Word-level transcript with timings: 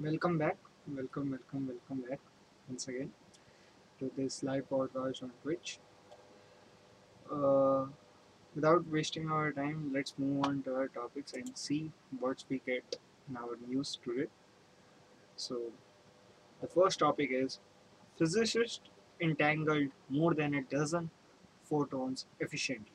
Welcome 0.00 0.38
back, 0.38 0.56
welcome, 0.86 1.30
welcome, 1.32 1.66
welcome 1.68 2.00
back 2.08 2.20
once 2.68 2.88
again 2.88 3.12
to 4.00 4.10
this 4.16 4.42
live 4.42 4.68
podcast 4.70 5.22
on 5.22 5.32
Twitch. 5.42 5.80
Uh, 7.30 7.86
without 8.54 8.86
wasting 8.88 9.30
our 9.30 9.52
time, 9.52 9.92
let's 9.94 10.14
move 10.18 10.44
on 10.46 10.62
to 10.64 10.74
our 10.74 10.88
topics 10.88 11.32
and 11.34 11.56
see 11.56 11.90
what 12.20 12.44
we 12.48 12.60
get 12.66 12.98
in 13.28 13.36
our 13.36 13.56
news 13.68 13.98
today. 14.04 14.28
So, 15.36 15.72
the 16.60 16.68
first 16.68 17.00
topic 17.00 17.30
is 17.32 17.60
physicists 18.18 18.80
entangled 19.20 19.90
more 20.10 20.34
than 20.34 20.54
a 20.54 20.62
dozen 20.62 21.10
photons 21.64 22.26
efficiently. 22.40 22.92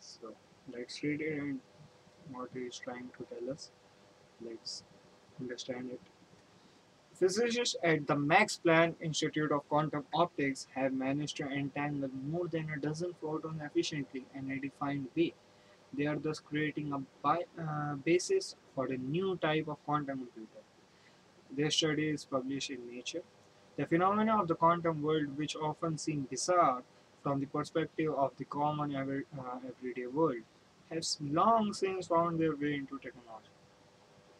So, 0.00 0.34
let's 0.72 1.02
read 1.02 1.20
it 1.20 1.38
and 1.40 1.60
what 2.32 2.50
he 2.54 2.60
is 2.60 2.78
trying 2.78 3.10
to 3.18 3.24
tell 3.26 3.50
us. 3.52 3.70
Let's 4.44 4.84
understand 5.40 5.90
it. 5.92 6.00
Physicists 7.14 7.74
at 7.82 8.06
the 8.06 8.14
Max 8.14 8.60
Planck 8.64 8.94
Institute 9.00 9.50
of 9.50 9.68
Quantum 9.68 10.04
Optics 10.14 10.68
have 10.74 10.92
managed 10.92 11.36
to 11.38 11.48
entangle 11.48 12.08
more 12.28 12.46
than 12.46 12.70
a 12.70 12.78
dozen 12.78 13.12
photons 13.20 13.60
efficiently 13.60 14.24
in 14.34 14.50
a 14.52 14.60
defined 14.60 15.08
way. 15.16 15.34
They 15.92 16.06
are 16.06 16.16
thus 16.16 16.38
creating 16.38 16.92
a 16.92 17.28
uh, 17.28 17.94
basis 18.04 18.54
for 18.74 18.86
a 18.86 18.96
new 18.96 19.36
type 19.36 19.66
of 19.66 19.84
quantum 19.84 20.18
computer. 20.18 20.62
Their 21.50 21.70
study 21.70 22.10
is 22.10 22.24
published 22.24 22.70
in 22.70 22.88
Nature. 22.88 23.22
The 23.76 23.86
phenomena 23.86 24.40
of 24.40 24.46
the 24.46 24.54
quantum 24.54 25.02
world, 25.02 25.36
which 25.36 25.56
often 25.56 25.98
seem 25.98 26.28
bizarre 26.30 26.82
from 27.22 27.40
the 27.40 27.46
perspective 27.46 28.14
of 28.14 28.32
the 28.36 28.44
common 28.44 28.94
ever, 28.94 29.24
uh, 29.36 29.58
everyday 29.66 30.06
world, 30.06 30.42
have 30.90 31.04
long 31.20 31.72
since 31.72 32.06
found 32.06 32.38
their 32.38 32.54
way 32.54 32.74
into 32.74 32.98
technology. 32.98 33.57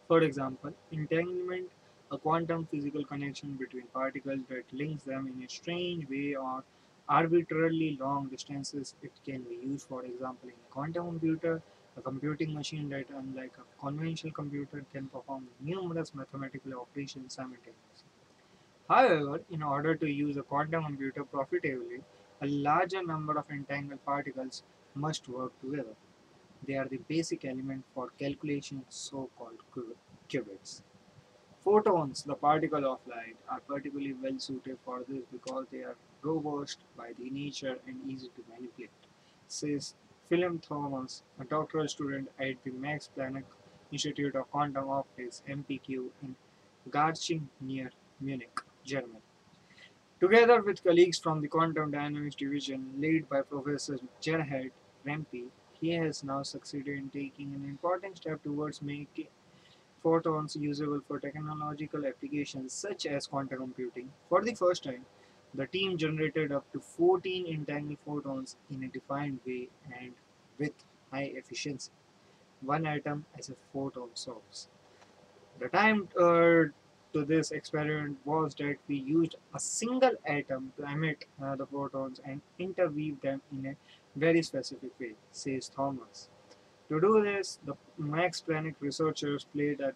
For 0.09 0.23
example, 0.23 0.73
entanglement, 0.91 1.71
a 2.11 2.17
quantum 2.17 2.65
physical 2.65 3.05
connection 3.05 3.53
between 3.55 3.87
particles 3.87 4.41
that 4.49 4.65
links 4.73 5.03
them 5.05 5.27
in 5.27 5.41
a 5.41 5.47
strange 5.47 6.09
way 6.09 6.35
or 6.35 6.65
arbitrarily 7.07 7.95
long 7.97 8.27
distances. 8.27 8.95
It 9.01 9.13
can 9.23 9.43
be 9.43 9.55
used, 9.55 9.87
for 9.87 10.03
example, 10.03 10.49
in 10.49 10.55
a 10.55 10.73
quantum 10.73 11.05
computer, 11.05 11.61
a 11.95 12.01
computing 12.01 12.53
machine 12.53 12.89
that, 12.89 13.05
unlike 13.09 13.53
a 13.57 13.81
conventional 13.81 14.33
computer, 14.33 14.83
can 14.91 15.07
perform 15.07 15.47
numerous 15.61 16.13
mathematical 16.13 16.73
operations 16.81 17.35
simultaneously. 17.35 18.09
However, 18.89 19.41
in 19.49 19.63
order 19.63 19.95
to 19.95 20.09
use 20.09 20.35
a 20.37 20.43
quantum 20.43 20.83
computer 20.83 21.23
profitably, 21.23 22.03
a 22.41 22.47
larger 22.47 23.03
number 23.03 23.37
of 23.37 23.49
entangled 23.49 24.03
particles 24.05 24.63
must 24.95 25.29
work 25.29 25.53
together. 25.61 25.95
They 26.65 26.75
are 26.75 26.87
the 26.87 26.97
basic 26.97 27.45
element 27.45 27.85
for 27.93 28.09
calculation 28.19 28.83
so-called 28.89 29.59
qubits. 30.29 30.81
Photons, 31.63 32.23
the 32.23 32.35
particle 32.35 32.85
of 32.85 32.99
light, 33.07 33.35
are 33.49 33.59
particularly 33.59 34.13
well 34.13 34.39
suited 34.39 34.77
for 34.85 35.03
this 35.07 35.23
because 35.31 35.65
they 35.71 35.79
are 35.79 35.95
robust 36.21 36.79
by 36.95 37.11
their 37.17 37.31
nature 37.31 37.79
and 37.87 37.97
easy 38.09 38.29
to 38.35 38.43
manipulate, 38.49 38.91
says 39.47 39.95
Philip 40.27 40.61
Thomas, 40.61 41.23
a 41.39 41.43
doctoral 41.43 41.87
student 41.87 42.29
at 42.39 42.55
the 42.63 42.71
Max 42.71 43.09
Planck 43.15 43.43
Institute 43.91 44.35
of 44.35 44.49
Quantum 44.51 44.89
Optics 44.89 45.41
(MPQ) 45.49 46.09
in 46.23 46.35
Garching 46.89 47.49
near 47.59 47.91
Munich, 48.21 48.59
Germany. 48.83 49.21
Together 50.19 50.61
with 50.61 50.83
colleagues 50.83 51.17
from 51.17 51.41
the 51.41 51.47
Quantum 51.47 51.91
Dynamics 51.91 52.35
Division 52.35 52.93
led 52.97 53.27
by 53.27 53.41
Professor 53.41 53.97
Gerhard 54.23 54.71
Rempe, 55.05 55.45
he 55.81 55.91
has 55.91 56.23
now 56.23 56.43
succeeded 56.43 56.97
in 56.97 57.09
taking 57.09 57.53
an 57.53 57.65
important 57.65 58.17
step 58.17 58.43
towards 58.43 58.81
making 58.81 59.27
photons 60.01 60.55
usable 60.55 61.01
for 61.07 61.19
technological 61.19 62.05
applications 62.05 62.73
such 62.73 63.05
as 63.05 63.27
quantum 63.27 63.59
computing. 63.59 64.09
For 64.29 64.41
the 64.43 64.55
first 64.55 64.83
time, 64.83 65.05
the 65.53 65.67
team 65.67 65.97
generated 65.97 66.51
up 66.51 66.71
to 66.73 66.79
14 66.79 67.47
entangled 67.47 67.97
photons 68.05 68.55
in 68.69 68.83
a 68.83 68.87
defined 68.87 69.39
way 69.45 69.69
and 69.99 70.13
with 70.57 70.73
high 71.11 71.31
efficiency. 71.35 71.91
One 72.61 72.85
atom 72.85 73.25
as 73.37 73.49
a 73.49 73.55
photon 73.73 74.09
source. 74.13 74.67
The 75.59 75.69
time 75.69 76.07
uh, 76.17 76.71
to 77.13 77.25
this 77.25 77.51
experiment 77.51 78.17
was 78.25 78.53
that 78.55 78.77
we 78.87 78.95
used 78.97 79.35
a 79.53 79.59
single 79.59 80.11
atom 80.25 80.71
to 80.77 80.83
emit 80.83 81.25
uh, 81.43 81.55
the 81.55 81.65
photons 81.65 82.21
and 82.23 82.41
interweave 82.59 83.19
them 83.21 83.41
in 83.51 83.65
a 83.65 83.75
very 84.15 84.41
specific 84.41 84.91
way, 84.99 85.13
says 85.31 85.69
Thomas. 85.69 86.29
To 86.89 86.99
do 86.99 87.21
this, 87.23 87.59
the 87.65 87.75
Max 87.97 88.41
Planck 88.41 88.75
researchers 88.79 89.45
placed 89.53 89.81
a 89.81 89.93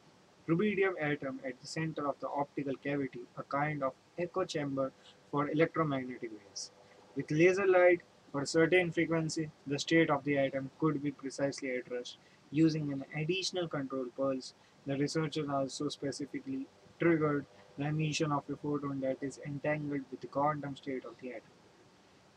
rubidium 0.47 0.93
atom 1.01 1.39
at 1.45 1.59
the 1.59 1.67
center 1.67 2.07
of 2.07 2.19
the 2.19 2.27
optical 2.27 2.75
cavity, 2.83 3.21
a 3.37 3.43
kind 3.43 3.83
of 3.83 3.93
echo 4.17 4.45
chamber 4.45 4.91
for 5.31 5.49
electromagnetic 5.49 6.31
waves. 6.31 6.71
With 7.15 7.31
laser 7.31 7.65
light, 7.65 8.01
for 8.31 8.41
a 8.41 8.47
certain 8.47 8.91
frequency, 8.91 9.49
the 9.67 9.77
state 9.77 10.09
of 10.09 10.23
the 10.23 10.37
atom 10.37 10.71
could 10.79 11.01
be 11.03 11.11
precisely 11.11 11.69
addressed 11.69 12.17
using 12.51 12.91
an 12.91 13.05
additional 13.15 13.67
control 13.67 14.05
pulse. 14.17 14.53
The 14.85 14.97
researchers 14.97 15.49
also 15.49 15.89
specifically 15.89 16.67
triggered 16.99 17.45
the 17.77 17.85
emission 17.85 18.31
of 18.31 18.43
a 18.49 18.55
photon 18.55 18.99
that 19.01 19.17
is 19.21 19.39
entangled 19.45 20.01
with 20.11 20.21
the 20.21 20.27
quantum 20.27 20.75
state 20.75 21.05
of 21.05 21.13
the 21.21 21.29
atom. 21.29 21.62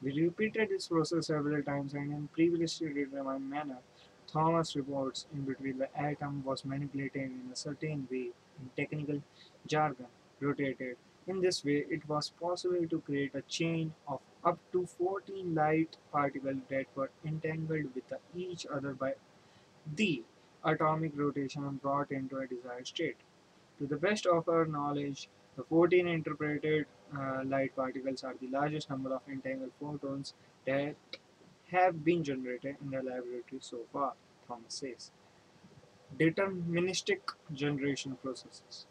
We 0.03 0.13
repeated 0.21 0.69
this 0.69 0.89
process 0.89 1.27
several 1.29 1.63
times 1.63 1.95
and 1.95 2.13
in 2.13 2.29
previously 2.29 2.93
determined 2.93 3.49
manner, 3.49 3.79
Thomas 4.27 4.77
reports 4.77 5.27
in 5.33 5.43
between 5.43 5.79
the 5.79 5.89
atom 5.99 6.43
was 6.45 6.65
manipulated 6.65 7.23
in 7.23 7.51
a 7.53 7.57
certain 7.57 8.07
way 8.11 8.31
in 8.61 8.71
technical 8.77 9.23
jargon, 9.67 10.07
rotated. 10.41 10.97
In 11.27 11.41
this 11.41 11.65
way, 11.65 11.85
it 11.89 12.09
was 12.09 12.31
possible 12.31 12.87
to 12.89 13.01
create 13.01 13.35
a 13.35 13.43
chain 13.43 13.95
of 14.07 14.21
up 14.45 14.59
to 14.73 14.87
14 14.87 15.55
light 15.55 15.97
particles 16.13 16.59
that 16.69 16.87
were 16.95 17.11
entangled 17.25 17.95
with 17.95 18.13
each 18.35 18.67
other 18.67 18.93
by 18.93 19.15
the 19.95 20.23
atomic 20.65 21.13
rotation 21.17 21.81
brought 21.83 22.11
into 22.11 22.39
a 22.39 22.47
desired 22.47 22.87
state. 22.87 23.17
To 23.79 23.87
the 23.87 23.97
best 23.97 24.27
of 24.27 24.49
our 24.49 24.67
knowledge, 24.67 25.29
the 25.57 25.65
14 25.65 26.07
interpreted 26.07 26.87
uh, 27.17 27.43
light 27.45 27.75
particles 27.77 28.25
are 28.25 28.35
the 28.41 28.49
largest 28.49 28.91
number 28.91 29.15
of 29.15 29.23
entangled 29.29 29.73
photons 29.81 30.35
that 30.67 30.95
have 31.71 32.05
been 32.05 32.23
generated 32.25 32.77
in 32.83 32.91
the 32.91 32.99
laboratory 32.99 33.61
so 33.61 33.79
far, 33.93 34.15
Thomas 34.47 34.75
says. 34.75 35.11
Deterministic 36.19 37.21
generation 37.53 38.17
processes. 38.23 38.87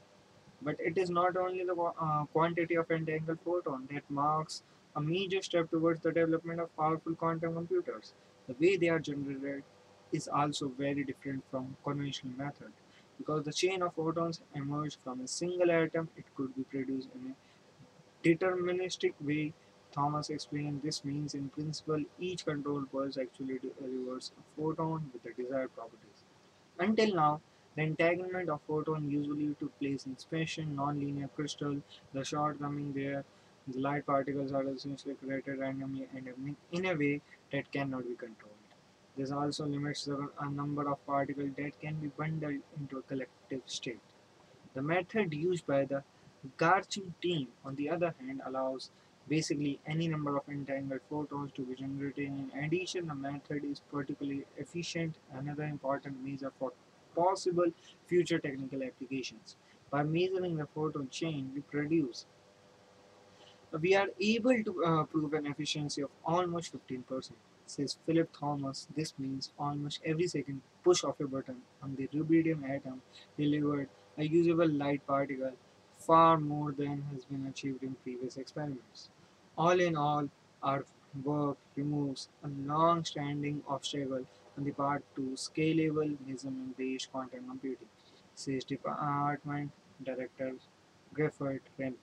But 0.62 0.80
it 0.80 0.98
is 0.98 1.10
not 1.10 1.38
only 1.38 1.64
the 1.64 1.76
uh, 1.76 2.26
quantity 2.26 2.76
of 2.76 2.92
entangled 2.92 3.40
photon 3.44 3.88
that 3.92 4.10
marks 4.10 4.64
a 4.96 5.02
major 5.02 5.42
step 5.42 5.70
towards 5.70 6.02
the 6.02 6.12
development 6.12 6.60
of 6.62 6.76
powerful 6.78 7.16
quantum 7.16 7.56
computers. 7.56 8.14
The 8.48 8.56
way 8.60 8.78
they 8.78 8.90
are 8.90 9.00
generated 9.00 9.64
is 10.12 10.28
also 10.28 10.70
very 10.70 11.04
different 11.04 11.44
from 11.52 11.76
conventional 11.84 12.34
method. 12.38 12.72
Because 13.18 13.46
the 13.46 13.54
chain 13.54 13.82
of 13.82 13.94
photons 13.96 14.42
emerged 14.54 14.98
from 15.04 15.22
a 15.22 15.28
single 15.28 15.72
atom, 15.72 16.10
it 16.18 16.26
could 16.36 16.56
be 16.56 16.64
produced 16.64 17.10
in 17.16 17.32
a 17.32 17.36
deterministic 18.26 19.14
way. 19.22 19.54
Thomas 19.92 20.30
explained 20.30 20.82
this 20.84 21.06
means 21.06 21.36
in 21.36 21.50
principle 21.50 22.04
each 22.20 22.46
control 22.46 22.84
pulse 22.92 23.18
actually 23.18 23.60
delivers 23.60 24.32
a 24.40 24.44
photon 24.56 25.10
with 25.14 25.24
the 25.24 25.32
desired 25.42 25.74
properties. 25.76 26.24
Until 26.80 27.16
now, 27.16 27.42
the 27.76 27.84
entanglement 27.84 28.50
of 28.50 28.62
photon 28.68 29.10
usually 29.10 29.56
took 29.60 29.78
place 29.80 30.06
in 30.06 30.18
special 30.18 30.66
nonlinear 30.66 31.30
crystal. 31.36 31.78
The 32.14 32.26
shortcoming 32.26 32.94
there, 32.94 33.24
the 33.68 33.80
light 33.80 34.06
particles 34.06 34.52
are 34.52 34.68
essentially 34.68 35.16
created 35.16 35.60
randomly 35.60 36.08
and 36.14 36.56
in 36.72 36.86
a 36.86 36.94
way 36.94 37.22
that 37.52 37.72
cannot 37.72 38.04
be 38.08 38.16
controlled. 38.16 38.54
This 39.18 39.32
also 39.32 39.66
limits 39.66 40.06
the 40.06 40.30
number 40.52 40.90
of 40.90 41.06
particles 41.06 41.52
that 41.58 41.80
can 41.80 41.96
be 41.96 42.08
bundled 42.08 42.62
into 42.78 42.98
a 42.98 43.02
collective 43.04 43.62
state. 43.66 44.00
The 44.74 44.82
method 44.82 45.34
used 45.34 45.66
by 45.66 45.86
the 45.86 46.04
Garching 46.58 47.14
team, 47.22 47.48
on 47.64 47.76
the 47.76 47.90
other 47.90 48.14
hand, 48.20 48.42
allows 48.46 48.90
basically 49.28 49.80
any 49.88 50.08
number 50.08 50.38
of 50.38 50.48
entangled 50.48 51.02
photons 51.10 51.52
to 51.56 51.64
be 51.64 51.76
generated. 51.76 52.28
In 52.28 52.52
addition, 52.64 53.08
the 53.08 53.16
method 53.16 53.64
is 53.64 53.82
particularly 53.92 54.46
efficient, 54.58 55.16
another 55.34 55.64
important 55.64 56.24
measure 56.24 56.52
for 56.60 56.74
possible 57.16 57.72
future 58.08 58.40
technical 58.40 58.84
applications. 58.84 59.56
By 59.90 60.04
measuring 60.04 60.58
the 60.58 60.68
photon 60.68 61.10
chain 61.10 61.52
we 61.56 61.62
produce, 61.62 62.26
we 63.82 63.96
are 63.96 64.08
able 64.20 64.64
to 64.64 64.86
uh, 64.86 65.04
prove 65.04 65.34
an 65.34 65.48
efficiency 65.48 66.02
of 66.02 66.10
almost 66.26 66.74
15%. 66.74 67.32
Says 67.68 67.98
Philip 68.06 68.30
Thomas, 68.40 68.88
this 68.96 69.14
means 69.18 69.52
almost 69.58 70.00
every 70.06 70.28
second 70.28 70.62
push 70.84 71.04
of 71.04 71.16
a 71.20 71.28
button 71.28 71.58
on 71.82 71.96
the 71.96 72.08
rubidium 72.08 72.64
atom 72.70 73.02
delivered 73.38 73.90
a 74.18 74.24
usable 74.24 74.70
light 74.70 75.06
particle, 75.08 75.52
far 76.06 76.38
more 76.38 76.72
than 76.72 77.04
has 77.12 77.26
been 77.26 77.46
achieved 77.48 77.84
in 77.84 77.96
previous 78.04 78.38
experiments. 78.38 79.10
All 79.58 79.80
in 79.80 79.96
all, 79.96 80.30
our 80.62 80.86
work 81.24 81.58
removes 81.76 82.30
a 82.44 82.48
long-standing 82.48 83.64
obstacle 83.68 84.26
on 84.58 84.64
the 84.64 84.72
path 84.72 85.02
to 85.16 85.22
scalable 85.36 86.16
measurement-based 86.28 87.12
quantum 87.12 87.48
computing. 87.50 87.88
says 88.36 88.66
department 88.66 89.72
director 90.04 90.54
Rempe. 91.18 91.96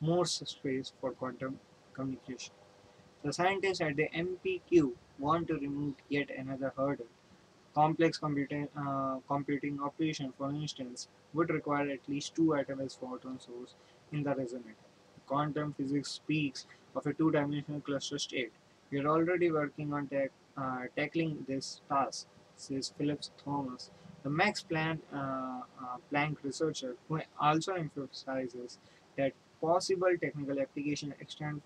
More 0.00 0.26
space 0.26 0.92
for 1.00 1.12
quantum 1.12 1.58
communication. 1.94 2.52
The 3.22 3.32
scientists 3.32 3.80
at 3.80 3.96
the 3.96 4.08
MPQ 4.08 4.92
want 5.18 5.48
to 5.48 5.54
remove 5.54 5.94
yet 6.08 6.30
another 6.30 6.72
hurdle. 6.76 7.06
Complex 7.76 8.16
computing, 8.16 8.68
uh, 8.74 9.16
computing 9.28 9.78
operation, 9.82 10.32
for 10.38 10.48
instance, 10.50 11.08
would 11.34 11.50
require 11.50 11.90
at 11.90 12.08
least 12.08 12.34
two 12.34 12.54
atomic 12.54 12.90
photon 12.90 13.38
source 13.38 13.74
in 14.12 14.22
the 14.22 14.30
resonator. 14.30 14.86
Quantum 15.26 15.74
physics 15.74 16.10
speaks 16.12 16.66
of 16.94 17.06
a 17.06 17.12
two-dimensional 17.12 17.82
cluster 17.82 18.18
state. 18.18 18.52
We 18.90 19.00
are 19.00 19.08
already 19.08 19.50
working 19.50 19.92
on 19.92 20.08
uh, 20.56 20.84
tackling 20.96 21.44
this 21.46 21.82
task, 21.90 22.26
says 22.56 22.92
Philip 22.96 23.20
Thomas, 23.44 23.90
the 24.22 24.30
Max 24.30 24.64
Planck, 24.70 25.00
uh, 25.12 25.60
uh, 25.82 25.96
Planck 26.10 26.36
researcher, 26.42 26.96
who 27.08 27.20
also 27.38 27.74
emphasizes 27.74 28.78
that 29.18 29.32
possible 29.60 30.14
technical 30.18 30.58
application 30.60 31.12
extend 31.20 31.60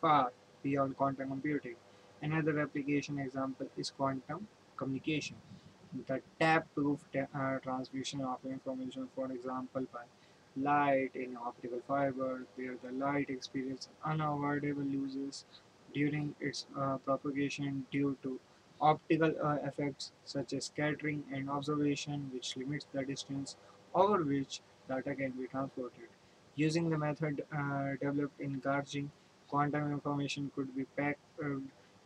far 0.00 0.32
beyond 0.64 0.96
quantum 0.96 1.28
computing. 1.28 1.76
Another 2.22 2.58
application 2.58 3.20
example 3.20 3.68
is 3.76 3.90
quantum 3.90 4.48
communication. 4.78 5.36
The 6.06 6.22
tap-proof 6.40 7.00
ta- 7.12 7.28
uh, 7.34 7.58
transmission 7.58 8.22
of 8.22 8.44
information, 8.46 9.08
for 9.14 9.30
example, 9.32 9.86
by 9.92 10.04
light 10.56 11.10
in 11.14 11.36
optical 11.36 11.80
fiber, 11.86 12.46
where 12.56 12.76
the 12.82 12.92
light 12.92 13.28
experiences 13.30 13.90
unavoidable 14.04 14.84
losses 14.84 15.44
during 15.92 16.34
its 16.40 16.66
uh, 16.76 16.96
propagation 16.98 17.86
due 17.90 18.16
to 18.22 18.40
optical 18.80 19.34
uh, 19.42 19.56
effects 19.64 20.12
such 20.24 20.52
as 20.54 20.66
scattering 20.66 21.24
and 21.32 21.50
observation, 21.50 22.30
which 22.32 22.56
limits 22.56 22.86
the 22.92 23.04
distance 23.04 23.56
over 23.94 24.22
which 24.22 24.60
data 24.88 25.14
can 25.14 25.32
be 25.32 25.46
transported. 25.46 26.08
Using 26.56 26.90
the 26.90 26.98
method 26.98 27.44
uh, 27.52 27.92
developed 28.00 28.40
in 28.40 28.60
Garching, 28.60 29.10
quantum 29.48 29.92
information 29.92 30.50
could 30.54 30.74
be 30.76 30.84
packed 30.84 31.20
uh, 31.42 31.56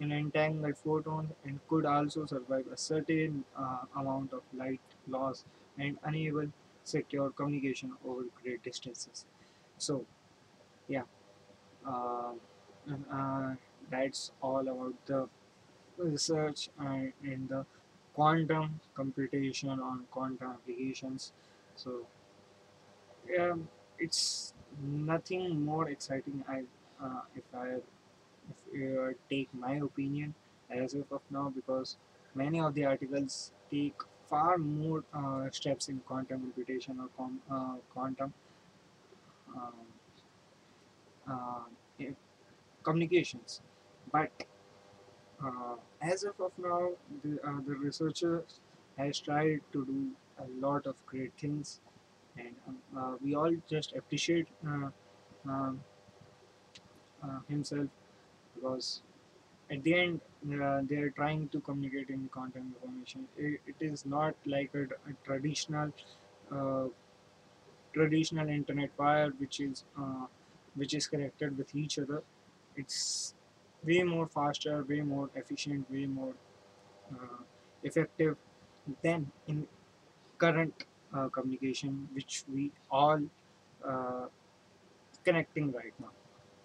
in 0.03 0.13
entangled 0.13 0.77
photons 0.85 1.31
and 1.45 1.61
could 1.69 1.87
also 1.87 2.27
survive 2.27 2.67
a 2.73 2.77
certain 2.77 3.45
uh, 3.65 3.83
amount 3.97 4.33
of 4.33 4.43
light 4.63 4.81
loss 5.17 5.45
and 5.79 5.99
enable 6.07 6.49
secure 6.85 7.31
communication 7.31 7.93
over 8.07 8.25
great 8.43 8.63
distances. 8.63 9.25
So, 9.79 10.05
yeah, 10.89 11.05
uh, 11.87 12.33
uh, 13.13 13.55
that's 13.91 14.33
all 14.43 14.67
about 14.75 14.95
the 15.07 15.29
research 15.99 16.71
in 17.25 17.47
the 17.49 17.65
quantum 18.15 18.81
computation 18.95 19.71
on 19.71 20.05
quantum 20.11 20.51
applications. 20.53 21.33
So, 21.77 22.07
yeah, 23.29 23.55
it's 23.99 24.55
nothing 24.83 25.65
more 25.65 25.89
exciting. 25.89 26.45
I 26.49 26.63
uh, 27.03 27.23
if 27.35 27.45
I 27.55 27.77
if 28.51 29.17
take 29.31 29.49
my 29.55 29.75
opinion 29.77 30.35
as 30.71 30.95
of 30.95 31.21
now 31.31 31.53
because 31.55 31.97
many 32.35 32.61
of 32.61 32.75
the 32.75 32.85
articles 32.85 33.53
take 33.71 33.95
far 34.29 34.57
more 34.59 35.05
uh, 35.13 35.51
steps 35.51 35.89
in 35.89 36.01
quantum 36.01 36.41
computation 36.41 36.99
or 36.99 37.09
com- 37.17 37.41
uh, 37.51 37.77
quantum 37.93 38.33
um, 39.55 39.73
uh, 41.31 42.05
communications. 42.83 43.61
But 44.11 44.31
uh, 45.45 45.77
as 46.01 46.25
of, 46.25 46.35
now 46.59 46.93
the, 47.23 47.39
uh, 47.47 47.61
the 47.67 47.75
researcher 47.75 48.45
has 48.97 49.19
tried 49.21 49.61
to 49.73 49.85
do 49.85 50.11
a 50.39 50.67
lot 50.67 50.87
of 50.87 50.95
great 51.07 51.33
things 51.39 51.81
and 52.37 52.55
um, 52.67 52.79
uh, 52.97 53.17
we 53.23 53.35
all 53.35 53.55
just 53.69 53.93
appreciate 53.95 54.49
um, 54.65 55.81
himself 57.49 57.89
because 58.55 59.03
at 59.71 59.83
the 59.85 59.95
end 59.95 60.21
uh, 60.63 60.83
they 60.85 60.97
are 60.97 61.11
trying 61.11 61.49
to 61.51 61.61
communicate 61.61 62.11
in 62.11 62.29
content 62.29 62.67
information. 62.75 63.29
It, 63.37 63.61
it 63.67 63.77
is 63.81 64.07
not 64.07 64.35
like 64.47 64.75
a, 64.75 64.85
a 64.85 65.15
traditional 65.25 65.93
uh, 66.51 66.89
traditional 67.93 68.49
internet 68.49 68.91
wire 68.99 69.31
which 69.39 69.61
is 69.61 69.85
uh, 69.99 70.27
which 70.75 70.95
is 70.95 71.07
connected 71.07 71.57
with 71.57 71.75
each 71.75 71.99
other. 71.99 72.23
It's 72.77 73.35
way 73.85 74.03
more 74.03 74.27
faster 74.27 74.83
way 74.85 75.01
more 75.01 75.31
efficient 75.35 75.91
way 75.91 76.07
more 76.07 76.35
uh, 77.13 77.43
effective 77.83 78.37
than 79.03 79.33
in 79.47 79.67
current 80.39 80.85
uh, 81.15 81.29
communication 81.29 82.09
which 82.15 82.45
we 82.53 82.73
all 82.91 83.23
uh, 83.85 84.27
connecting 85.25 85.73
right 85.73 85.95
now. 86.01 86.13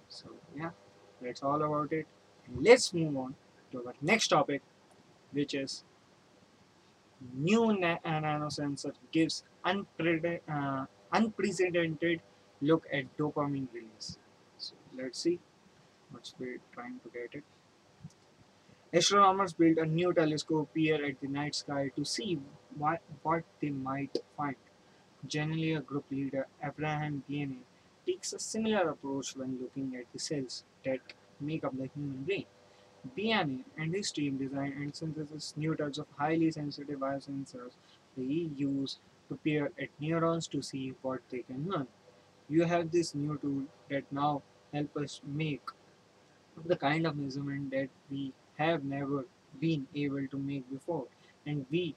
So 0.10 0.30
yeah 0.56 0.72
that's 1.22 1.44
all 1.44 1.62
about 1.62 1.92
it 1.92 2.08
let's 2.60 2.94
move 2.94 3.18
on 3.18 3.36
to 3.72 3.86
our 3.86 3.94
next 4.02 4.28
topic 4.30 4.62
which 5.32 5.54
is 5.54 5.84
new 7.34 7.74
na- 7.74 8.00
uh, 8.06 8.20
nanosensor 8.22 8.94
gives 9.12 9.44
uh, 9.66 10.86
unprecedented 11.12 12.22
look 12.62 12.86
at 12.92 13.06
dopamine 13.18 13.68
release. 13.74 14.18
So 14.58 14.74
let's 14.98 15.20
see 15.20 15.40
what's 16.12 16.34
we 16.40 16.58
trying 16.74 17.00
to 17.04 17.10
get 17.10 17.30
it. 17.34 17.44
Astronomers 18.94 19.54
built 19.54 19.78
a 19.78 19.86
new 19.86 20.14
telescope 20.14 20.70
here 20.74 21.04
at 21.04 21.20
the 21.20 21.28
night 21.28 21.56
sky 21.56 21.92
to 21.96 22.06
see 22.06 22.40
what, 22.78 23.02
what 23.22 23.44
they 23.62 23.70
might 23.70 24.18
find. 24.36 24.56
Janelia, 25.28 25.80
a 25.80 25.82
group 25.82 26.06
leader, 26.10 26.48
Abraham 26.64 27.24
Beyene, 27.30 27.58
takes 28.06 28.32
a 28.32 28.40
similar 28.40 28.90
approach 28.90 29.36
when 29.36 29.60
looking 29.62 29.96
at 29.98 30.06
the 30.14 30.20
cells 30.20 30.64
that 30.88 31.00
make 31.40 31.64
up 31.64 31.78
the 31.78 31.90
human 31.96 32.24
brain. 32.24 32.46
Beyene 33.16 33.64
and 33.78 33.94
his 33.94 34.12
team 34.12 34.38
design 34.38 34.74
and 34.78 34.96
synthesize 34.96 35.54
new 35.56 35.76
types 35.76 35.98
of 35.98 36.08
highly 36.18 36.52
sensitive 36.52 37.00
biosensors 37.00 37.74
they 38.18 38.50
use 38.56 38.98
to 39.30 39.36
peer 39.44 39.72
at 39.80 39.90
neurons 40.00 40.48
to 40.48 40.62
see 40.62 40.94
what 41.02 41.20
they 41.30 41.40
can 41.40 41.70
learn. 41.70 41.88
You 42.50 42.64
have 42.64 42.92
this 42.92 43.14
new 43.14 43.38
tool 43.38 43.64
that 43.90 44.04
now 44.12 44.42
help 44.74 44.96
us 44.98 45.22
make 45.26 45.62
the 46.66 46.76
kind 46.76 47.06
of 47.06 47.16
measurement 47.16 47.72
that 47.72 47.90
we 48.10 48.34
have 48.58 48.84
never 48.84 49.26
been 49.60 49.88
able 49.96 50.28
to 50.28 50.38
make 50.38 50.70
before. 50.72 51.06
And 51.46 51.66
we 51.70 51.96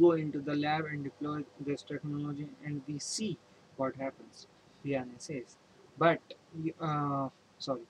go 0.00 0.12
into 0.12 0.40
the 0.40 0.54
lab 0.56 0.86
and 0.86 1.04
deploy 1.04 1.44
this 1.60 1.82
technology 1.82 2.48
and 2.64 2.82
we 2.88 2.98
see 2.98 3.38
what 3.76 3.94
happens, 3.96 4.46
Beyene 4.84 5.18
says. 5.18 5.56
But, 5.98 6.20
uh, 6.80 7.28
sorry, 7.62 7.86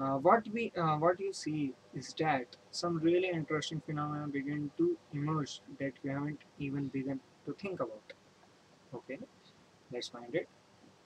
uh, 0.00 0.16
what 0.28 0.48
we 0.52 0.72
uh, 0.76 0.96
what 1.04 1.20
you 1.20 1.32
see 1.32 1.74
is 1.94 2.14
that 2.18 2.56
some 2.70 2.98
really 2.98 3.28
interesting 3.28 3.82
phenomena 3.86 4.26
begin 4.28 4.70
to 4.78 4.96
emerge 5.12 5.60
that 5.80 5.92
we 6.02 6.10
haven't 6.10 6.40
even 6.58 6.88
begun 6.88 7.20
to 7.46 7.52
think 7.54 7.80
about. 7.80 8.14
Okay, 8.94 9.18
let's 9.92 10.08
find 10.08 10.34
it. 10.34 10.48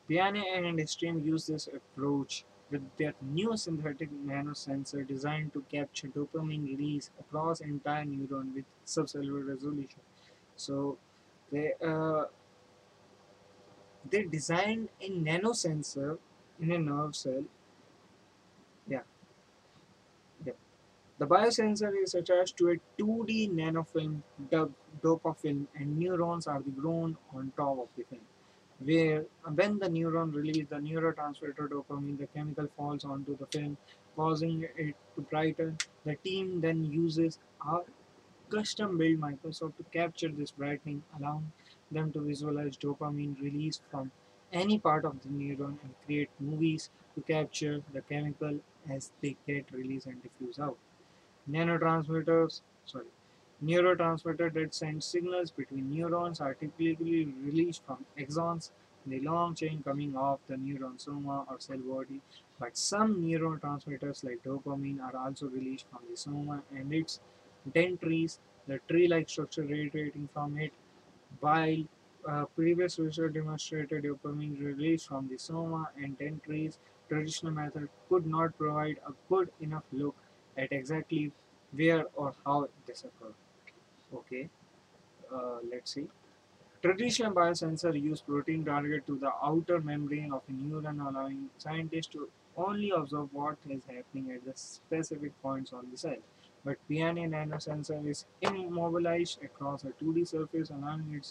Beyene 0.09 0.45
and 0.69 0.79
his 0.79 0.95
team 0.95 1.23
use 1.25 1.47
this 1.47 1.69
approach 1.69 2.45
with 2.71 2.83
their 2.99 3.15
new 3.23 3.57
synthetic 3.57 4.11
nanosensor 4.27 5.07
designed 5.07 5.53
to 5.53 5.65
capture 5.73 6.09
dopamine 6.09 6.65
release 6.67 7.11
across 7.21 7.61
entire 7.61 8.05
neuron 8.05 8.55
with 8.55 8.65
subcellular 8.87 9.49
resolution. 9.49 10.01
So 10.57 10.99
they 11.53 11.73
uh, 11.85 12.25
they 14.11 14.25
designed 14.25 14.89
a 15.01 15.11
nanosensor 15.11 16.19
in 16.61 16.73
a 16.73 16.79
nerve 16.79 17.15
cell. 17.15 17.45
Yeah, 18.89 19.03
yeah. 20.45 20.53
The 21.19 21.27
biosensor 21.27 21.95
is 22.03 22.15
attached 22.15 22.59
to 22.59 22.69
a 22.69 22.77
2D 23.01 23.51
nanofilm 23.51 24.23
dubbed 24.51 24.75
dopafilm, 25.03 25.67
and 25.75 25.99
neurons 25.99 26.47
are 26.47 26.61
grown 26.61 27.17
on 27.35 27.53
top 27.57 27.79
of 27.79 27.89
the 27.97 28.05
film. 28.05 28.21
Where 28.81 29.25
when 29.55 29.79
the 29.79 29.89
neuron 29.89 30.35
releases 30.35 30.69
the 30.69 30.77
neurotransmitter 30.77 31.71
dopamine, 31.71 32.19
the 32.19 32.27
chemical 32.27 32.69
falls 32.77 33.07
onto 33.07 33.35
the 33.35 33.47
film, 33.47 33.79
causing 34.15 34.69
it 34.77 34.95
to 35.15 35.23
brighten. 35.23 35.79
The 36.05 36.17
team 36.17 36.61
then 36.61 36.85
uses 36.85 37.39
our 37.63 37.85
custom-built 38.51 39.19
microscope 39.19 39.75
to 39.79 39.85
capture 39.85 40.29
this 40.29 40.51
brightening, 40.51 41.03
allowing 41.19 41.51
them 41.91 42.13
to 42.13 42.21
visualize 42.21 42.77
dopamine 42.77 43.41
released 43.41 43.81
from 43.91 44.11
any 44.53 44.79
part 44.79 45.07
of 45.07 45.23
the 45.23 45.31
neuron 45.31 45.79
and 45.83 45.95
create 46.05 46.29
movies 46.39 46.91
to 47.15 47.23
capture 47.23 47.81
the 47.95 48.03
chemical 48.03 48.61
as 48.91 49.13
they 49.23 49.35
get 49.47 49.73
released 49.73 50.07
and 50.07 50.23
diffuse 50.23 50.59
out. 50.59 50.77
Nanotransmitters, 51.51 52.61
sorry, 52.85 53.07
neurotransmitter 53.65 54.53
that 54.53 54.75
send 54.75 55.03
signals 55.03 55.51
between 55.51 55.91
neurons 55.91 56.41
are 56.41 56.55
typically 56.55 57.25
released 57.43 57.83
from 57.87 58.05
axons 58.19 58.71
in 59.05 59.13
the 59.13 59.21
long 59.21 59.55
chain 59.55 59.83
coming 59.83 60.17
off 60.17 60.41
the 60.47 60.55
neuron 60.57 61.01
soma 61.01 61.45
or 61.49 61.59
cell 61.61 61.79
body. 61.79 62.21
But 62.59 62.77
some 62.77 63.23
neurotransmitters 63.23 64.25
like 64.25 64.43
dopamine 64.45 65.01
are 65.01 65.17
also 65.17 65.47
released 65.47 65.87
from 65.91 66.01
the 66.11 66.17
soma 66.17 66.63
and 66.71 66.93
its 66.93 67.21
dendrites, 67.73 68.39
the 68.67 68.81
tree-like 68.89 69.29
structure 69.29 69.63
radiating 69.63 70.29
from 70.33 70.59
it 70.59 70.73
While 71.41 71.85
uh, 72.29 72.47
previous 72.57 72.99
research 72.99 73.35
demonstrated 73.35 74.05
dopamine 74.05 74.59
release 74.61 75.05
from 75.05 75.29
the 75.29 75.39
soma 75.39 75.91
and 75.97 76.19
dendrites, 76.19 76.79
traditional 77.09 77.53
method 77.53 77.89
could 78.09 78.27
not 78.27 78.59
provide 78.59 78.99
a 79.07 79.13
good 79.29 79.51
enough 79.61 79.85
look 79.93 80.17
at 80.57 80.73
exactly 80.73 81.33
where 81.73 82.05
or 82.15 82.35
how 82.45 82.69
this 82.87 83.05
occurred. 83.05 83.35
Okay, 84.15 84.49
uh, 85.33 85.59
let's 85.71 85.93
see. 85.95 86.07
Traditional 86.83 87.33
biosensor 87.33 88.01
use 88.01 88.21
protein 88.21 88.65
target 88.65 89.07
to 89.07 89.19
the 89.19 89.33
outer 89.43 89.81
membrane 89.81 90.33
of 90.33 90.43
a 90.49 90.53
neuron, 90.53 91.07
allowing 91.07 91.49
scientists 91.59 92.09
to 92.09 92.29
only 92.57 92.91
observe 92.91 93.29
what 93.33 93.57
is 93.69 93.83
happening 93.85 94.31
at 94.33 94.45
the 94.45 94.53
specific 94.55 95.33
points 95.43 95.73
on 95.73 95.87
the 95.91 95.99
cell. 95.99 96.17
But 96.65 96.77
PNA 96.91 97.31
nanosensor 97.31 98.07
is 98.09 98.25
immobilized 98.41 99.43
across 99.43 99.85
a 99.85 99.89
2D 100.03 100.29
surface, 100.29 100.71
allowing 100.71 101.23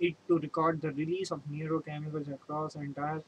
it 0.00 0.16
to 0.28 0.38
record 0.38 0.80
the 0.80 0.92
release 0.92 1.30
of 1.30 1.40
neurochemicals 1.50 2.32
across 2.32 2.74
entire 2.74 3.22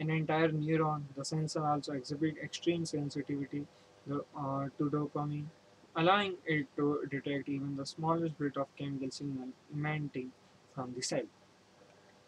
an 0.00 0.10
entire 0.10 0.50
neuron. 0.50 1.02
The 1.16 1.24
sensor 1.24 1.64
also 1.66 1.92
exhibits 1.92 2.38
extreme 2.42 2.84
sensitivity 2.84 3.66
uh, 4.10 4.68
to 4.78 4.90
dopamine, 4.90 5.46
allowing 5.96 6.34
it 6.46 6.66
to 6.76 7.06
detect 7.10 7.48
even 7.48 7.76
the 7.76 7.86
smallest 7.86 8.38
bit 8.38 8.56
of 8.56 8.66
chemical 8.76 9.10
signal 9.10 9.48
emanating 9.72 10.32
from 10.74 10.92
the 10.94 11.02
cell. 11.02 11.22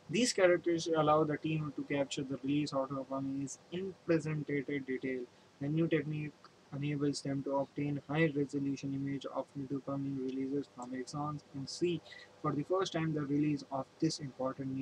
These 0.08 0.32
characters 0.32 0.86
allow 0.86 1.24
the 1.24 1.36
team 1.36 1.72
to 1.74 1.82
capture 1.82 2.22
the 2.22 2.38
release 2.44 2.72
of 2.72 2.88
dopamine 2.90 3.58
in 3.72 3.94
presentated 4.06 4.86
detail. 4.86 5.22
The 5.60 5.68
new 5.68 5.88
technique 5.88 6.32
enables 6.74 7.22
them 7.22 7.42
to 7.42 7.56
obtain 7.56 8.00
high-resolution 8.08 8.94
image 8.94 9.26
of 9.26 9.46
dopamine 9.56 10.18
releases 10.18 10.68
from 10.76 10.92
axons 10.92 11.40
and 11.54 11.68
see 11.68 12.00
for 12.42 12.52
the 12.52 12.62
first 12.62 12.92
time 12.92 13.14
the 13.14 13.22
release 13.22 13.64
of 13.72 13.86
this 13.98 14.20
important 14.20 14.76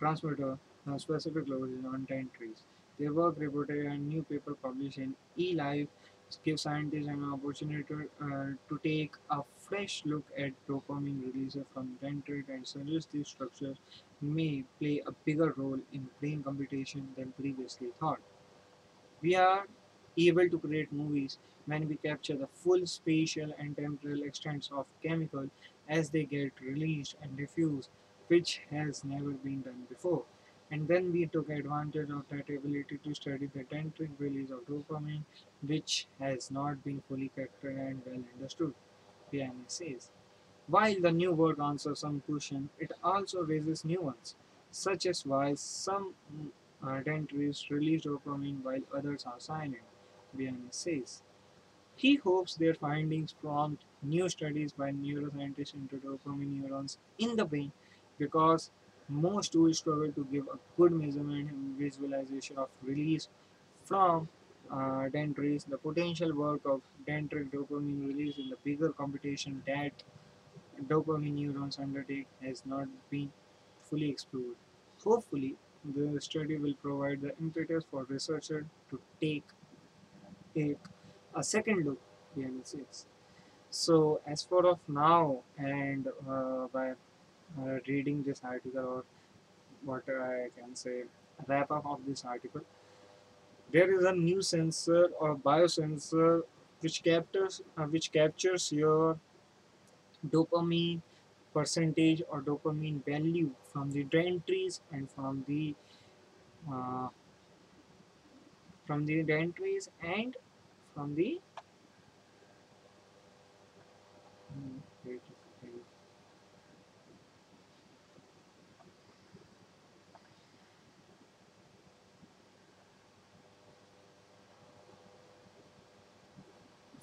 neurotransmitter 0.00 0.58
on 0.86 0.98
specific 0.98 1.48
levels 1.48 1.84
on 1.84 2.06
10 2.06 2.30
trees. 2.36 2.62
Their 2.98 3.12
work 3.12 3.34
reported 3.38 3.86
a 3.86 3.96
new 3.96 4.22
paper 4.22 4.54
published 4.54 4.98
in 4.98 5.14
eLife 5.38 5.88
gives 6.44 6.62
scientists 6.62 7.06
an 7.06 7.32
opportunity 7.32 7.84
to, 7.84 8.08
uh, 8.20 8.46
to 8.68 8.80
take 8.82 9.14
a 9.30 9.42
fresh 9.58 10.02
look 10.04 10.24
at 10.36 10.52
dopamine 10.68 11.32
releases 11.32 11.64
from 11.72 11.96
dendrite 12.02 12.48
and 12.48 12.66
suggest 12.66 13.12
these 13.12 13.28
structures 13.28 13.76
may 14.20 14.64
play 14.80 15.02
a 15.06 15.12
bigger 15.24 15.54
role 15.56 15.78
in 15.92 16.08
brain 16.20 16.42
computation 16.42 17.08
than 17.16 17.32
previously 17.32 17.88
thought. 18.00 18.18
We 19.22 19.34
are 19.36 19.66
able 20.18 20.48
to 20.48 20.58
create 20.58 20.92
movies 20.92 21.38
when 21.66 21.88
we 21.88 21.96
capture 21.96 22.36
the 22.36 22.48
full 22.48 22.86
spatial 22.86 23.52
and 23.58 23.76
temporal 23.76 24.22
extents 24.22 24.70
of 24.72 24.86
chemical 25.02 25.48
as 25.88 26.10
they 26.10 26.24
get 26.24 26.52
released 26.60 27.16
and 27.22 27.36
diffused, 27.36 27.90
which 28.28 28.60
has 28.70 29.04
never 29.04 29.30
been 29.30 29.62
done 29.62 29.86
before. 29.88 30.24
And 30.70 30.88
then 30.88 31.12
we 31.12 31.26
took 31.26 31.48
advantage 31.48 32.10
of 32.10 32.24
that 32.30 32.50
ability 32.50 32.98
to 33.04 33.14
study 33.14 33.48
the 33.54 33.64
dendritic 33.64 34.10
release 34.18 34.50
of 34.50 34.66
dopamine, 34.66 35.22
which 35.62 36.08
has 36.18 36.50
not 36.50 36.82
been 36.82 37.02
fully 37.08 37.30
captured 37.36 37.76
and 37.76 38.02
well 38.04 38.22
understood, 38.34 38.74
Beyene 39.32 39.64
says. 39.68 40.10
While 40.66 41.00
the 41.00 41.12
new 41.12 41.32
work 41.32 41.60
answers 41.60 42.00
some 42.00 42.20
questions, 42.28 42.70
it 42.80 42.90
also 43.04 43.42
raises 43.42 43.84
new 43.84 44.00
ones, 44.02 44.34
such 44.72 45.06
as 45.06 45.24
why 45.24 45.54
some 45.54 46.14
mm, 46.34 46.48
uh, 46.84 47.00
release 47.70 48.02
dopamine 48.02 48.62
while 48.64 48.80
others 48.92 49.24
are 49.24 49.38
silent, 49.38 49.86
Bianis 50.36 50.74
says. 50.74 51.22
He 51.94 52.16
hopes 52.16 52.56
their 52.56 52.74
findings 52.74 53.32
prompt 53.32 53.84
new 54.02 54.28
studies 54.28 54.72
by 54.72 54.90
neuroscientists 54.90 55.74
into 55.74 55.96
dopamine 55.96 56.60
neurons 56.60 56.98
in 57.18 57.36
the 57.36 57.44
brain 57.44 57.72
because 58.18 58.70
most 59.08 59.52
tools 59.52 59.78
struggle 59.78 60.10
to 60.12 60.24
give 60.32 60.46
a 60.48 60.58
good 60.76 60.92
measurement 60.92 61.50
and 61.50 61.78
visualization 61.78 62.58
of 62.58 62.68
release 62.82 63.28
from 63.84 64.28
uh, 64.70 65.08
dendrites. 65.08 65.64
The 65.64 65.78
potential 65.78 66.34
work 66.34 66.60
of 66.64 66.82
dendritic 67.08 67.50
dopamine 67.52 68.06
release 68.08 68.36
in 68.38 68.48
the 68.50 68.56
bigger 68.64 68.92
computation 68.92 69.62
that 69.66 69.92
dopamine 70.88 71.34
neurons 71.34 71.78
undertake 71.78 72.26
has 72.42 72.64
not 72.66 72.88
been 73.10 73.32
fully 73.82 74.10
explored. 74.10 74.56
Hopefully, 75.04 75.56
the 75.84 76.20
study 76.20 76.56
will 76.56 76.74
provide 76.74 77.20
the 77.20 77.32
impetus 77.40 77.84
for 77.90 78.04
researchers 78.04 78.64
to 78.90 79.00
take, 79.20 79.44
take 80.54 80.78
a 81.34 81.42
second 81.42 81.84
look 81.84 82.00
behind 82.34 82.60
the 82.62 82.66
scenes. 82.66 83.06
So, 83.70 84.20
as 84.26 84.42
for 84.42 84.66
of 84.66 84.80
now, 84.88 85.42
and 85.58 86.08
uh, 86.28 86.68
by 86.72 86.94
uh, 87.58 87.78
reading 87.88 88.22
this 88.22 88.40
article 88.44 88.80
or 88.80 89.04
what 89.84 90.04
I 90.08 90.48
can 90.58 90.74
say, 90.76 91.04
wrap 91.46 91.70
up 91.70 91.86
of 91.86 92.00
this 92.06 92.24
article, 92.24 92.62
there 93.72 93.92
is 93.96 94.04
a 94.04 94.12
new 94.12 94.42
sensor 94.42 95.10
or 95.20 95.36
biosensor 95.36 96.42
which 96.80 97.02
captures 97.02 97.62
uh, 97.78 97.84
which 97.84 98.12
captures 98.12 98.72
your 98.72 99.18
dopamine 100.28 101.00
percentage 101.54 102.22
or 102.28 102.42
dopamine 102.42 103.02
value 103.04 103.50
from 103.72 103.90
the 103.92 104.04
dendrites 104.04 104.80
and 104.92 105.10
from 105.10 105.44
the 105.48 105.74
uh, 106.70 107.08
from 108.86 109.04
the 109.06 109.22
dendrites 109.22 109.90
and 110.02 110.36
from 110.94 111.14
the 111.14 111.40
hmm, 114.52 114.78
wait 115.04 115.20
a 115.30 115.34
second. 115.66 115.80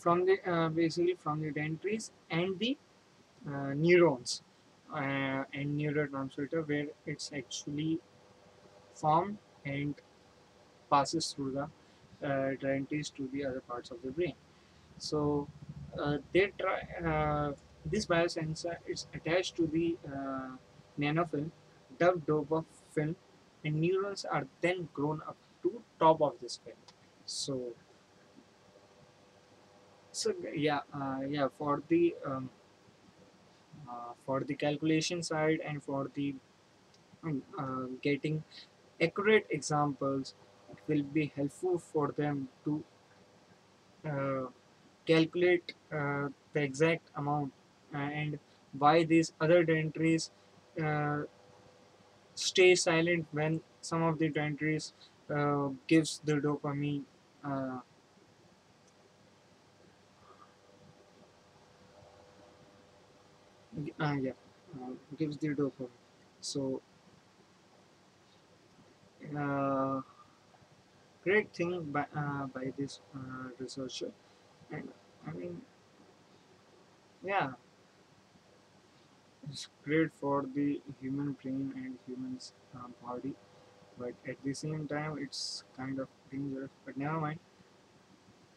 From 0.03 0.25
the 0.25 0.35
uh, 0.53 0.69
basically 0.69 1.15
from 1.23 1.41
the 1.41 1.51
dendrites 1.51 2.11
and 2.29 2.59
the 2.59 2.77
uh, 3.47 3.73
neurons 3.73 4.41
uh, 4.93 5.43
and 5.53 5.79
neurotransmitter 5.79 6.67
where 6.67 6.87
it's 7.05 7.31
actually 7.35 7.99
formed 8.93 9.37
and 9.65 9.95
passes 10.89 11.31
through 11.31 11.51
the 11.51 11.65
uh, 12.27 12.51
to 13.17 13.29
the 13.33 13.45
other 13.45 13.61
parts 13.61 13.91
of 13.91 13.97
the 14.03 14.11
brain. 14.11 14.33
So 14.97 15.47
uh, 16.01 16.17
they 16.33 16.51
try 16.59 16.79
uh, 17.11 17.51
this 17.85 18.05
biosensor 18.05 18.75
is 18.87 19.07
attached 19.13 19.55
to 19.57 19.67
the 19.67 19.97
uh, 20.07 20.51
nanofilm, 20.99 21.51
dubbed 21.99 22.25
Dopa 22.27 22.63
film, 22.93 23.15
and 23.65 23.81
neurons 23.81 24.25
are 24.25 24.47
then 24.61 24.87
grown 24.93 25.21
up 25.27 25.35
to 25.63 25.81
top 25.99 26.21
of 26.21 26.33
this 26.41 26.59
film. 26.63 26.77
So 27.25 27.73
so 30.19 30.33
yeah 30.67 30.81
uh, 30.99 31.19
yeah 31.35 31.47
for 31.57 31.83
the 31.89 32.15
um, 32.25 32.49
uh, 33.89 34.13
for 34.25 34.41
the 34.41 34.55
calculation 34.55 35.21
side 35.23 35.59
and 35.59 35.83
for 35.83 36.09
the 36.15 36.35
um, 37.23 37.43
uh, 37.59 37.85
getting 38.01 38.43
accurate 39.01 39.47
examples 39.49 40.35
it 40.71 40.79
will 40.87 41.03
be 41.03 41.31
helpful 41.35 41.79
for 41.79 42.11
them 42.13 42.49
to 42.65 42.83
uh, 44.05 44.45
calculate 45.05 45.73
uh, 45.91 46.29
the 46.53 46.61
exact 46.61 47.09
amount 47.15 47.53
and 47.93 48.39
why 48.77 49.03
these 49.03 49.33
other 49.39 49.63
dentries 49.63 50.31
uh, 50.81 51.23
stay 52.35 52.75
silent 52.75 53.27
when 53.31 53.61
some 53.81 54.03
of 54.03 54.19
the 54.19 54.29
dentries 54.29 54.93
gives 55.87 56.19
the 56.25 56.33
dopamine 56.33 57.03
uh, 63.99 64.15
yeah. 64.21 64.31
Uh, 64.75 64.91
gives 65.17 65.37
the 65.37 65.49
dopamine. 65.49 65.89
So 66.41 66.81
uh, 69.37 70.01
great 71.23 71.53
thing 71.53 71.83
by, 71.91 72.05
uh, 72.15 72.45
by 72.47 72.71
this 72.77 72.99
uh, 73.15 73.49
researcher. 73.59 74.11
And 74.71 74.89
i 75.27 75.31
mean 75.31 75.61
yeah. 77.23 77.53
It's 79.49 79.67
great 79.83 80.11
for 80.13 80.43
the 80.55 80.81
human 80.99 81.33
brain 81.33 81.71
and 81.75 81.97
human's 82.05 82.51
uh, 82.75 82.87
body. 83.01 83.33
But 83.99 84.13
at 84.27 84.37
the 84.43 84.53
same 84.53 84.87
time 84.87 85.17
it's 85.19 85.63
kind 85.77 85.99
of 85.99 86.09
dangerous. 86.31 86.71
But 86.85 86.97
never 86.97 87.19
mind. 87.19 87.39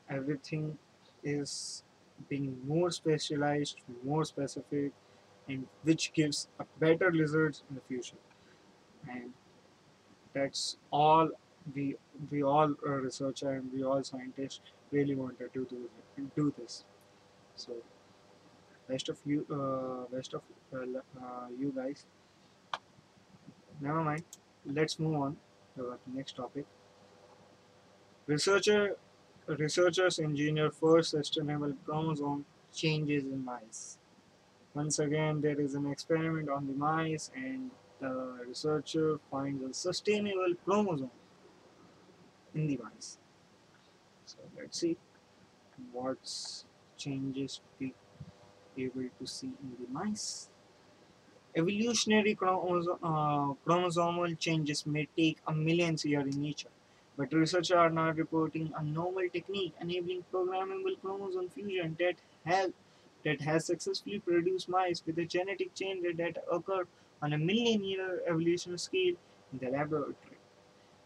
Everything 0.08 0.78
is 1.22 1.82
being 2.28 2.58
more 2.66 2.90
specialized 2.90 3.80
more 4.04 4.24
specific 4.24 4.92
and 5.48 5.66
which 5.82 6.12
gives 6.12 6.48
better 6.78 7.10
results 7.10 7.62
in 7.68 7.76
the 7.76 7.82
future 7.88 8.22
and 9.08 9.32
that's 10.32 10.76
all 10.90 11.28
we 11.74 11.96
we 12.30 12.42
all 12.42 12.74
uh, 12.86 12.90
researcher 12.90 13.50
and 13.50 13.72
we 13.72 13.82
all 13.82 14.02
scientists 14.02 14.60
really 14.92 15.14
wanted 15.14 15.52
to 15.52 15.66
do 15.72 15.90
do 16.36 16.52
this 16.58 16.84
so 17.56 17.72
Best 18.88 19.08
of 19.08 19.18
you, 19.24 19.44
uh, 19.50 20.14
best 20.14 20.32
of 20.34 20.42
uh, 20.72 20.78
uh, 20.78 21.48
you 21.58 21.72
guys. 21.74 22.06
Never 23.80 24.02
mind. 24.02 24.24
Let's 24.64 24.98
move 24.98 25.14
on 25.20 25.36
to 25.76 25.90
our 25.90 25.98
next 26.06 26.36
topic. 26.36 26.66
Researcher, 28.26 28.96
researchers 29.48 30.18
engineer 30.18 30.70
first 30.70 31.10
sustainable 31.10 31.72
chromosome 31.84 32.44
changes 32.72 33.24
in 33.24 33.44
mice. 33.44 33.98
Once 34.76 34.98
again, 34.98 35.40
there 35.40 35.58
is 35.58 35.74
an 35.74 35.86
experiment 35.90 36.50
on 36.50 36.66
the 36.66 36.74
mice, 36.74 37.30
and 37.34 37.70
the 37.98 38.44
researcher 38.46 39.18
finds 39.30 39.62
a 39.64 39.72
sustainable 39.72 40.52
chromosome 40.66 41.10
in 42.54 42.66
the 42.66 42.78
mice. 42.84 43.16
So 44.26 44.36
let's 44.54 44.78
see 44.78 44.98
what 45.92 46.18
changes 46.98 47.62
we 47.80 47.94
able 48.76 49.08
to 49.18 49.26
see 49.26 49.46
in 49.46 49.76
the 49.80 49.90
mice. 49.90 50.50
Evolutionary 51.56 52.36
uh, 52.42 53.54
chromosomal 53.66 54.38
changes 54.38 54.84
may 54.84 55.08
take 55.16 55.38
a 55.46 55.54
millions 55.54 56.04
years 56.04 56.34
in 56.34 56.42
nature, 56.42 56.74
but 57.16 57.32
researchers 57.32 57.70
are 57.70 57.88
now 57.88 58.10
reporting 58.10 58.70
a 58.76 58.84
novel 58.84 59.26
technique 59.32 59.72
enabling 59.80 60.22
programmable 60.30 61.00
chromosome 61.00 61.48
fusion 61.48 61.96
that 61.98 62.16
has 62.44 62.72
that 63.26 63.40
has 63.40 63.66
successfully 63.66 64.20
produced 64.20 64.68
mice 64.68 65.02
with 65.04 65.18
a 65.18 65.24
genetic 65.24 65.74
change 65.74 66.16
that 66.16 66.42
occurred 66.50 66.88
on 67.22 67.32
a 67.32 67.38
million 67.38 67.82
year 67.82 68.22
evolution 68.28 68.78
scale 68.78 69.16
in 69.52 69.58
the 69.60 69.70
laboratory. 69.70 70.38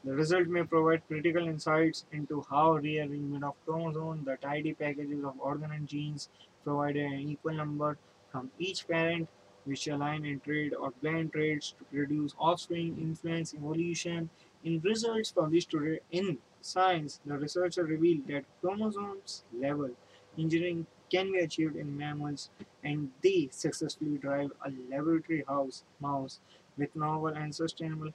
The 0.05 0.13
result 0.13 0.47
may 0.49 0.63
provide 0.65 1.07
critical 1.09 1.47
insights 1.47 2.05
into 2.13 2.45
how 2.51 2.73
rearrangement 2.73 3.45
of 3.45 3.55
chromosomes, 3.65 4.25
the 4.27 4.37
tidy 4.37 4.75
packages 4.75 5.25
of 5.25 5.35
organ 5.41 5.73
and 5.73 5.87
genes, 5.89 6.29
provided 6.65 7.05
an 7.05 7.21
equal 7.21 7.55
number 7.55 7.97
from 8.31 8.51
each 8.59 8.87
parent, 8.89 9.29
which 9.65 9.89
align 9.89 10.25
in 10.25 10.41
trade 10.41 10.75
or 10.75 10.93
blend 11.03 11.33
traits 11.33 11.75
to 11.79 11.85
produce 11.85 12.35
offspring, 12.39 12.97
influence 13.01 13.55
evolution. 13.55 14.31
In 14.65 14.81
results 14.81 15.33
published 15.33 15.71
today 15.71 16.01
in 16.13 16.39
Science, 16.63 17.21
the 17.25 17.39
researcher 17.39 17.85
revealed 17.85 18.27
that 18.29 18.45
chromosomes 18.61 19.45
level 19.55 19.91
engineering 20.39 20.87
can 21.11 21.33
be 21.33 21.39
achieved 21.39 21.77
in 21.77 21.97
mammals, 21.97 22.51
and 22.85 23.11
they 23.23 23.49
successfully 23.51 24.19
drive 24.19 24.51
a 24.65 24.73
laboratory 24.91 25.45
house 25.47 25.85
mouse 26.01 26.41
with 26.77 26.95
novel 26.95 27.29
and 27.29 27.55
sustainable 27.55 28.13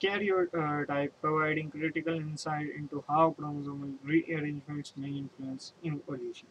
karyotype, 0.00 1.10
providing 1.20 1.70
critical 1.70 2.14
insight 2.14 2.68
into 2.76 3.04
how 3.08 3.34
chromosomal 3.38 3.94
rearrangements 4.04 4.92
may 4.96 5.08
influence 5.08 5.72
evolution. 5.84 6.48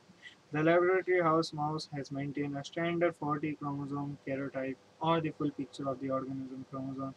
The 0.52 0.64
laboratory 0.64 1.22
house 1.22 1.54
mouse 1.54 1.90
has 1.94 2.12
maintained 2.12 2.58
a 2.58 2.64
standard 2.64 3.16
40 3.16 3.56
chromosome 3.56 4.18
karyotype 4.28 4.76
or 5.02 5.20
the 5.22 5.32
full 5.32 5.52
picture 5.52 5.90
of 5.90 6.00
the 6.00 6.10
organism 6.10 6.66
chromosome 6.70 7.16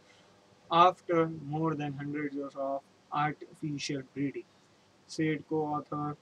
after 0.70 1.28
more 1.46 1.74
than 1.74 1.96
100 1.96 2.32
years 2.32 2.52
of 2.56 2.80
artificial 3.12 4.02
breeding, 4.14 4.44
said 5.06 5.42
co-author 5.48 6.16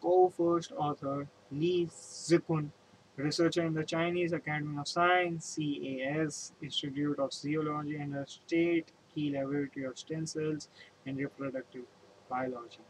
co-first 0.00 0.72
author 0.72 1.28
Li 1.50 1.86
Zikun, 1.90 2.70
researcher 3.16 3.66
in 3.66 3.74
the 3.74 3.84
Chinese 3.84 4.32
Academy 4.32 4.78
of 4.78 4.88
Science 4.88 5.56
(CAS) 5.56 6.52
Institute 6.62 7.18
of 7.18 7.32
Zoology 7.32 7.96
and 7.96 8.14
the 8.14 8.26
State 8.26 8.92
Key 9.14 9.30
Laboratory 9.30 9.84
of 9.84 9.98
Stem 9.98 10.26
Cells 10.26 10.68
and 11.04 11.18
Reproductive 11.18 11.84
Biology. 12.30 12.80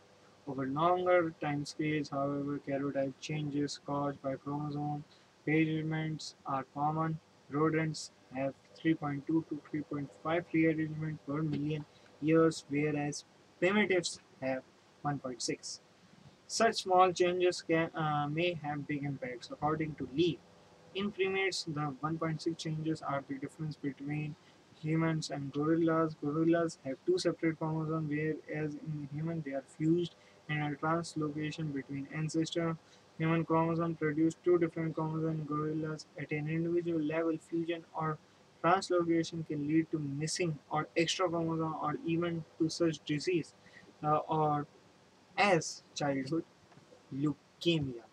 Over 0.47 0.67
longer 0.67 1.35
time 1.41 1.65
scales, 1.65 2.11
however, 2.11 2.61
karyotype 2.67 3.15
changes 3.21 3.81
caused 3.85 4.23
by 4.23 4.37
chromosome 4.37 5.05
rearrangements 5.47 6.37
are 6.47 6.65
common. 6.75 7.19
Rodents 7.51 8.13
have 8.35 8.55
3.2 8.81 9.27
to 9.27 9.61
3.5 9.73 10.45
rearrangements 10.53 11.23
per 11.27 11.43
million 11.43 11.85
years, 12.21 12.65
whereas 12.69 13.25
primitives 13.59 14.21
have 14.41 14.63
1.6. 15.05 15.81
Such 16.53 16.83
small 16.83 17.13
changes 17.15 17.63
can, 17.63 17.91
uh, 17.97 18.29
may 18.29 18.53
have 18.63 18.87
big 18.87 19.05
impacts, 19.05 19.51
according 19.51 19.95
to 19.95 20.07
Li. 20.15 20.39
In 20.95 21.11
primates, 21.11 21.65
the 21.65 21.95
1.6 22.03 22.59
changes 22.59 23.01
are 23.01 23.25
the 23.27 23.37
difference 23.37 23.77
between 23.77 24.37
humans 24.79 25.31
and 25.31 25.51
gorillas. 25.51 26.15
Gorillas 26.21 26.79
have 26.85 26.99
two 27.07 27.17
separate 27.17 27.59
chromosomes, 27.59 28.11
whereas 28.11 28.75
in 28.75 29.09
humans 29.15 29.45
they 29.47 29.53
are 29.53 29.65
fused, 29.77 30.15
and 30.47 30.75
a 30.75 30.77
translocation 30.77 31.73
between 31.73 32.07
ancestors. 32.15 32.77
Human 33.17 33.47
chromosomes 33.47 33.97
produce 33.99 34.35
two 34.45 34.59
different 34.59 34.95
chromosomes 34.95 35.41
in 35.41 35.47
gorillas. 35.47 36.07
At 36.21 36.33
an 36.33 36.51
individual 36.51 37.01
level, 37.01 37.39
fusion 37.39 37.87
or 37.95 38.19
translocation 38.63 39.47
can 39.49 39.67
lead 39.67 39.91
to 39.91 39.99
missing 39.99 40.59
or 40.69 40.87
extra 40.99 41.31
chromosome 41.31 41.77
or 41.81 41.97
even 42.05 42.45
to 42.59 42.69
such 42.69 43.03
disease 43.07 43.55
uh, 44.05 44.19
or 44.29 44.67
as 45.51 45.83
childhood 45.95 46.45
leukemia. 47.15 48.05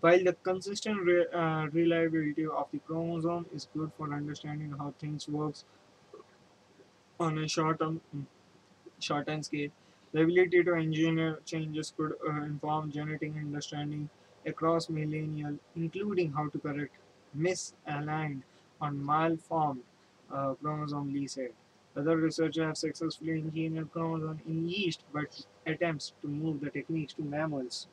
While 0.00 0.24
the 0.24 0.34
consistent 0.34 1.02
re- 1.04 1.28
uh, 1.32 1.66
reliability 1.72 2.46
of 2.46 2.68
the 2.72 2.78
chromosome 2.80 3.46
is 3.54 3.68
good 3.76 3.92
for 3.98 4.12
understanding 4.14 4.72
how 4.78 4.94
things 5.00 5.28
work 5.28 5.56
on 7.18 7.38
a 7.38 7.48
short-term 7.48 8.00
short-term 9.00 9.42
scale, 9.42 9.70
the 10.12 10.22
ability 10.22 10.62
to 10.64 10.74
engineer 10.74 11.40
changes 11.44 11.92
could 11.96 12.14
uh, 12.28 12.42
inform 12.42 12.90
genetic 12.92 13.32
understanding 13.36 14.08
across 14.46 14.88
millennia, 14.90 15.54
including 15.76 16.32
how 16.32 16.48
to 16.48 16.58
correct 16.58 16.96
misaligned 17.36 18.42
or 18.80 18.90
malformed 18.90 19.82
uh, 20.32 20.54
chromosome, 20.54 21.12
Li. 21.12 21.28
Other 21.96 22.16
researchers 22.18 22.64
have 22.64 22.76
successfully 22.76 23.32
engineered 23.32 23.90
chromosomes 23.90 24.40
in 24.46 24.68
yeast, 24.68 25.02
but 25.12 25.46
attempts 25.66 26.12
to 26.20 26.28
move 26.28 26.60
the 26.60 26.70
techniques 26.70 27.14
to 27.14 27.22
mammals 27.22 27.86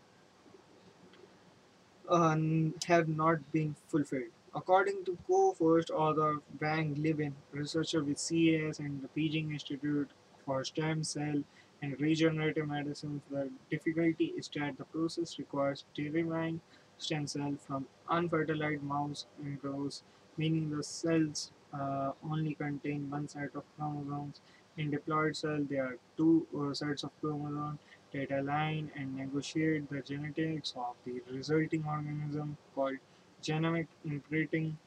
uh, 2.10 2.36
have 2.86 3.08
not 3.08 3.52
been 3.54 3.76
fulfilled. 3.88 4.32
According 4.54 5.06
to 5.06 5.18
co-first 5.26 5.89
author 5.89 6.42
Wang 6.60 6.96
Libin, 6.96 7.34
researcher 7.52 8.04
with 8.04 8.18
CAS 8.18 8.80
and 8.80 9.02
the 9.02 9.10
Beijing 9.16 9.52
Institute 9.52 10.10
for 10.46 10.63
Stem 10.63 11.04
Cell 11.04 11.42
and 11.82 12.00
Regenerative 12.00 12.68
Medicine, 12.68 13.22
the 13.32 13.50
difficulty 13.72 14.34
is 14.38 14.50
that 14.56 14.78
the 14.78 14.84
process 14.86 15.39
requires 15.39 15.86
deriving 15.96 16.62
stem 16.98 17.26
cells 17.26 17.60
from 17.66 17.88
unfertilized 18.10 18.84
mouse 18.84 19.26
embryos, 19.44 20.04
meaning 20.38 20.70
the 20.70 20.84
cells 20.84 21.52
uh, 21.74 22.12
only 22.30 22.54
contain 22.56 23.10
one 23.10 23.28
set 23.28 23.56
of 23.56 23.64
chromosomes. 23.78 24.42
In 24.78 24.92
diploid 24.92 25.36
cell, 25.36 25.60
there 25.70 25.84
are 25.86 25.98
two 26.18 26.48
uh, 26.58 26.74
sets 26.74 27.04
of 27.04 27.12
chromosomes 27.22 27.80
that 28.14 28.32
align 28.32 28.92
and 28.96 29.16
negotiate 29.16 29.90
the 29.90 30.02
genetics 30.02 30.74
of 30.76 30.96
the 31.06 31.22
resulting 31.32 31.84
organism 31.86 32.58
called 32.76 32.98
genomic 33.42 33.88
imprinting 34.06 34.78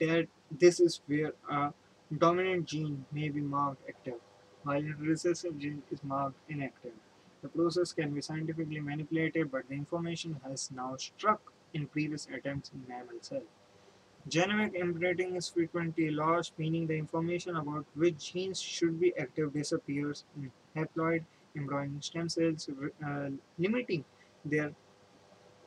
that 0.00 0.26
this 0.50 0.80
is 0.80 1.00
where 1.06 1.32
a 1.50 1.72
dominant 2.18 2.66
gene 2.66 3.04
may 3.12 3.28
be 3.28 3.40
marked 3.40 3.88
active 3.88 4.20
while 4.64 4.82
a 4.82 4.94
recessive 5.00 5.58
gene 5.58 5.82
is 5.90 6.02
marked 6.02 6.36
inactive. 6.48 6.92
The 7.42 7.48
process 7.48 7.92
can 7.92 8.14
be 8.14 8.20
scientifically 8.20 8.80
manipulated 8.80 9.50
but 9.50 9.68
the 9.68 9.74
information 9.74 10.40
has 10.44 10.70
now 10.70 10.96
struck 10.96 11.52
in 11.74 11.86
previous 11.86 12.26
attempts 12.26 12.70
in 12.72 12.84
mammal 12.88 13.20
cells. 13.20 13.61
Genomic 14.28 14.74
imprinting 14.74 15.36
is 15.36 15.48
frequently 15.48 16.10
lost, 16.10 16.52
meaning 16.58 16.86
the 16.88 16.96
information 16.96 17.56
about 17.56 17.86
which 17.94 18.32
genes 18.32 18.60
should 18.60 18.98
be 18.98 19.16
active 19.16 19.52
disappears 19.52 20.24
in 20.36 20.50
haploid 20.76 21.24
embryonic 21.56 22.02
stem 22.02 22.28
cells, 22.28 22.68
uh, 23.06 23.30
limiting 23.58 24.04
their 24.44 24.72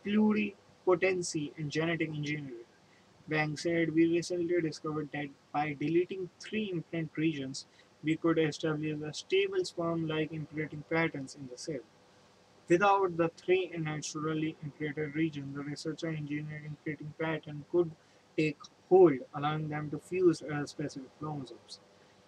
pluripotency 0.06 1.52
in 1.58 1.70
genetic 1.70 2.10
engineering. 2.10 2.66
Wang 3.30 3.58
said, 3.58 3.94
We 3.94 4.08
recently 4.08 4.62
discovered 4.62 5.10
that 5.14 5.28
by 5.52 5.74
deleting 5.74 6.30
three 6.40 6.72
imprint 6.72 7.12
regions, 7.16 7.68
we 8.04 8.16
could 8.18 8.40
establish 8.40 9.02
a 9.02 9.14
stable 9.14 9.66
sperm 9.66 10.08
like 10.08 10.32
imprinting 10.32 10.84
patterns 10.90 11.36
in 11.36 11.48
the 11.52 11.58
cell. 11.58 11.86
Without 12.70 13.18
the 13.18 13.30
three 13.30 13.72
naturally 13.78 14.58
imprinted 14.64 15.16
regions, 15.16 15.56
the 15.56 15.64
researcher 15.64 16.10
engineered 16.10 16.66
imprinting 16.66 17.14
pattern 17.20 17.66
could 17.72 17.92
take 18.38 18.58
hold, 18.90 19.20
allowing 19.34 19.68
them 19.70 19.90
to 19.92 20.00
fuse 20.00 20.42
uh, 20.42 20.66
specific 20.66 21.10
chromosomes. 21.20 21.80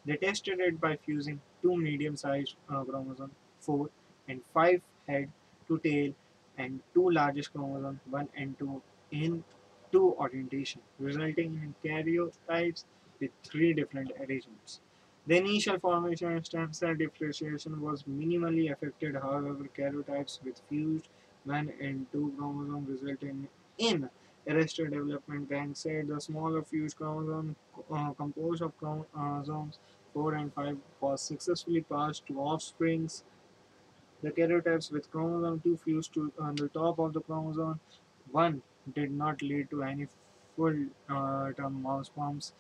They 0.06 0.16
tested 0.18 0.60
it 0.60 0.80
by 0.80 0.98
fusing 1.06 1.42
two 1.62 1.76
medium-sized 1.78 2.56
uh, 2.70 2.84
chromosomes, 2.84 3.34
4 3.60 3.90
and 4.30 4.42
5 4.54 4.82
head 5.08 5.30
to 5.68 5.78
tail, 5.80 6.14
and 6.58 6.80
two 6.94 7.10
largest 7.10 7.54
chromosomes, 7.54 8.00
1 8.10 8.30
and 8.38 8.58
2, 8.58 8.82
in 9.12 9.44
two 9.92 10.16
orientation, 10.20 10.82
resulting 11.00 11.54
in 11.64 11.76
karyotypes 11.84 12.86
with 13.20 13.32
three 13.44 13.74
different 13.74 14.12
arrangements. 14.20 14.80
The 15.28 15.38
initial 15.38 15.80
formation 15.80 16.38
of 16.38 16.46
stem 16.46 16.72
cell 16.72 16.96
differentiation 16.96 17.82
was 17.82 18.04
minimally 18.04 18.72
affected, 18.72 19.16
however, 19.16 19.68
karyotypes 19.78 20.42
with 20.44 20.62
fused 20.70 21.10
1 21.44 21.74
and 21.82 22.06
2 22.12 22.34
chromosomes 22.38 23.02
result 23.02 23.22
in 23.24 23.48
in. 23.78 24.10
Arrested 24.50 24.92
Development 24.92 25.50
Bank 25.50 25.76
said 25.76 26.08
the 26.08 26.22
smaller 26.22 26.62
fused 26.64 26.98
chromosome 26.98 27.56
uh, 27.92 28.12
composed 28.14 28.62
of 28.62 28.72
chromosomes 28.78 29.80
4 30.14 30.36
and 30.36 30.54
5 30.54 30.78
was 31.02 31.22
successfully 31.22 31.82
passed 31.82 32.26
to 32.28 32.40
offsprings. 32.40 33.24
The 34.24 34.32
karyotypes 34.32 34.92
with 34.92 35.12
chromosome 35.12 35.60
2 35.60 35.78
fused 35.78 36.14
to 36.14 36.32
on 36.40 36.56
the 36.56 36.70
top 36.70 36.98
of 36.98 37.12
the 37.14 37.22
chromosome 37.22 37.80
1 38.32 38.62
did 38.96 39.12
not 39.12 39.42
lead 39.42 39.70
to 39.70 39.84
any 39.84 40.08
full-term 40.56 41.82
mouse 41.82 42.10
pumps, 42.10 42.54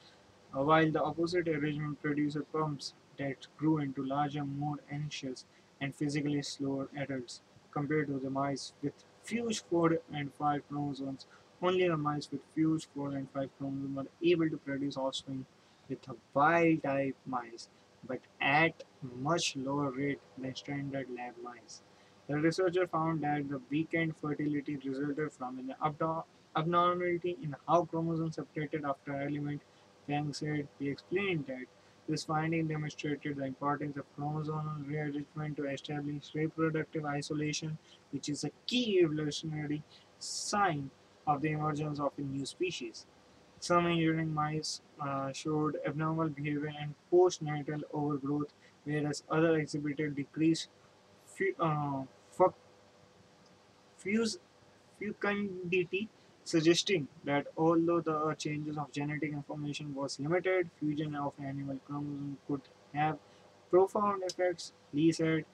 uh, 0.53 0.61
while 0.61 0.91
the 0.91 1.01
opposite 1.01 1.47
arrangement 1.47 2.01
produced 2.01 2.37
pumps 2.51 2.93
that 3.17 3.47
grew 3.57 3.77
into 3.77 4.03
larger, 4.03 4.43
more 4.43 4.79
anxious, 4.91 5.45
and 5.79 5.95
physically 5.95 6.41
slower 6.41 6.89
adults 6.97 7.41
compared 7.71 8.07
to 8.07 8.19
the 8.19 8.29
mice 8.29 8.73
with 8.81 8.93
fused 9.23 9.63
4 9.69 9.99
and 10.13 10.33
5 10.33 10.67
chromosomes. 10.67 11.25
Only 11.61 11.87
the 11.87 11.97
mice 11.97 12.29
with 12.31 12.41
fused 12.53 12.87
4 12.93 13.09
and 13.13 13.29
5 13.31 13.49
chromosomes 13.57 13.95
were 13.95 14.05
able 14.23 14.49
to 14.49 14.57
produce 14.57 14.95
offspring 14.95 15.45
with 15.89 15.99
wild 16.33 16.83
type 16.83 17.15
mice, 17.25 17.69
but 18.07 18.19
at 18.39 18.83
much 19.21 19.55
lower 19.55 19.89
rate 19.89 20.19
than 20.37 20.55
standard 20.55 21.07
lab 21.09 21.33
mice. 21.43 21.81
The 22.27 22.35
researcher 22.35 22.85
found 22.87 23.21
that 23.23 23.49
the 23.49 23.59
weakened 23.71 24.15
fertility 24.17 24.75
resulted 24.75 25.31
from 25.31 25.57
an 25.57 25.73
abnormality 26.55 27.37
in 27.41 27.55
how 27.67 27.85
chromosomes 27.85 28.35
separated 28.35 28.85
after 28.85 29.15
element. 29.15 29.61
Fang 30.05 30.33
said 30.33 30.67
he 30.77 30.89
explained 30.89 31.45
that 31.47 31.65
this 32.07 32.25
finding 32.25 32.67
demonstrated 32.67 33.37
the 33.37 33.45
importance 33.45 33.97
of 33.97 34.05
chromosomal 34.15 34.87
rearrangement 34.87 35.57
to 35.57 35.65
establish 35.65 36.35
reproductive 36.35 37.05
isolation, 37.05 37.77
which 38.11 38.29
is 38.29 38.43
a 38.43 38.51
key 38.67 38.99
evolutionary 39.03 39.81
sign 40.19 40.91
of 41.27 41.41
the 41.41 41.51
emergence 41.51 41.99
of 41.99 42.11
a 42.17 42.21
new 42.21 42.45
species. 42.45 43.05
Some 43.59 43.87
engineering 43.87 44.33
mice 44.33 44.81
uh, 45.01 45.31
showed 45.33 45.77
abnormal 45.85 46.29
behavior 46.29 46.71
and 46.79 46.93
postnatal 47.11 47.81
overgrowth, 47.93 48.53
whereas 48.85 49.23
others 49.29 49.59
exhibited 49.61 50.15
decreased 50.15 50.69
uh, 51.59 52.03
fecundity, 54.99 56.07
suggesting 56.43 57.07
that 57.25 57.47
although 57.57 57.99
the 57.99 58.35
changes 58.37 58.77
of 58.77 58.91
genetic 58.91 59.31
information 59.33 59.93
was 59.93 60.19
limited, 60.19 60.69
fusion 60.79 61.15
of 61.15 61.33
animal 61.43 61.79
chromosomes 61.85 62.37
could 62.47 62.61
have 62.93 63.17
profound 63.69 64.23
effects. 64.23 64.71
Li 64.93 65.11
said, 65.11 65.45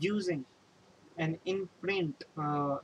using 0.00 0.44
an 1.18 1.38
imprint, 1.44 2.24
uh, 2.36 2.78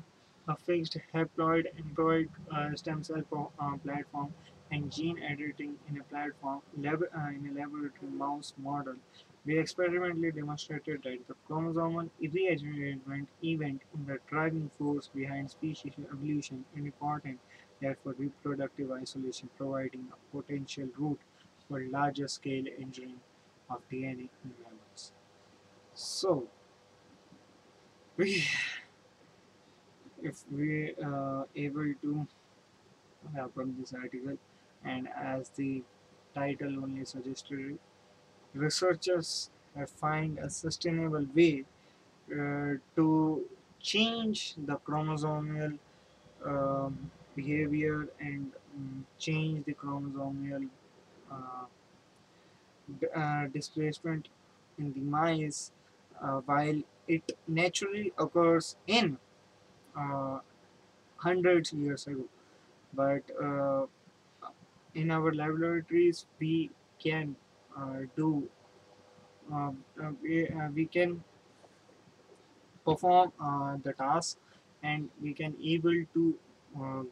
a 0.48 0.56
fixed 0.56 0.96
haploid 1.14 1.66
employed 1.78 2.28
uh, 2.54 2.74
stem 2.74 3.02
cell 3.02 3.22
uh, 3.60 3.76
platform, 3.84 4.32
and 4.70 4.90
gene 4.90 5.18
editing 5.22 5.74
in 5.88 5.98
a 5.98 6.04
platform 6.04 6.60
lab- 6.76 7.10
uh, 7.16 7.28
in 7.28 7.48
a 7.50 7.60
laboratory 7.60 8.10
mouse 8.12 8.54
model. 8.58 8.94
We 9.46 9.58
experimentally 9.58 10.32
demonstrated 10.32 11.02
that 11.04 11.26
the 11.26 11.34
chromosomal 11.48 12.10
rearrangement 12.20 13.28
event 13.42 13.82
in 13.94 14.06
the 14.06 14.18
driving 14.28 14.70
force 14.78 15.08
behind 15.14 15.50
species 15.50 15.92
evolution 16.12 16.64
is 16.76 16.84
important, 16.84 17.38
therefore 17.80 18.14
reproductive 18.18 18.90
isolation 18.92 19.48
providing 19.56 20.08
a 20.12 20.36
potential 20.36 20.88
route 20.98 21.20
for 21.68 21.80
larger 21.80 22.28
scale 22.28 22.64
engineering 22.78 23.20
of 23.70 23.80
DNA 23.90 24.28
in 24.44 24.52
mammals. 24.62 25.12
So, 25.94 26.48
we 28.16 28.44
if 30.28 30.44
we 30.50 30.94
uh, 31.04 31.42
able 31.56 31.92
to 32.02 32.26
up 33.40 33.52
this 33.78 33.92
article 33.92 34.36
and 34.84 35.08
as 35.16 35.48
the 35.50 35.82
title 36.34 36.72
only 36.82 37.04
suggested 37.04 37.78
researchers 38.54 39.50
have 39.76 39.90
find 39.90 40.38
a 40.38 40.48
sustainable 40.48 41.26
way 41.34 41.64
uh, 42.32 42.74
to 42.96 43.44
change 43.80 44.54
the 44.66 44.76
chromosomal 44.86 45.78
um, 46.44 47.10
behavior 47.36 48.08
and 48.20 48.52
um, 48.76 49.06
change 49.18 49.64
the 49.64 49.74
chromosomal 49.74 50.68
uh, 51.30 51.64
uh, 53.14 53.46
displacement 53.48 54.28
in 54.78 54.92
the 54.92 55.00
mice 55.00 55.72
uh, 56.22 56.40
while 56.46 56.80
it 57.06 57.32
naturally 57.46 58.12
occurs 58.18 58.76
in 58.86 59.18
uh, 59.96 60.40
hundreds 61.16 61.72
years 61.72 62.06
ago. 62.06 62.24
But 62.94 63.24
uh, 63.40 63.86
in 64.94 65.10
our 65.10 65.32
laboratories 65.32 66.26
we 66.38 66.70
can 66.98 67.36
uh, 67.76 68.00
do 68.16 68.48
uh, 69.52 69.72
uh, 70.02 70.12
we, 70.22 70.48
uh, 70.48 70.68
we 70.74 70.86
can 70.86 71.24
perform 72.84 73.32
uh, 73.40 73.76
the 73.82 73.92
task 73.92 74.38
and 74.82 75.10
we 75.20 75.32
can 75.34 75.56
able 75.62 76.04
to 76.14 76.38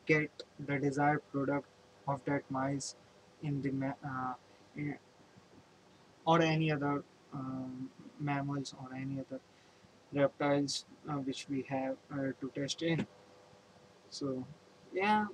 get 0.06 0.30
the 0.60 0.78
desired 0.78 1.22
product 1.32 1.66
of 2.06 2.24
that 2.24 2.48
mice 2.50 2.94
in 3.42 3.62
the 3.62 3.70
in, 4.76 4.98
or 6.24 6.40
any 6.42 6.70
other 6.70 7.04
um, 7.32 7.90
mammals 8.18 8.74
or 8.80 8.94
any 8.94 9.20
other 9.20 9.40
reptiles 10.12 10.84
uh, 11.08 11.14
which 11.14 11.48
we 11.48 11.62
have 11.62 11.96
uh, 12.12 12.32
to 12.40 12.50
test 12.54 12.82
in. 12.82 13.06
So 14.10 14.44
yeah 14.92 15.26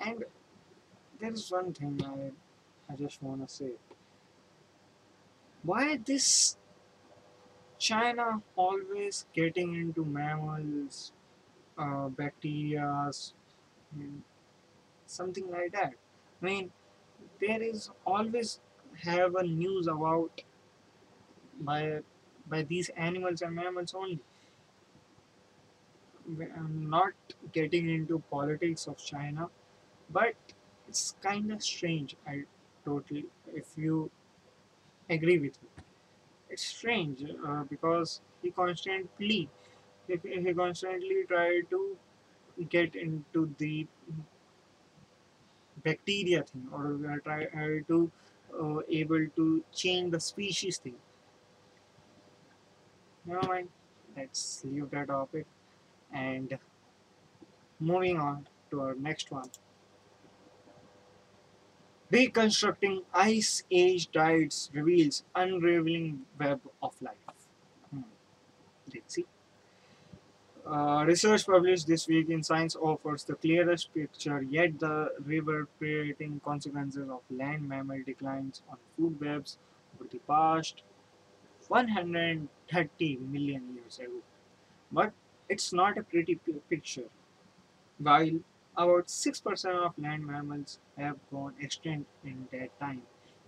and 0.00 0.24
there 1.20 1.32
is 1.32 1.50
one 1.50 1.72
thing 1.72 2.00
i, 2.04 2.92
I 2.92 2.96
just 2.96 3.22
want 3.22 3.46
to 3.48 3.54
say. 3.54 3.72
Why 5.62 5.96
this 5.96 6.56
china 7.78 8.42
always 8.56 9.26
getting 9.34 9.74
into 9.74 10.04
mammals 10.04 11.12
uh, 11.78 12.08
bacteria 12.08 13.10
something 15.06 15.50
like 15.50 15.72
that? 15.72 15.94
I 16.42 16.44
mean 16.44 16.72
there 17.40 17.62
is 17.62 17.90
always 18.06 18.60
have 19.04 19.34
a 19.36 19.42
news 19.42 19.86
about 19.86 20.42
by 21.60 22.00
by 22.50 22.62
these 22.62 22.90
animals 22.90 23.42
and 23.42 23.54
mammals 23.54 23.94
only. 23.94 24.20
I'm 26.56 26.88
not 26.88 27.12
getting 27.52 27.88
into 27.90 28.22
politics 28.30 28.86
of 28.86 28.96
china 28.98 29.48
but 30.10 30.34
it's 30.88 31.14
kind 31.22 31.52
of 31.52 31.62
strange 31.62 32.16
i 32.26 32.44
totally 32.84 33.26
if 33.54 33.66
you 33.76 34.10
agree 35.10 35.38
with 35.38 35.62
me. 35.62 35.68
It's 36.50 36.64
strange 36.64 37.24
uh, 37.46 37.64
because 37.64 38.20
he 38.42 38.50
constantly 38.50 39.48
he, 40.08 40.18
he 40.24 40.54
constantly 40.54 41.24
try 41.28 41.62
to 41.70 41.96
get 42.68 42.94
into 42.96 43.54
the 43.58 43.86
bacteria 45.84 46.42
thing 46.42 46.68
or 46.72 46.94
we 46.94 47.06
are 47.06 47.18
try 47.20 47.44
uh, 47.46 47.80
to 47.88 48.10
uh, 48.62 48.80
able 48.88 49.26
to 49.36 49.64
change 49.72 50.12
the 50.12 50.20
species 50.20 50.78
thing 50.78 50.96
never 53.26 53.46
mind 53.46 53.68
let's 54.16 54.62
leave 54.64 54.90
that 54.90 55.08
topic 55.08 55.46
and 56.12 56.58
moving 57.78 58.18
on 58.18 58.46
to 58.70 58.80
our 58.80 58.94
next 58.94 59.30
one. 59.30 59.50
Reconstructing 62.10 63.02
ice 63.14 63.62
age 63.70 64.10
diets 64.10 64.70
reveals 64.74 65.22
unraveling 65.34 66.22
web 66.38 66.60
of 66.82 67.00
life. 67.00 67.14
Hmm, 67.90 68.02
let's 68.92 69.14
see. 69.14 69.26
Uh, 70.66 71.04
research 71.06 71.46
published 71.46 71.86
this 71.86 72.06
week 72.08 72.28
in 72.28 72.42
Science 72.42 72.76
offers 72.76 73.24
the 73.24 73.34
clearest 73.34 73.94
picture, 73.94 74.42
yet 74.42 74.78
the 74.78 75.12
reverberating 75.24 76.40
consequences 76.44 77.08
of 77.08 77.20
land 77.30 77.68
mammal 77.68 78.02
declines 78.04 78.62
on 78.68 78.76
food 78.96 79.20
webs 79.20 79.56
over 79.94 80.08
the 80.10 80.18
past 80.28 80.82
130 82.72 83.16
million 83.18 83.74
years 83.74 83.98
ago. 83.98 84.20
But 84.92 85.12
it's 85.48 85.72
not 85.72 85.98
a 85.98 86.02
pretty 86.02 86.36
pi- 86.36 86.60
picture. 86.68 87.08
While 87.98 88.40
about 88.76 89.08
6% 89.10 89.74
of 89.86 89.98
land 89.98 90.26
mammals 90.26 90.78
have 90.96 91.16
gone 91.30 91.54
extinct 91.60 92.10
in 92.24 92.48
that 92.52 92.78
time, 92.80 93.02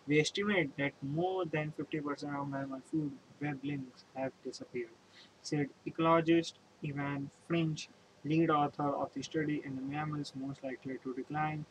we 0.06 0.20
estimate 0.20 0.76
that 0.76 0.92
more 1.02 1.44
than 1.44 1.72
50% 1.78 2.40
of 2.40 2.48
mammal 2.48 2.80
food 2.90 3.12
weblings 3.40 4.04
have 4.14 4.32
disappeared, 4.44 4.90
said 5.42 5.68
ecologist 5.87 6.54
Ivan 6.85 7.30
Fringe, 7.46 7.88
lead 8.24 8.50
author 8.50 8.94
of 8.94 9.12
the 9.14 9.22
study 9.22 9.62
and 9.64 9.78
the 9.78 9.82
mammals 9.82 10.32
most 10.37 10.62
likely 10.64 10.98
to 11.02 11.14
decline, 11.14 11.64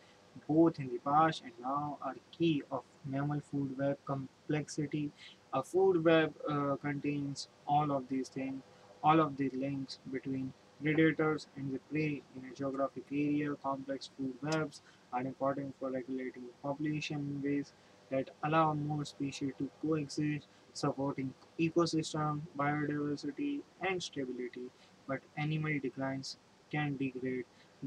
both 0.47 0.79
in 0.79 0.87
the 0.87 0.99
past 0.99 1.43
and 1.43 1.53
now, 1.61 1.97
are 2.01 2.15
key 2.31 2.63
of 2.71 2.83
mammal 3.05 3.41
food 3.41 3.77
web 3.77 3.97
complexity. 4.05 5.11
A 5.53 5.61
food 5.61 6.03
web 6.03 6.33
uh, 6.49 6.75
contains 6.77 7.49
all 7.67 7.91
of 7.91 8.07
these 8.07 8.29
things, 8.29 8.61
all 9.03 9.19
of 9.19 9.35
the 9.35 9.49
links 9.49 9.99
between 10.11 10.53
predators 10.81 11.47
and 11.57 11.73
the 11.73 11.79
prey 11.89 12.21
in 12.35 12.49
a 12.49 12.55
geographic 12.55 13.03
area. 13.11 13.55
Complex 13.61 14.09
food 14.17 14.33
webs 14.41 14.81
are 15.11 15.21
important 15.21 15.75
for 15.79 15.91
regulating 15.91 16.43
population 16.63 17.41
ways 17.43 17.73
that 18.09 18.29
allow 18.43 18.73
more 18.73 19.03
species 19.03 19.51
to 19.57 19.69
coexist, 19.81 20.47
supporting 20.73 21.33
ecosystem, 21.59 22.41
biodiversity, 22.57 23.59
and 23.81 24.01
stability. 24.01 24.69
But 25.07 25.19
animal 25.37 25.79
declines 25.81 26.37
can 26.71 26.95
degrade 26.95 27.45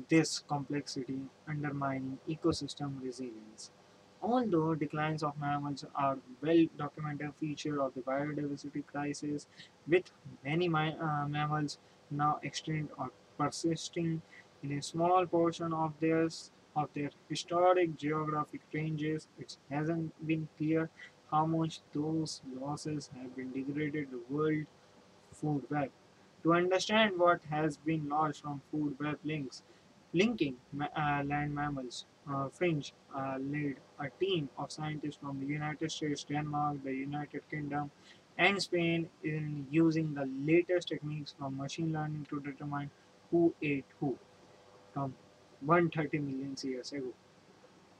this 0.08 0.40
complexity, 0.40 1.20
undermining 1.48 2.18
ecosystem 2.28 3.02
resilience. 3.02 3.70
Although 4.26 4.74
declines 4.76 5.22
of 5.22 5.38
mammals 5.38 5.84
are 5.94 6.18
well 6.40 6.66
documented 6.78 7.34
feature 7.34 7.80
of 7.82 7.92
the 7.94 8.00
biodiversity 8.00 8.84
crisis, 8.86 9.46
with 9.86 10.10
many 10.42 10.68
uh, 10.68 11.28
mammals 11.28 11.78
now 12.10 12.40
extinct 12.42 12.94
or 12.98 13.10
persisting 13.38 14.22
in 14.62 14.72
a 14.72 14.82
small 14.82 15.26
portion 15.26 15.74
of 15.74 15.92
their 16.00 16.28
of 16.74 16.88
their 16.94 17.10
historic 17.28 17.96
geographic 17.96 18.62
ranges, 18.72 19.28
it 19.38 19.58
hasn't 19.70 20.26
been 20.26 20.48
clear 20.56 20.88
how 21.30 21.44
much 21.46 21.80
those 21.92 22.40
losses 22.58 23.10
have 23.14 23.36
been 23.36 23.52
degraded 23.52 24.10
the 24.10 24.22
world 24.34 24.64
food 25.32 25.64
web. 25.70 25.90
To 26.44 26.54
understand 26.54 27.18
what 27.18 27.42
has 27.50 27.76
been 27.76 28.08
lost 28.08 28.42
from 28.42 28.62
food 28.70 28.98
web 28.98 29.18
links, 29.24 29.62
linking 30.12 30.56
uh, 30.80 31.22
land 31.24 31.54
mammals, 31.54 32.06
uh, 32.30 32.48
Fringe 32.48 32.92
uh, 33.14 33.36
led 33.38 33.76
a 34.00 34.08
team 34.20 34.48
of 34.58 34.72
scientists 34.72 35.16
from 35.16 35.40
the 35.40 35.46
United 35.46 35.90
States, 35.90 36.24
Denmark, 36.24 36.82
the 36.84 36.92
United 36.92 37.42
Kingdom, 37.50 37.90
and 38.38 38.60
Spain 38.60 39.08
in 39.22 39.66
using 39.70 40.14
the 40.14 40.28
latest 40.44 40.88
techniques 40.88 41.34
from 41.38 41.56
machine 41.56 41.92
learning 41.92 42.26
to 42.30 42.40
determine 42.40 42.90
who 43.30 43.54
ate 43.62 43.84
who 44.00 44.16
from 44.92 45.14
130 45.60 46.18
million 46.18 46.56
years 46.62 46.92
ago 46.92 47.12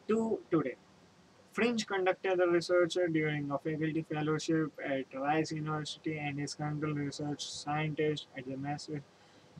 to 0.08 0.38
today. 0.50 0.76
Fringe 1.52 1.86
conducted 1.86 2.38
the 2.38 2.48
research 2.48 2.94
during 3.12 3.48
a 3.50 3.58
faculty 3.58 4.04
fellowship 4.12 4.72
at 4.84 5.04
Rice 5.14 5.52
University 5.52 6.18
and 6.18 6.40
is 6.40 6.54
currently 6.54 6.92
research 6.92 7.48
scientist 7.48 8.26
at 8.36 8.44
the 8.44 8.56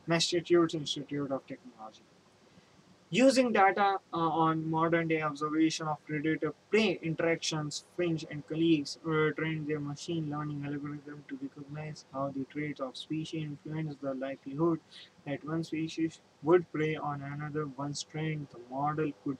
Massachusetts 0.05 0.73
Institute 0.73 1.31
of 1.31 1.47
Technology. 1.47 2.01
Using 3.09 3.51
data 3.53 3.97
uh, 4.13 4.17
on 4.17 4.69
modern-day 4.69 5.21
observation 5.21 5.87
of 5.87 6.03
predator-prey 6.05 6.99
interactions, 7.01 7.85
Finch 7.95 8.25
and 8.29 8.45
colleagues 8.47 8.97
uh, 9.05 9.29
trained 9.37 9.67
their 9.67 9.79
machine 9.79 10.29
learning 10.29 10.63
algorithm 10.65 11.23
to 11.27 11.39
recognize 11.41 12.05
how 12.11 12.29
the 12.35 12.43
traits 12.45 12.79
of 12.79 12.97
species 12.97 13.43
influence 13.43 13.95
the 14.01 14.13
likelihood 14.13 14.79
that 15.25 15.43
one 15.45 15.63
species 15.63 16.19
would 16.43 16.71
prey 16.71 16.95
on 16.95 17.21
another. 17.21 17.67
Once 17.67 18.03
trained, 18.03 18.47
the 18.51 18.59
model 18.69 19.11
could 19.23 19.37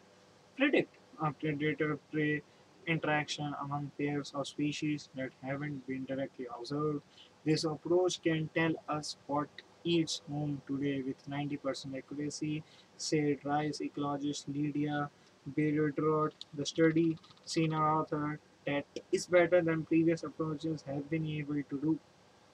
predict 0.58 0.95
a 1.21 1.32
predator-prey 1.34 2.41
interaction 2.88 3.56
among 3.62 3.91
pairs 3.97 4.32
of 4.36 4.47
species 4.47 5.10
that 5.15 5.32
haven't 5.41 5.86
been 5.88 6.06
directly 6.06 6.45
observed. 6.58 7.01
This 7.43 7.63
approach 7.63 8.21
can 8.21 8.49
tell 8.56 8.73
us 8.88 9.17
what 9.28 9.49
eats 9.84 10.21
whom 10.28 10.62
today 10.67 11.01
with 11.01 11.28
90% 11.30 11.97
accuracy, 11.97 12.63
said 12.98 13.40
Rice 13.44 13.80
ecologist 13.80 14.46
Lydia 14.48 15.10
Beirut. 15.56 16.34
The 16.54 16.66
study, 16.66 17.18
senior 17.46 17.84
author, 17.84 18.40
that 18.66 18.86
is 19.12 19.28
better 19.28 19.62
than 19.62 19.86
previous 19.86 20.24
approaches 20.24 20.84
have 20.88 21.10
been 21.10 21.28
able 21.28 21.62
to 21.70 21.80
do, 21.80 22.00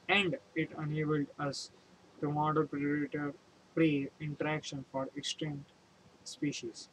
and 0.09 0.37
it 0.55 0.71
enabled 0.77 1.27
us 1.39 1.71
to 2.19 2.29
model 2.29 2.65
predator-prey 2.65 4.09
interaction 4.19 4.83
for 4.91 5.07
extinct 5.15 5.71
species. 6.23 6.89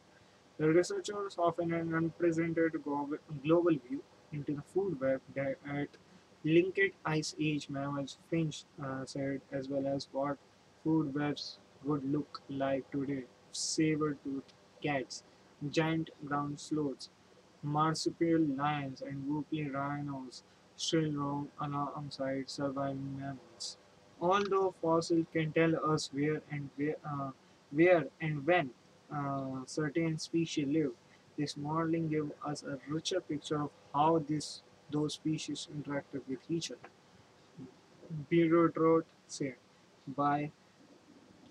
The 0.59 0.69
researchers 0.69 1.37
offer 1.39 1.63
an 1.63 1.95
unprecedented 1.95 2.83
global 2.83 3.77
view 3.89 4.03
into 4.33 4.55
the 4.55 4.63
food 4.75 5.01
web 5.01 5.21
that 5.35 5.57
at 5.69 5.89
linked 6.45 6.95
ice 7.05 7.35
age 7.41 7.69
mammals, 7.69 8.19
Finch 8.31 8.65
uh, 8.83 9.05
said, 9.05 9.41
as 9.51 9.69
well 9.69 9.87
as 9.87 10.09
what 10.13 10.37
food 10.85 11.15
webs 11.15 11.59
would 11.85 12.05
look 12.11 12.41
like 12.49 12.91
today. 12.91 13.25
Saber-toothed 13.53 14.53
cats, 14.83 15.23
giant 15.71 16.11
ground 16.25 16.61
sloths, 16.61 17.11
marsupial 17.63 18.41
lions, 18.41 19.03
and 19.03 19.25
whoopie 19.29 19.73
rhinos 19.73 20.43
still 20.77 21.13
roam 21.13 21.51
alongside 21.61 22.49
surviving 22.51 23.19
mammals. 23.19 23.77
Although 24.21 24.75
fossils 24.83 25.27
can 25.33 25.53
tell 25.53 25.75
us 25.93 26.11
where 26.13 26.43
and 26.51 26.71
where, 26.77 26.97
uh, 27.05 27.31
where 27.71 28.07
and 28.21 28.47
when 28.47 28.71
uh, 29.13 29.65
certain 29.67 30.19
species 30.19 30.67
live. 30.69 30.93
This 31.37 31.57
modeling 31.57 32.09
gives 32.09 32.33
us 32.45 32.63
a 32.65 32.79
richer 32.89 33.21
picture 33.21 33.63
of 33.63 33.71
how 33.95 34.19
this 34.19 34.63
those 34.91 35.15
species 35.15 35.69
interacted 35.77 36.23
with 36.29 36.41
each 36.51 36.71
other. 36.71 36.91
Beirut 38.29 39.07
said, 39.27 39.57
by 40.07 40.51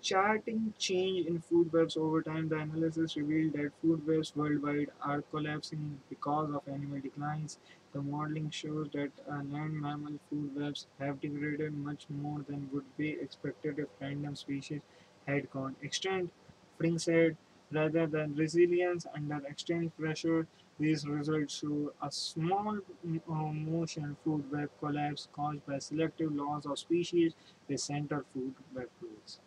Charting 0.00 0.74
change 0.78 1.26
in 1.26 1.40
food 1.40 1.72
webs 1.72 1.96
over 1.96 2.22
time, 2.22 2.48
the 2.48 2.56
analysis 2.56 3.16
revealed 3.16 3.52
that 3.54 3.72
food 3.82 4.06
webs 4.06 4.34
worldwide 4.34 4.90
are 5.02 5.22
collapsing 5.22 6.00
because 6.08 6.54
of 6.54 6.66
animal 6.68 7.00
declines. 7.00 7.58
The 7.92 8.00
modeling 8.02 8.50
shows 8.50 8.90
that 8.92 9.10
uh, 9.28 9.42
land 9.42 9.74
mammal 9.74 10.18
food 10.30 10.54
webs 10.56 10.86
have 10.98 11.20
degraded 11.20 11.74
much 11.74 12.08
more 12.08 12.40
than 12.42 12.70
would 12.72 12.96
be 12.96 13.10
expected 13.10 13.78
if 13.80 13.88
random 14.00 14.34
species 14.36 14.80
had 15.26 15.50
gone 15.50 15.74
extinct. 15.82 16.32
Fring 16.76 16.98
said, 16.98 17.36
rather 17.72 18.06
than 18.06 18.34
resilience 18.36 19.04
under 19.14 19.44
extreme 19.46 19.90
pressure, 19.90 20.46
these 20.78 21.06
results 21.06 21.54
show 21.58 21.92
a 22.00 22.10
small 22.12 22.78
uh, 22.78 23.32
motion 23.34 24.16
food 24.24 24.50
web 24.50 24.70
collapse 24.78 25.28
caused 25.32 25.66
by 25.66 25.78
selective 25.78 26.32
loss 26.32 26.66
of 26.66 26.78
species 26.78 27.34
with 27.68 27.80
central 27.80 28.22
food 28.32 28.54
web 28.72 28.88
rules. 29.02 29.40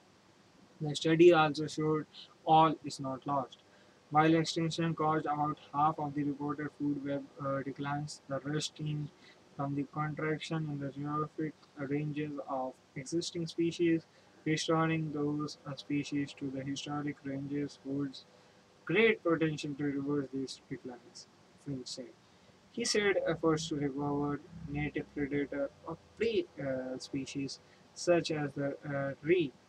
The 0.81 0.93
study 0.95 1.31
also 1.31 1.67
showed 1.67 2.07
all 2.45 2.75
is 2.83 2.99
not 2.99 3.25
lost. 3.25 3.63
While 4.09 4.35
extinction 4.35 4.93
caused 4.95 5.25
about 5.25 5.59
half 5.73 5.97
of 5.97 6.13
the 6.13 6.23
reported 6.25 6.71
food 6.73 7.05
web 7.05 7.25
uh, 7.39 7.61
declines, 7.63 8.21
the 8.27 8.39
rest 8.41 8.75
came 8.75 9.09
from 9.55 9.75
the 9.75 9.83
contraction 9.83 10.69
in 10.69 10.79
the 10.79 10.89
geographic 10.91 11.53
ranges 11.77 12.37
of 12.49 12.73
existing 12.95 13.47
species. 13.47 14.05
Restoring 14.43 15.13
those 15.13 15.57
uh, 15.65 15.75
species 15.75 16.33
to 16.33 16.49
the 16.51 16.63
historic 16.63 17.17
ranges 17.23 17.79
holds 17.85 18.25
great 18.85 19.23
potential 19.23 19.73
to 19.75 19.83
reverse 19.85 20.29
these 20.33 20.61
declines, 20.69 21.27
Finch 21.65 21.87
said. 21.87 22.13
He 22.71 22.85
said 22.85 23.17
efforts 23.27 23.69
to 23.69 23.75
recover 23.75 24.41
native 24.67 25.13
predator 25.13 25.69
or 25.85 25.97
prey 26.17 26.47
uh, 26.61 26.97
species, 26.97 27.59
such 27.93 28.31
as 28.31 28.51
the 28.53 28.77
uh, 28.87 29.15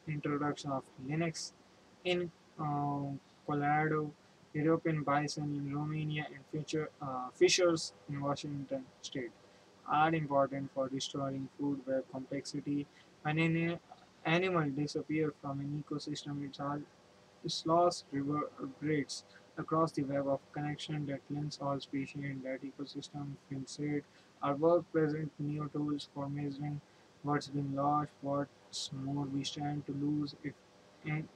reintroduction 0.06 0.70
of 0.70 0.82
lynx 1.06 1.52
in 2.04 2.30
uh, 2.58 3.04
Colorado, 3.46 4.10
European 4.52 5.02
bison 5.02 5.44
in 5.44 5.74
Romania, 5.74 6.26
and 6.34 6.44
future, 6.50 6.90
uh, 7.00 7.28
fishers 7.34 7.92
in 8.08 8.20
Washington 8.20 8.84
state, 9.00 9.30
are 9.86 10.14
important 10.14 10.70
for 10.74 10.88
restoring 10.88 11.48
food 11.58 11.80
web 11.86 12.04
complexity. 12.12 12.86
When 13.22 13.38
an 13.38 13.78
animal 14.24 14.68
disappears 14.70 15.32
from 15.40 15.60
an 15.60 15.82
ecosystem, 15.82 16.44
it 16.44 16.82
this 17.42 17.66
loss 17.66 18.04
reverberates 18.12 19.24
across 19.58 19.92
the 19.92 20.02
web 20.04 20.28
of 20.28 20.40
connection 20.52 21.06
that 21.06 21.20
links 21.28 21.58
all 21.60 21.78
species 21.80 22.22
in 22.22 22.40
that 22.44 22.60
ecosystem. 22.62 23.32
Finn 23.48 23.66
said, 23.66 24.02
Our 24.42 24.54
work 24.54 24.84
presents 24.92 25.34
new 25.38 25.68
tools 25.72 26.08
for 26.14 26.28
measuring 26.28 26.80
what's 27.22 27.48
been 27.48 27.74
lost, 27.74 28.10
what's 28.20 28.90
more 28.92 29.24
we 29.26 29.44
stand 29.44 29.86
to 29.86 29.92
lose 29.92 30.34
if 30.42 30.54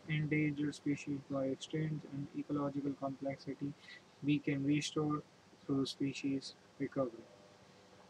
endangered 0.08 0.74
species 0.74 1.18
by 1.30 1.46
extinct, 1.46 2.06
and 2.12 2.26
ecological 2.38 2.92
complexity 3.00 3.72
we 4.22 4.38
can 4.38 4.64
restore 4.64 5.22
through 5.66 5.86
species 5.86 6.54
recovery. 6.78 7.26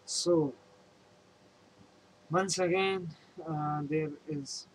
So, 0.04 0.54
once 2.30 2.58
again, 2.58 3.08
uh, 3.48 3.82
there 3.88 4.10
is 4.28 4.66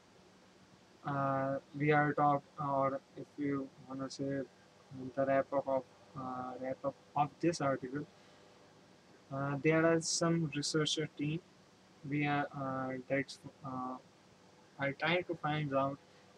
uh, 1.05 1.57
we 1.77 1.91
are 1.91 2.13
talk 2.13 2.43
or 2.59 2.99
if 3.17 3.25
you 3.37 3.67
want 3.87 4.01
to 4.01 4.09
say 4.09 4.41
the 5.15 5.25
wrap 5.25 5.51
up 5.53 5.67
of 5.67 5.83
uh, 6.17 6.51
wrap 6.61 6.77
up 6.85 6.95
of 7.15 7.29
this 7.39 7.61
article 7.61 8.05
uh, 9.33 9.57
there 9.63 9.85
are 9.85 10.01
some 10.01 10.51
researcher 10.55 11.07
team 11.17 11.39
we 12.09 12.25
are 12.25 12.47
uh, 12.55 12.97
that's 13.09 13.39
uh, 13.65 13.95
are 14.79 14.91
trying 14.93 15.23
to 15.25 15.35
find 15.35 15.75
out 15.75 15.97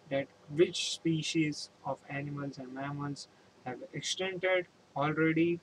that 0.10 0.28
which 0.50 0.92
species 0.92 1.70
of 1.86 1.98
animals 2.10 2.58
and 2.58 2.74
mammals 2.74 3.28
have 3.66 3.78
extincted 3.96 4.66
already 4.96 5.60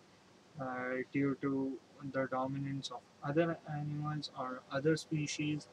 uh, 0.60 1.04
due 1.12 1.36
to 1.42 1.72
the 2.12 2.26
dominance 2.30 2.90
of 2.90 3.00
other 3.22 3.58
animals 3.72 4.30
or 4.38 4.60
other 4.72 4.96
species 4.96 5.68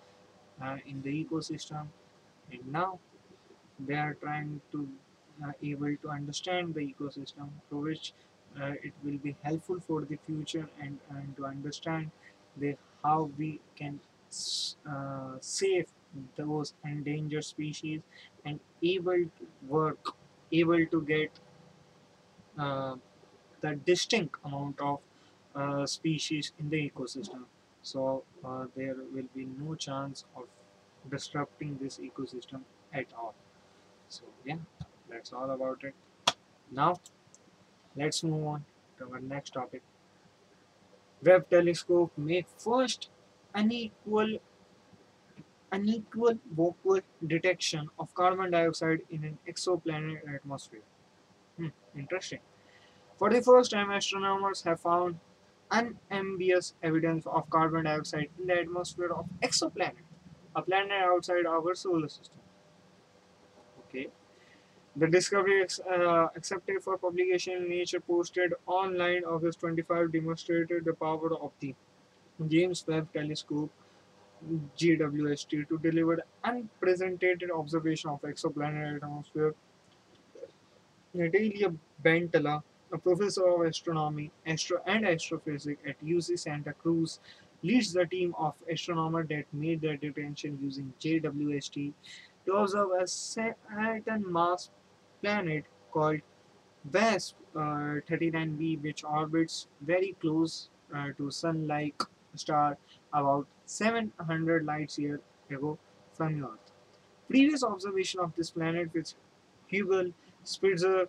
uh, 0.61 0.77
in 0.85 1.01
the 1.01 1.23
ecosystem. 1.23 1.87
And 2.51 2.67
now 2.71 2.99
they 3.79 3.95
are 3.95 4.15
trying 4.15 4.61
to 4.71 4.87
uh, 5.43 5.51
able 5.63 5.95
to 6.01 6.09
understand 6.09 6.73
the 6.73 6.81
ecosystem 6.81 7.49
to 7.69 7.77
which 7.77 8.13
uh, 8.59 8.71
it 8.83 8.93
will 9.03 9.17
be 9.17 9.35
helpful 9.43 9.79
for 9.79 10.01
the 10.01 10.17
future 10.25 10.67
and, 10.81 10.97
and 11.09 11.35
to 11.37 11.45
understand 11.45 12.11
the 12.57 12.75
how 13.03 13.29
we 13.37 13.59
can 13.75 13.99
uh, 14.89 15.37
save 15.41 15.87
those 16.35 16.73
endangered 16.83 17.43
species 17.43 18.01
and 18.45 18.59
able 18.81 19.23
to 19.37 19.47
work 19.67 20.15
able 20.51 20.85
to 20.85 21.01
get 21.01 21.31
uh, 22.57 22.95
the 23.61 23.75
distinct 23.85 24.35
amount 24.45 24.79
of 24.79 24.99
uh, 25.55 25.85
species 25.85 26.51
in 26.59 26.69
the 26.69 26.89
ecosystem. 26.89 27.43
So 27.81 28.23
uh, 28.45 28.65
there 28.75 28.95
will 29.13 29.29
be 29.35 29.47
no 29.59 29.75
chance 29.75 30.25
of 30.35 30.45
disrupting 31.09 31.77
this 31.81 31.99
ecosystem 31.99 32.61
at 32.93 33.07
all. 33.17 33.33
So 34.09 34.23
yeah 34.45 34.57
that's 35.09 35.33
all 35.33 35.51
about 35.51 35.83
it. 35.83 35.93
Now 36.71 36.99
let's 37.95 38.23
move 38.23 38.47
on 38.47 38.65
to 38.97 39.11
our 39.11 39.19
next 39.19 39.51
topic. 39.51 39.81
Webb 41.23 41.49
telescope 41.49 42.11
make 42.17 42.45
first 42.57 43.09
unequal 43.61 44.37
unequal 45.71 46.35
vocal 46.51 46.99
detection 47.25 47.89
of 47.99 48.13
carbon 48.13 48.51
dioxide 48.51 49.01
in 49.09 49.23
an 49.23 49.37
exoplanet 49.47 50.35
atmosphere 50.35 50.85
hmm, 51.57 51.69
interesting 51.95 52.39
for 53.17 53.29
the 53.29 53.41
first 53.41 53.71
time 53.71 53.91
astronomers 53.91 54.63
have 54.63 54.79
found 54.79 55.19
unambiguous 55.71 56.73
evidence 56.83 57.25
of 57.25 57.49
carbon 57.49 57.85
dioxide 57.85 58.29
in 58.39 58.47
the 58.47 58.59
atmosphere 58.59 59.11
of 59.11 59.25
exoplanet, 59.41 60.05
a 60.55 60.61
planet 60.61 60.91
outside 61.03 61.45
our 61.45 61.75
solar 61.75 62.09
system. 62.09 62.39
Okay. 63.79 64.07
The 64.95 65.07
discovery 65.07 65.65
uh, 65.91 66.27
accepted 66.35 66.83
for 66.83 66.97
publication 66.97 67.53
in 67.53 67.69
Nature 67.69 67.99
posted 68.01 68.53
online 68.65 69.23
August 69.23 69.59
25 69.61 70.11
demonstrated 70.11 70.85
the 70.85 70.93
power 70.93 71.35
of 71.35 71.51
the 71.59 71.75
James 72.47 72.86
Webb 72.88 73.12
Telescope 73.13 73.71
JWST 74.78 75.67
to 75.67 75.78
deliver 75.80 76.19
unprecedented 76.43 77.50
observation 77.52 78.10
of 78.10 78.21
exoplanet 78.21 78.97
atmosphere. 78.97 79.56
Natalia 81.13 81.73
Bentala, 82.04 82.62
a 82.93 82.97
professor 82.97 83.47
of 83.47 83.62
astronomy 83.62 84.32
astro- 84.45 84.84
and 84.86 85.08
astrophysics 85.08 85.82
at 85.88 86.00
UC 86.06 86.38
Santa 86.38 86.73
Cruz, 86.73 87.19
leads 87.63 87.91
the 87.91 88.06
team 88.06 88.36
of 88.38 88.54
astronomers 88.71 89.28
that 89.30 89.45
made 89.52 89.82
their 89.82 89.97
detention 89.97 90.60
using 90.62 90.93
JWST 91.02 91.93
to 92.45 92.54
observe 92.54 92.89
a 93.02 93.08
Saturn 93.08 94.32
mass 94.32 94.69
planet 95.21 95.65
called 95.91 96.21
WASP 96.93 97.36
uh, 97.56 98.00
39b, 98.08 98.82
which 98.84 99.04
orbits 99.04 99.67
very 99.82 100.15
close 100.21 100.69
uh, 100.95 101.08
to 101.17 101.32
Sun-like 101.32 102.02
star 102.35 102.77
about 103.13 103.47
700 103.65 104.65
light 104.65 104.97
years 104.97 105.19
ago 105.49 105.77
from 106.13 106.43
Earth. 106.43 106.71
Previous 107.29 107.63
observation 107.63 108.19
of 108.19 108.35
this 108.35 108.51
planet 108.51 108.89
with 108.93 109.13
Hubble 109.71 110.11
Spitzer 110.43 111.07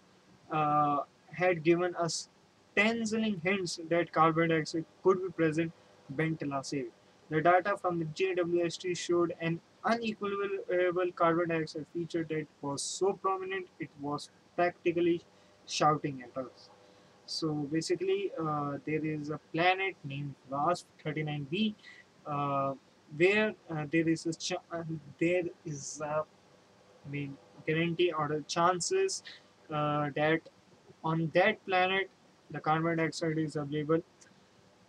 uh, 0.50 1.00
had 1.32 1.62
given 1.62 1.94
us 1.96 2.28
dazzling 2.76 3.40
hints 3.44 3.78
that 3.88 4.12
carbon 4.12 4.48
dioxide 4.50 4.84
could 5.02 5.22
be 5.22 5.30
present 5.30 5.72
Bentala 6.14 6.64
said. 6.64 6.86
The 7.30 7.40
data 7.42 7.76
from 7.76 7.98
the 7.98 8.06
JWST 8.06 8.96
showed 8.96 9.34
an 9.40 9.60
unequivocal 9.84 11.12
carbon 11.14 11.48
dioxide 11.50 11.86
feature 11.92 12.24
that 12.30 12.46
was 12.62 12.82
so 12.82 13.12
prominent 13.12 13.66
it 13.78 13.90
was 14.00 14.30
practically 14.56 15.22
shouting 15.66 16.22
at 16.22 16.36
us. 16.42 16.70
So 17.28 17.52
basically, 17.70 18.32
uh, 18.40 18.78
there 18.86 19.04
is 19.04 19.28
a 19.28 19.38
planet 19.52 19.96
named 20.02 20.34
WASP 20.50 20.86
39b 21.04 21.74
uh, 22.26 22.72
where 23.16 23.54
uh, 23.70 23.84
there 23.92 24.08
is 24.08 24.24
a 24.26 24.56
uh, 24.74 24.82
there 25.20 25.42
is 25.66 26.00
a 26.02 26.24
I 27.06 27.10
mean, 27.10 27.36
guarantee 27.66 28.12
or 28.12 28.28
the 28.28 28.40
chances 28.48 29.22
uh, 29.70 30.08
that 30.16 30.40
on 31.04 31.30
that 31.34 31.64
planet 31.66 32.08
the 32.50 32.60
carbon 32.60 32.96
dioxide 32.96 33.38
is 33.38 33.56
available, 33.56 34.02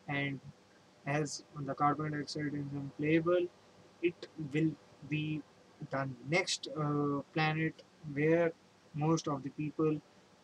and 0.08 0.40
as 1.06 1.44
the 1.60 1.74
carbon 1.74 2.14
dioxide 2.14 2.54
is 2.54 2.66
available, 3.00 3.48
it 4.02 4.28
will 4.54 4.72
be 5.10 5.42
the 5.92 6.08
next 6.30 6.70
uh, 6.80 7.22
planet 7.34 7.84
where 8.14 8.54
most 8.94 9.28
of 9.28 9.44
the 9.44 9.50
people 9.50 10.00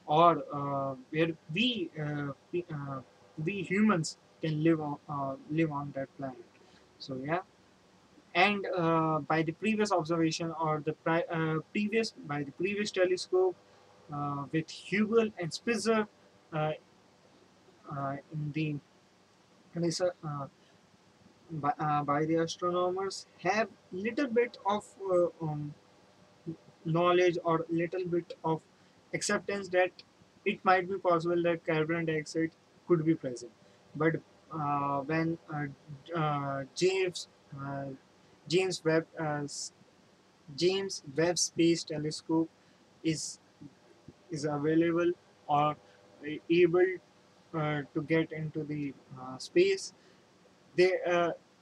or 0.06 0.44
uh, 0.54 0.96
where 1.10 1.32
we 1.54 1.90
uh, 2.00 2.32
we, 2.52 2.66
uh, 2.74 3.00
we 3.44 3.62
humans 3.62 4.18
can 4.42 4.64
live 4.64 4.82
on 4.82 4.98
live 5.50 5.72
on 5.72 5.92
that 5.96 6.10
planet. 6.18 6.46
So 7.00 7.20
yeah 7.24 7.42
and 8.36 8.68
uh, 8.78 9.20
by 9.20 9.42
the 9.42 9.54
previous 9.54 9.92
observation 9.92 10.54
or 10.60 10.84
the 10.86 10.96
uh, 11.08 11.60
previous 11.72 12.12
by 12.28 12.44
the 12.44 12.52
previous 12.52 12.92
telescope 12.92 13.56
uh, 14.14 14.44
with 14.52 14.70
Hubble 14.92 15.30
and 15.40 15.54
Spitzer 15.54 16.08
in 18.34 18.52
the 18.54 18.76
by, 21.52 21.74
by 22.06 22.26
the 22.26 22.36
astronomers 22.36 23.26
have 23.44 23.70
little 23.92 24.28
bit 24.28 24.58
of 24.66 24.84
um, 25.42 25.74
knowledge 26.84 27.38
or 27.44 27.66
little 27.70 28.06
bit 28.06 28.34
of 28.44 28.62
acceptance 29.18 29.70
that 29.70 30.06
it 30.46 30.64
might 30.64 30.90
be 30.90 30.98
possible 31.10 31.42
that 31.50 31.66
carbon 31.66 32.06
dioxide 32.06 32.52
could 32.88 33.06
be 33.06 33.16
present 33.16 33.52
but 33.96 34.16
uh, 34.54 35.00
when 35.02 35.38
uh, 35.54 35.66
uh, 36.20 36.64
James 36.76 37.28
uh, 37.60 37.86
James 38.48 38.84
Webb 38.86 39.06
uh, 39.20 39.42
James 40.56 41.04
Webb 41.18 41.38
Space 41.38 41.84
Telescope 41.84 42.50
is 43.04 43.40
is 44.32 44.46
available 44.46 45.12
or 45.48 45.76
able 46.50 46.92
to 47.54 48.02
get 48.08 48.32
into 48.32 48.64
the 48.64 48.94
space. 49.40 49.94
They 50.76 50.92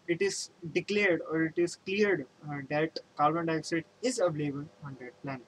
it 0.07 0.21
is 0.21 0.49
declared 0.73 1.21
or 1.31 1.43
it 1.43 1.57
is 1.57 1.77
cleared 1.77 2.25
uh, 2.49 2.57
that 2.69 2.99
carbon 3.17 3.45
dioxide 3.45 3.85
is 4.01 4.19
available 4.19 4.65
on 4.83 4.97
that 4.99 5.21
planet. 5.23 5.47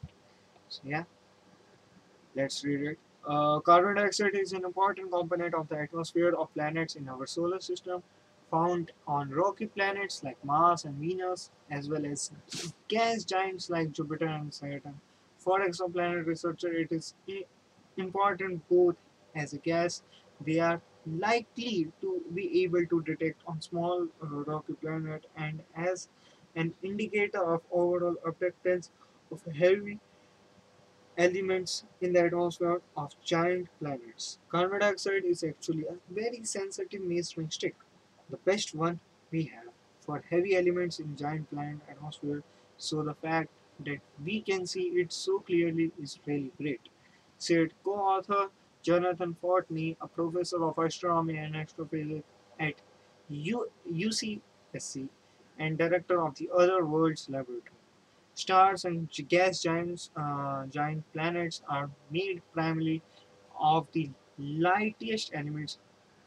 So 0.69 0.81
yeah, 0.85 1.03
let's 2.35 2.63
read 2.63 2.81
it. 2.81 2.99
Uh, 3.27 3.59
carbon 3.59 3.95
dioxide 3.95 4.35
is 4.35 4.53
an 4.53 4.63
important 4.65 5.11
component 5.11 5.53
of 5.55 5.67
the 5.69 5.77
atmosphere 5.79 6.33
of 6.37 6.53
planets 6.53 6.95
in 6.95 7.09
our 7.09 7.25
solar 7.25 7.59
system, 7.59 8.03
found 8.51 8.91
on 9.07 9.29
rocky 9.29 9.65
planets 9.65 10.23
like 10.23 10.37
Mars 10.45 10.85
and 10.85 10.95
Venus, 10.95 11.49
as 11.71 11.89
well 11.89 12.05
as 12.05 12.31
gas 12.87 13.23
giants 13.23 13.69
like 13.69 13.91
Jupiter 13.91 14.27
and 14.27 14.53
Saturn. 14.53 14.99
For 15.37 15.59
exoplanet 15.59 16.25
researchers, 16.25 16.75
it 16.75 16.91
is 16.91 17.13
important 17.97 18.67
both 18.69 18.95
as 19.35 19.53
a 19.53 19.57
gas 19.57 20.03
they 20.41 20.59
are 20.59 20.81
likely 21.05 21.91
to 22.01 22.21
be 22.33 22.63
able 22.63 22.85
to 22.87 23.01
detect 23.03 23.41
on 23.47 23.61
small 23.61 24.07
uh, 24.23 24.27
rocky 24.27 24.73
planet 24.73 25.25
and 25.37 25.61
as 25.75 26.09
an 26.55 26.73
indicator 26.83 27.53
of 27.53 27.61
overall 27.71 28.15
abundance 28.25 28.91
of 29.31 29.41
heavy 29.53 29.99
elements 31.17 31.83
in 32.01 32.13
the 32.13 32.21
atmosphere 32.21 32.81
of 32.97 33.15
giant 33.23 33.67
planets. 33.79 34.39
Carbon 34.49 34.79
dioxide 34.79 35.25
is 35.25 35.43
actually 35.43 35.85
a 35.85 35.95
very 36.09 36.43
sensitive 36.43 37.01
measuring 37.01 37.49
stick, 37.49 37.75
the 38.29 38.37
best 38.37 38.75
one 38.75 38.99
we 39.31 39.43
have 39.45 39.73
for 40.01 40.23
heavy 40.29 40.55
elements 40.55 40.99
in 40.99 41.15
giant 41.15 41.49
planet 41.49 41.79
atmosphere. 41.89 42.43
So 42.77 43.01
the 43.01 43.15
fact 43.15 43.49
that 43.85 43.99
we 44.23 44.41
can 44.41 44.65
see 44.65 44.87
it 45.01 45.11
so 45.11 45.39
clearly 45.39 45.91
is 46.01 46.19
really 46.25 46.51
great. 46.57 46.81
Said 47.37 47.73
co-author 47.83 48.49
Jonathan 48.81 49.35
Fortney, 49.41 49.97
a 49.99 50.07
professor 50.07 50.63
of 50.63 50.77
astronomy 50.77 51.37
and 51.37 51.55
astrophysics 51.55 52.23
at 52.59 52.75
UCSC 53.31 55.09
and 55.57 55.77
director 55.77 56.21
of 56.21 56.35
the 56.35 56.49
Other 56.55 56.85
Worlds 56.85 57.27
Laboratory. 57.29 57.74
Stars 58.35 58.85
and 58.85 59.09
gas 59.29 59.61
giants, 59.63 60.11
uh, 60.15 60.67
giant 60.67 61.03
planets 61.13 61.61
are 61.67 61.89
made 62.11 62.41
primarily 62.53 63.01
of 63.59 63.87
the 63.93 64.11
lightest 64.37 65.31
elements, 65.33 65.79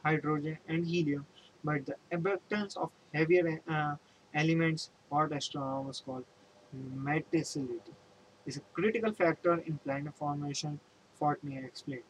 hydrogen 0.05 0.59
and 0.69 0.87
helium, 0.87 1.27
but 1.65 1.87
the 1.87 1.97
abundance 2.13 2.77
of 2.77 2.91
heavier 3.15 3.61
uh, 3.69 3.95
elements, 4.35 4.91
what 5.11 5.33
astronomers 5.33 6.01
call 6.05 6.25
metallicity, 6.75 7.81
is 8.47 8.57
a 8.57 8.61
critical 8.73 9.13
factor 9.13 9.55
in 9.67 9.79
planet 9.79 10.15
formation, 10.17 10.81
Fortney 11.21 11.65
explained. 11.65 12.05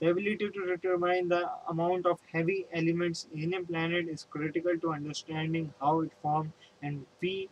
The 0.00 0.10
ability 0.10 0.50
to 0.50 0.66
determine 0.66 1.28
the 1.28 1.50
amount 1.68 2.06
of 2.06 2.20
heavy 2.32 2.66
elements 2.72 3.28
in 3.34 3.54
a 3.54 3.62
planet 3.62 4.08
is 4.08 4.26
critical 4.30 4.78
to 4.78 4.92
understanding 4.92 5.74
how 5.80 6.00
it 6.00 6.12
formed 6.22 6.52
and 6.82 7.06
we 7.20 7.50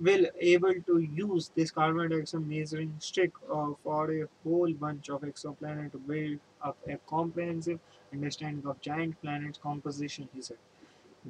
will 0.00 0.26
able 0.40 0.74
to 0.86 0.98
use 0.98 1.50
this 1.54 1.70
carbon 1.70 2.10
dioxide 2.10 2.46
measuring 2.46 2.94
stick 2.98 3.30
uh, 3.52 3.70
for 3.84 4.10
a 4.12 4.26
whole 4.44 4.72
bunch 4.72 5.08
of 5.10 5.22
exoplanets 5.22 5.92
to 5.92 5.98
build 5.98 6.38
up 6.62 6.76
a 6.88 6.96
comprehensive 7.08 7.78
understanding 8.12 8.66
of 8.66 8.80
giant 8.80 9.20
planets 9.22 9.58
composition, 9.62 10.28
he 10.34 10.42
said. 10.42 10.58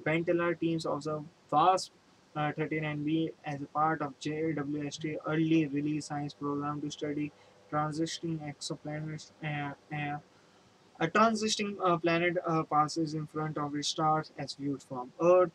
Benteler 0.04 0.58
teams 0.58 0.86
observed 0.86 1.26
WASP 1.50 1.92
uh, 2.34 2.52
39b 2.52 3.32
as 3.44 3.60
a 3.60 3.66
part 3.66 4.00
of 4.00 4.18
JWST 4.20 5.16
early 5.26 5.66
release 5.66 6.06
science 6.06 6.34
program 6.34 6.80
to 6.80 6.90
study 6.90 7.30
transiting 7.70 8.38
exoplanets. 8.50 9.30
Uh, 9.44 9.72
uh, 9.94 10.18
a 11.00 11.08
transiting 11.08 11.76
uh, 11.84 11.96
planet 11.96 12.36
uh, 12.46 12.62
passes 12.62 13.14
in 13.14 13.26
front 13.26 13.58
of 13.58 13.74
its 13.74 13.88
stars 13.88 14.30
as 14.38 14.54
viewed 14.54 14.82
from 14.82 15.12
Earth, 15.20 15.50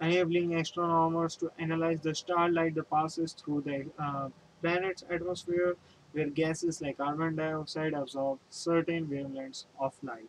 enabling 0.00 0.54
astronomers 0.54 1.36
to 1.36 1.50
analyze 1.58 2.00
the 2.00 2.14
starlight 2.14 2.74
that 2.74 2.90
passes 2.90 3.32
through 3.32 3.62
the 3.62 3.86
uh, 3.98 4.28
planet's 4.62 5.04
atmosphere, 5.10 5.76
where 6.12 6.28
gases 6.28 6.80
like 6.80 6.98
carbon 6.98 7.36
dioxide 7.36 7.94
absorb 7.94 8.38
certain 8.48 9.06
wavelengths 9.06 9.64
of 9.78 9.92
light. 10.02 10.28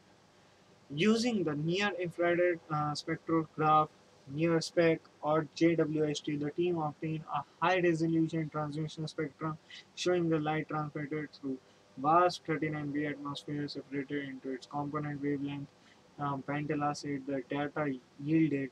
Using 0.90 1.44
the 1.44 1.56
Near-Infrared 1.56 2.60
uh, 2.72 2.94
Spectrograph 2.94 3.90
(NIRSpec) 4.36 5.00
or 5.22 5.48
JWST, 5.56 6.40
the 6.40 6.52
team 6.52 6.78
obtained 6.80 7.24
a 7.34 7.44
high-resolution 7.62 8.50
transmission 8.50 9.08
spectrum 9.08 9.58
showing 9.96 10.30
the 10.30 10.40
light 10.40 10.68
transmitted 10.68 11.30
through 11.34 11.58
WASP 12.02 12.46
39B 12.48 13.10
atmosphere 13.10 13.68
separated 13.68 14.30
into 14.30 14.52
its 14.52 14.66
component 14.66 15.22
wavelength. 15.22 15.68
Um, 16.18 16.44
said 16.94 17.22
the 17.28 17.44
data 17.50 17.98
yielded 18.22 18.72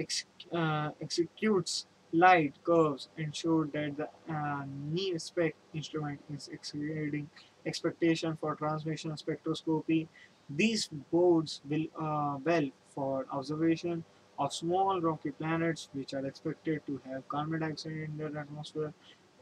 ex- 0.00 0.24
uh, 0.52 0.90
executes 1.00 1.86
light 2.12 2.54
curves 2.64 3.08
showed 3.32 3.72
that 3.72 3.96
the 3.96 4.08
uh, 4.34 4.64
NIRSpec 4.92 5.52
instrument 5.74 6.18
is 6.34 6.48
exceeding 6.48 7.28
expectation 7.66 8.36
for 8.40 8.56
transmission 8.56 9.12
spectroscopy 9.12 10.08
these 10.48 10.88
boards 11.12 11.60
will 11.68 11.86
uh, 12.00 12.36
well 12.44 12.68
for 12.94 13.26
observation 13.30 14.02
of 14.38 14.52
small 14.52 15.00
rocky 15.00 15.30
planets 15.30 15.88
which 15.92 16.14
are 16.14 16.26
expected 16.26 16.80
to 16.86 17.00
have 17.06 17.28
carbon 17.28 17.60
dioxide 17.60 17.92
in 17.92 18.16
their 18.16 18.36
atmosphere 18.36 18.92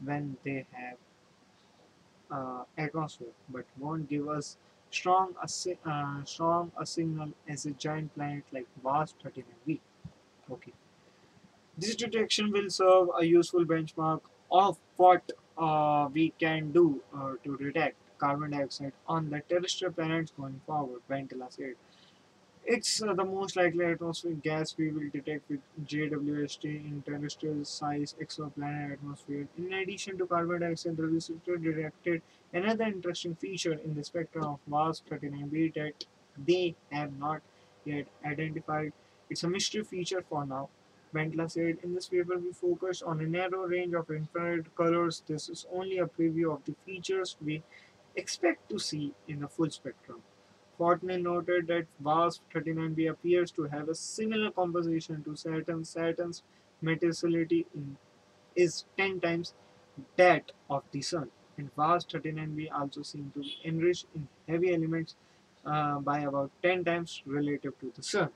when 0.03 0.37
they 0.43 0.65
have 0.71 0.97
uh, 2.31 2.63
atmosphere, 2.77 3.33
but 3.49 3.65
won't 3.77 4.07
give 4.09 4.27
us 4.29 4.57
strong 4.91 5.33
a, 5.41 5.89
uh, 5.89 6.23
strong 6.25 6.71
a 6.79 6.85
signal 6.85 7.29
as 7.47 7.65
a 7.65 7.71
giant 7.71 8.13
planet 8.15 8.43
like 8.51 8.67
WASP 8.83 9.15
39b. 9.23 9.79
Okay. 10.51 10.73
This 11.77 11.95
detection 11.95 12.51
will 12.51 12.69
serve 12.69 13.09
a 13.17 13.25
useful 13.25 13.65
benchmark 13.65 14.21
of 14.51 14.77
what 14.97 15.31
uh, 15.57 16.09
we 16.11 16.33
can 16.39 16.71
do 16.71 17.01
uh, 17.15 17.33
to 17.43 17.57
detect 17.57 17.95
carbon 18.17 18.51
dioxide 18.51 18.93
on 19.07 19.29
the 19.29 19.41
terrestrial 19.47 19.93
planets 19.93 20.31
going 20.35 20.59
forward, 20.65 21.01
Ventila 21.09 21.51
said. 21.51 21.75
It's 22.65 23.01
uh, 23.01 23.13
the 23.13 23.23
most 23.23 23.55
likely 23.55 23.85
atmospheric 23.85 24.43
gas 24.43 24.75
we 24.77 24.91
will 24.91 25.09
detect 25.11 25.49
with 25.49 25.61
JWST 25.85 26.65
in 26.65 27.01
terrestrial 27.05 27.63
size 27.65 28.15
exoplanet 28.21 28.93
atmosphere. 28.93 29.47
In 29.57 29.73
addition 29.73 30.17
to 30.17 30.27
carbon 30.27 30.61
dioxide, 30.61 30.97
the 30.97 31.03
researcher 31.03 31.57
detected 31.57 32.21
another 32.53 32.83
interesting 32.83 33.35
feature 33.35 33.73
in 33.73 33.95
the 33.95 34.03
spectrum 34.03 34.45
of 34.45 34.59
WASP 34.67 35.09
39b 35.09 35.73
that 35.75 36.05
they 36.45 36.75
have 36.91 37.17
not 37.17 37.41
yet 37.85 38.07
identified. 38.25 38.93
It's 39.29 39.43
a 39.43 39.49
mystery 39.49 39.83
feature 39.83 40.23
for 40.27 40.45
now. 40.45 40.69
Bentla 41.13 41.49
said, 41.49 41.77
in 41.83 41.95
this 41.95 42.07
paper 42.07 42.37
we 42.37 42.51
focused 42.51 43.03
on 43.03 43.19
a 43.19 43.27
narrow 43.27 43.65
range 43.65 43.93
of 43.93 44.09
infrared 44.09 44.73
colors. 44.75 45.23
This 45.27 45.49
is 45.49 45.65
only 45.73 45.97
a 45.97 46.05
preview 46.05 46.53
of 46.53 46.63
the 46.65 46.75
features 46.85 47.35
we 47.43 47.63
expect 48.15 48.69
to 48.69 48.79
see 48.79 49.13
in 49.27 49.39
the 49.39 49.47
full 49.47 49.69
spectrum. 49.69 50.21
Fortney 50.79 51.21
noted 51.21 51.67
that 51.67 51.87
WASP-39b 52.01 53.09
appears 53.09 53.51
to 53.51 53.63
have 53.63 53.89
a 53.89 53.95
similar 53.95 54.49
composition 54.51 55.23
to 55.23 55.35
Saturn. 55.35 55.83
Saturn's 55.83 56.43
metallicity 56.81 57.65
is 58.55 58.85
10 58.97 59.19
times 59.19 59.53
that 60.15 60.51
of 60.69 60.83
the 60.91 61.01
Sun, 61.01 61.29
and 61.57 61.69
WASP-39b 61.75 62.69
also 62.73 63.01
seems 63.01 63.33
to 63.33 63.41
be 63.41 63.57
enriched 63.65 64.05
in 64.15 64.27
heavy 64.47 64.73
elements 64.73 65.15
uh, 65.65 65.99
by 65.99 66.19
about 66.19 66.51
10 66.63 66.85
times 66.85 67.21
relative 67.25 67.77
to 67.79 67.91
the 67.95 68.03
Sun. 68.03 68.29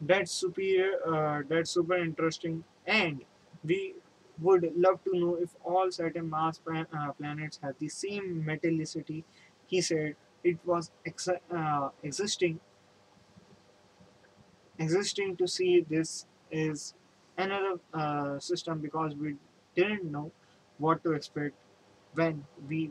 That's 0.00 0.32
superior. 0.32 0.92
Uh, 1.06 1.42
that's 1.48 1.70
super 1.70 1.96
interesting, 1.96 2.64
and 2.86 3.24
we 3.64 3.94
would 4.40 4.72
love 4.74 5.04
to 5.04 5.18
know 5.18 5.34
if 5.36 5.54
all 5.62 5.90
certain 5.90 6.30
mass 6.30 6.58
plan- 6.58 6.86
uh, 6.96 7.12
planets 7.12 7.58
have 7.62 7.74
the 7.78 7.88
same 7.88 8.42
metallicity. 8.46 9.24
He 9.66 9.82
said 9.82 10.16
it 10.42 10.58
was 10.64 10.90
ex- 11.04 11.28
uh, 11.28 11.90
existing 12.02 12.60
existing 14.78 15.36
to 15.36 15.46
see 15.46 15.80
this 15.88 16.26
is 16.50 16.94
another 17.36 17.78
uh, 17.94 18.38
system 18.38 18.78
because 18.80 19.14
we 19.14 19.36
didn't 19.76 20.04
know 20.04 20.30
what 20.78 21.02
to 21.04 21.12
expect 21.12 21.54
when 22.14 22.44
we 22.68 22.90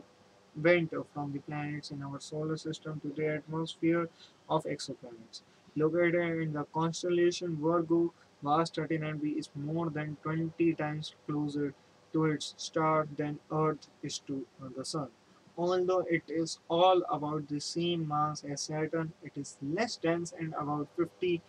went 0.62 0.92
from 1.12 1.32
the 1.32 1.38
planets 1.40 1.90
in 1.90 2.02
our 2.02 2.20
solar 2.20 2.56
system 2.56 3.00
to 3.00 3.08
the 3.16 3.26
atmosphere 3.36 4.08
of 4.48 4.64
exoplanets. 4.64 5.42
Located 5.76 6.40
in 6.42 6.52
the 6.52 6.64
constellation 6.74 7.56
Virgo, 7.60 8.12
WASP 8.42 8.74
39b 8.74 9.38
is 9.38 9.50
more 9.54 9.90
than 9.90 10.16
20 10.22 10.74
times 10.74 11.14
closer 11.26 11.74
to 12.12 12.24
its 12.26 12.54
star 12.56 13.06
than 13.16 13.38
Earth 13.52 13.88
is 14.02 14.18
to 14.20 14.46
the 14.76 14.84
Sun. 14.84 15.08
Although 15.56 16.06
it 16.08 16.22
is 16.28 16.58
all 16.68 17.02
about 17.10 17.48
the 17.48 17.60
same 17.60 18.08
mass 18.08 18.44
as 18.44 18.62
Saturn, 18.62 19.12
it 19.22 19.32
is 19.36 19.58
less 19.62 19.96
dense 19.96 20.32
and 20.32 20.54
about 20.54 20.88
50% 20.96 21.40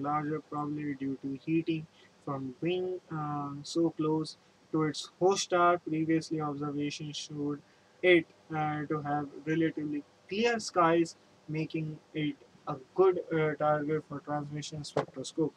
larger, 0.00 0.40
probably 0.50 0.94
due 0.94 1.16
to 1.22 1.38
heating 1.44 1.86
from 2.24 2.54
being 2.60 3.00
uh, 3.12 3.50
so 3.62 3.90
close 3.90 4.36
to 4.72 4.82
its 4.84 5.10
host 5.20 5.44
star. 5.44 5.78
Previously, 5.78 6.40
observations 6.40 7.16
showed 7.16 7.60
it 8.02 8.26
uh, 8.54 8.84
to 8.86 9.00
have 9.02 9.28
relatively 9.46 10.02
clear 10.28 10.58
skies, 10.58 11.16
making 11.48 11.98
it 12.14 12.36
a 12.68 12.76
good 12.94 13.20
uh, 13.32 13.54
target 13.54 14.04
for 14.08 14.20
transmission 14.20 14.84
spectroscope. 14.84 15.54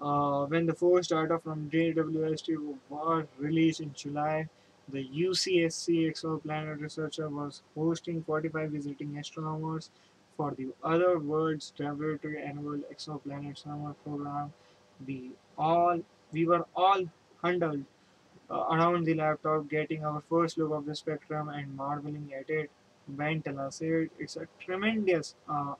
Uh, 0.00 0.44
when 0.46 0.66
the 0.66 0.74
first 0.74 1.10
data 1.10 1.38
from 1.38 1.70
JWST 1.70 2.76
was 2.88 3.24
released 3.38 3.80
in 3.80 3.92
July, 3.94 4.48
the 4.88 5.08
UCSC 5.08 6.10
exoplanet 6.10 6.80
researcher 6.80 7.28
was 7.28 7.62
hosting 7.74 8.22
45 8.22 8.70
visiting 8.70 9.16
astronomers 9.18 9.90
for 10.36 10.52
the 10.52 10.68
Other 10.82 11.18
Worlds 11.18 11.72
Laboratory 11.78 12.42
Annual 12.42 12.80
Exoplanet 12.92 13.56
Summer 13.62 13.94
Program. 14.04 14.52
We 15.06 15.30
all 15.56 16.00
we 16.32 16.46
were 16.46 16.66
all 16.74 17.04
huddled 17.42 17.84
uh, 18.50 18.64
around 18.72 19.04
the 19.04 19.14
laptop, 19.14 19.68
getting 19.68 20.04
our 20.04 20.20
first 20.28 20.58
look 20.58 20.72
of 20.72 20.84
the 20.86 20.94
spectrum 20.94 21.48
and 21.48 21.74
marveling 21.76 22.32
at 22.38 22.50
it. 22.50 22.70
Bentala 23.10 23.72
said 23.72 24.10
it's 24.18 24.36
a 24.36 24.48
tremendous, 24.60 25.34
uh, 25.48 25.74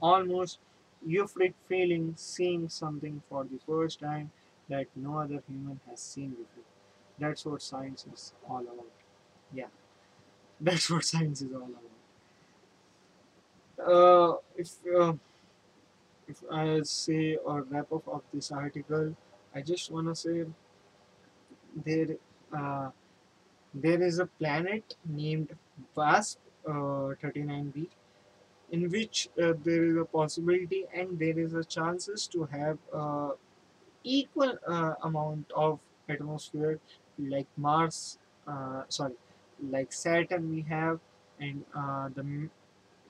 almost 0.00 0.58
euphoric 1.06 1.54
feeling 1.68 2.14
seeing 2.16 2.68
something 2.68 3.22
for 3.28 3.44
the 3.44 3.58
first 3.66 4.00
time 4.00 4.30
that 4.68 4.86
no 4.96 5.18
other 5.18 5.42
human 5.48 5.80
has 5.88 6.00
seen 6.00 6.30
before. 6.30 6.64
That's 7.18 7.44
what 7.44 7.62
science 7.62 8.06
is 8.12 8.32
all 8.48 8.60
about. 8.60 8.92
Yeah, 9.52 9.68
that's 10.60 10.90
what 10.90 11.04
science 11.04 11.42
is 11.42 11.52
all 11.52 11.70
about. 11.70 11.82
Uh, 13.78 14.36
if 14.56 14.70
uh, 14.94 15.14
if 16.28 16.42
I 16.50 16.82
say 16.82 17.36
or 17.36 17.62
wrap 17.62 17.92
up 17.92 18.06
of 18.06 18.22
this 18.32 18.52
article, 18.52 19.16
I 19.54 19.62
just 19.62 19.90
wanna 19.90 20.14
say 20.14 20.44
there 21.84 22.16
uh, 22.56 22.90
there 23.74 24.02
is 24.02 24.18
a 24.18 24.26
planet 24.26 24.96
named 25.06 25.56
WASP 25.94 26.38
uh, 26.66 27.14
39b 27.22 27.88
in 28.70 28.90
which 28.90 29.28
uh, 29.42 29.54
there 29.64 29.84
is 29.84 29.96
a 29.96 30.04
possibility 30.04 30.84
and 30.94 31.18
there 31.18 31.38
is 31.38 31.54
a 31.54 31.64
chances 31.64 32.26
to 32.28 32.44
have 32.44 32.78
uh, 32.92 33.30
equal 34.04 34.58
uh, 34.66 34.94
amount 35.02 35.50
of 35.54 35.78
atmosphere 36.08 36.80
like 37.18 37.46
Mars, 37.56 38.18
uh, 38.46 38.82
sorry, 38.88 39.14
like 39.70 39.92
Saturn 39.92 40.50
we 40.50 40.62
have, 40.62 41.00
and 41.40 41.64
uh, 41.74 42.08
the 42.14 42.48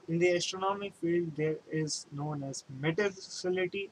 in 0.08 0.18
the 0.18 0.28
astronomy 0.30 0.92
field 1.00 1.32
there 1.36 1.56
is 1.70 2.06
known 2.12 2.42
as 2.42 2.64
metallicity, 2.80 3.90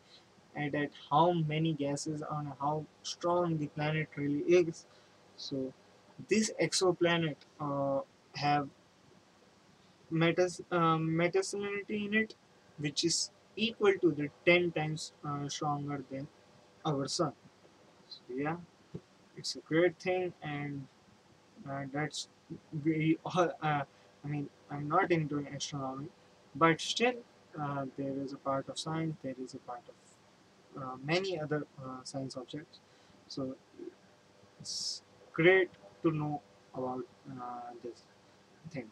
and 0.54 0.74
at 0.74 0.90
how 1.10 1.32
many 1.32 1.72
gases 1.74 2.22
and 2.30 2.52
how 2.60 2.84
strong 3.02 3.58
the 3.58 3.66
planet 3.68 4.08
really 4.16 4.40
is. 4.40 4.86
So 5.36 5.72
this 6.28 6.50
exoplanet 6.60 7.36
uh, 7.60 8.00
have 8.36 8.68
metas 10.10 10.60
um, 10.70 11.08
metasalinity 11.20 12.06
in 12.06 12.14
it, 12.14 12.34
which 12.78 13.04
is 13.04 13.30
equal 13.56 13.94
to 14.00 14.12
the 14.12 14.28
10 14.44 14.72
times 14.72 15.12
uh, 15.24 15.48
stronger 15.48 16.02
than 16.10 16.28
our 16.84 17.08
sun. 17.08 17.32
so 18.08 18.20
Yeah, 18.34 18.58
it's 19.36 19.56
a 19.56 19.60
great 19.60 19.98
thing, 19.98 20.32
and 20.42 20.86
uh, 21.68 21.84
that's 21.92 22.28
we 22.84 23.18
all. 23.24 23.50
Uh, 23.62 23.82
I 24.24 24.28
mean, 24.28 24.48
I'm 24.70 24.88
not 24.88 25.12
into 25.12 25.38
astronomy, 25.56 26.08
but 26.54 26.80
still, 26.80 27.14
uh, 27.60 27.86
there 27.96 28.16
is 28.24 28.32
a 28.32 28.38
part 28.38 28.68
of 28.68 28.78
science. 28.78 29.16
There 29.22 29.36
is 29.42 29.54
a 29.54 29.58
part 29.58 29.82
of 29.88 30.82
uh, 30.82 30.96
many 31.04 31.38
other 31.40 31.66
uh, 31.84 32.02
science 32.04 32.36
objects. 32.36 32.80
So 33.28 33.56
it's 34.60 35.02
great 35.32 35.70
to 36.02 36.10
know 36.10 36.42
about 36.74 37.04
uh, 37.30 37.70
this 37.82 38.02
thing. 38.70 38.90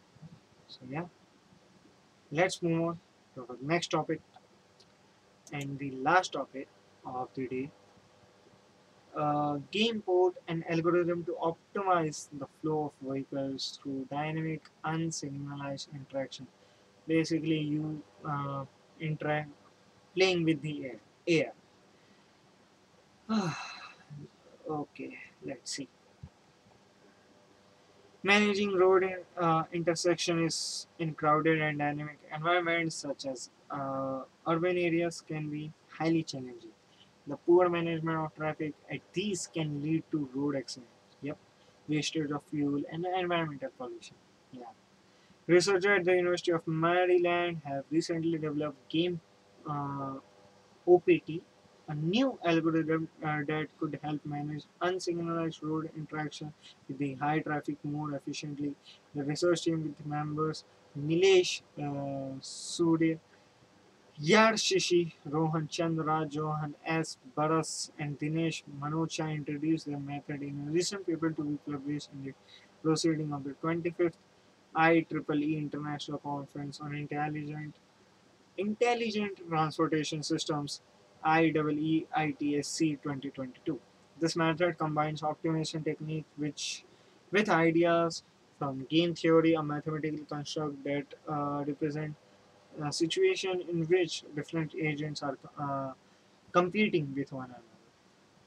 So 0.67 0.79
yeah, 0.89 1.05
let's 2.31 2.61
move 2.61 2.81
on 2.89 2.99
to 3.35 3.41
our 3.49 3.57
next 3.61 3.91
topic 3.91 4.21
and 5.51 5.77
the 5.77 5.91
last 5.91 6.33
topic 6.33 6.67
of 7.05 7.29
the 7.35 7.47
day 7.47 7.71
uh, 9.15 9.59
game 9.71 10.03
OPT 10.07 10.37
an 10.47 10.63
algorithm 10.69 11.23
to 11.23 11.35
optimize 11.41 12.27
the 12.37 12.47
flow 12.61 12.91
of 12.91 13.09
vehicles 13.09 13.79
through 13.81 14.05
dynamic 14.11 14.61
unsignalized 14.83 15.87
interaction. 15.95 16.47
Basically, 17.07 17.59
you 17.59 18.01
uh, 18.27 18.65
interact 18.99 19.49
playing 20.15 20.43
with 20.43 20.61
the 20.61 20.85
air. 20.85 20.99
air. 21.27 21.53
okay, 24.69 25.17
let's 25.45 25.71
see. 25.71 25.87
Managing 28.25 28.73
road 28.75 29.03
in, 29.03 29.17
uh, 29.37 29.63
intersection 29.71 30.43
is 30.43 30.87
in 30.97 31.13
crowded 31.13 31.61
and 31.61 31.77
dynamic 31.77 32.17
environments 32.35 32.95
such 32.95 33.27
as 33.27 33.51
uh, 33.69 34.21
urban 34.47 34.77
areas 34.79 35.21
can 35.21 35.51
be 35.51 35.71
highly 35.97 36.23
challenging. 36.23 36.71
The 37.27 37.37
poor 37.37 37.69
management 37.69 38.17
of 38.17 38.33
traffic 38.35 38.73
at 38.91 39.01
these 39.13 39.45
can 39.45 39.83
lead 39.83 40.03
to 40.11 40.27
road 40.33 40.55
accidents. 40.55 40.89
Yep, 41.21 41.37
wastage 41.87 42.31
of 42.31 42.41
fuel 42.49 42.81
and 42.91 43.05
environmental 43.05 43.69
pollution. 43.77 44.15
Yeah. 44.51 44.73
Researchers 45.45 45.99
at 45.99 46.05
the 46.05 46.15
University 46.15 46.51
of 46.51 46.67
Maryland 46.67 47.61
have 47.63 47.83
recently 47.91 48.39
developed 48.39 48.89
game 48.89 49.21
uh, 49.69 50.15
OPT, 50.87 51.41
a 51.87 51.95
new 51.95 52.39
algorithm 52.43 53.09
uh, 53.23 53.41
that 53.47 53.67
could 53.79 53.99
help 54.03 54.25
manage 54.25 54.65
unsignalized 54.81 55.61
road 55.61 55.89
interaction 55.95 56.53
with 56.87 56.97
the 56.97 57.13
high 57.15 57.39
traffic 57.39 57.77
more 57.83 58.13
efficiently. 58.13 58.75
The 59.13 59.23
research 59.23 59.63
team 59.63 59.83
with 59.83 60.05
members 60.05 60.63
Nilesh 60.97 61.61
uh, 61.81 62.37
Surya 62.41 63.19
Yarshishi, 64.19 65.13
Rohan 65.25 65.67
Chandra, 65.69 66.25
Johan 66.29 66.75
S. 66.85 67.17
Baras, 67.35 67.91
and 67.97 68.17
Dinesh 68.19 68.63
Manocha 68.79 69.33
introduced 69.33 69.85
the 69.85 69.97
method 69.97 70.41
in 70.41 70.67
a 70.67 70.71
recent 70.71 71.05
paper 71.07 71.31
to 71.31 71.43
be 71.43 71.57
published 71.71 72.09
in 72.13 72.23
the 72.25 72.33
proceeding 72.81 73.31
of 73.33 73.43
the 73.45 73.51
25th 73.61 74.15
IEEE 74.75 75.57
International 75.57 76.17
Conference 76.17 76.79
on 76.81 76.93
Intelligent 76.95 77.75
Intelligent 78.57 79.37
Transportation 79.49 80.23
Systems 80.23 80.81
IEEE-ITSC 81.25 83.01
2022. 83.01 83.79
This 84.19 84.35
method 84.35 84.77
combines 84.77 85.21
optimization 85.21 85.83
technique 85.83 86.25
which 86.37 86.85
with 87.31 87.49
ideas 87.49 88.23
from 88.57 88.85
game 88.89 89.13
theory, 89.13 89.53
a 89.53 89.63
mathematical 89.63 90.25
construct 90.25 90.83
that 90.83 91.05
uh, 91.27 91.63
represent 91.67 92.15
a 92.83 92.91
situation 92.91 93.61
in 93.69 93.85
which 93.85 94.23
different 94.35 94.73
agents 94.75 95.23
are 95.23 95.37
uh, 95.59 95.91
competing 96.51 97.13
with 97.15 97.31
one 97.33 97.45
another. 97.49 97.61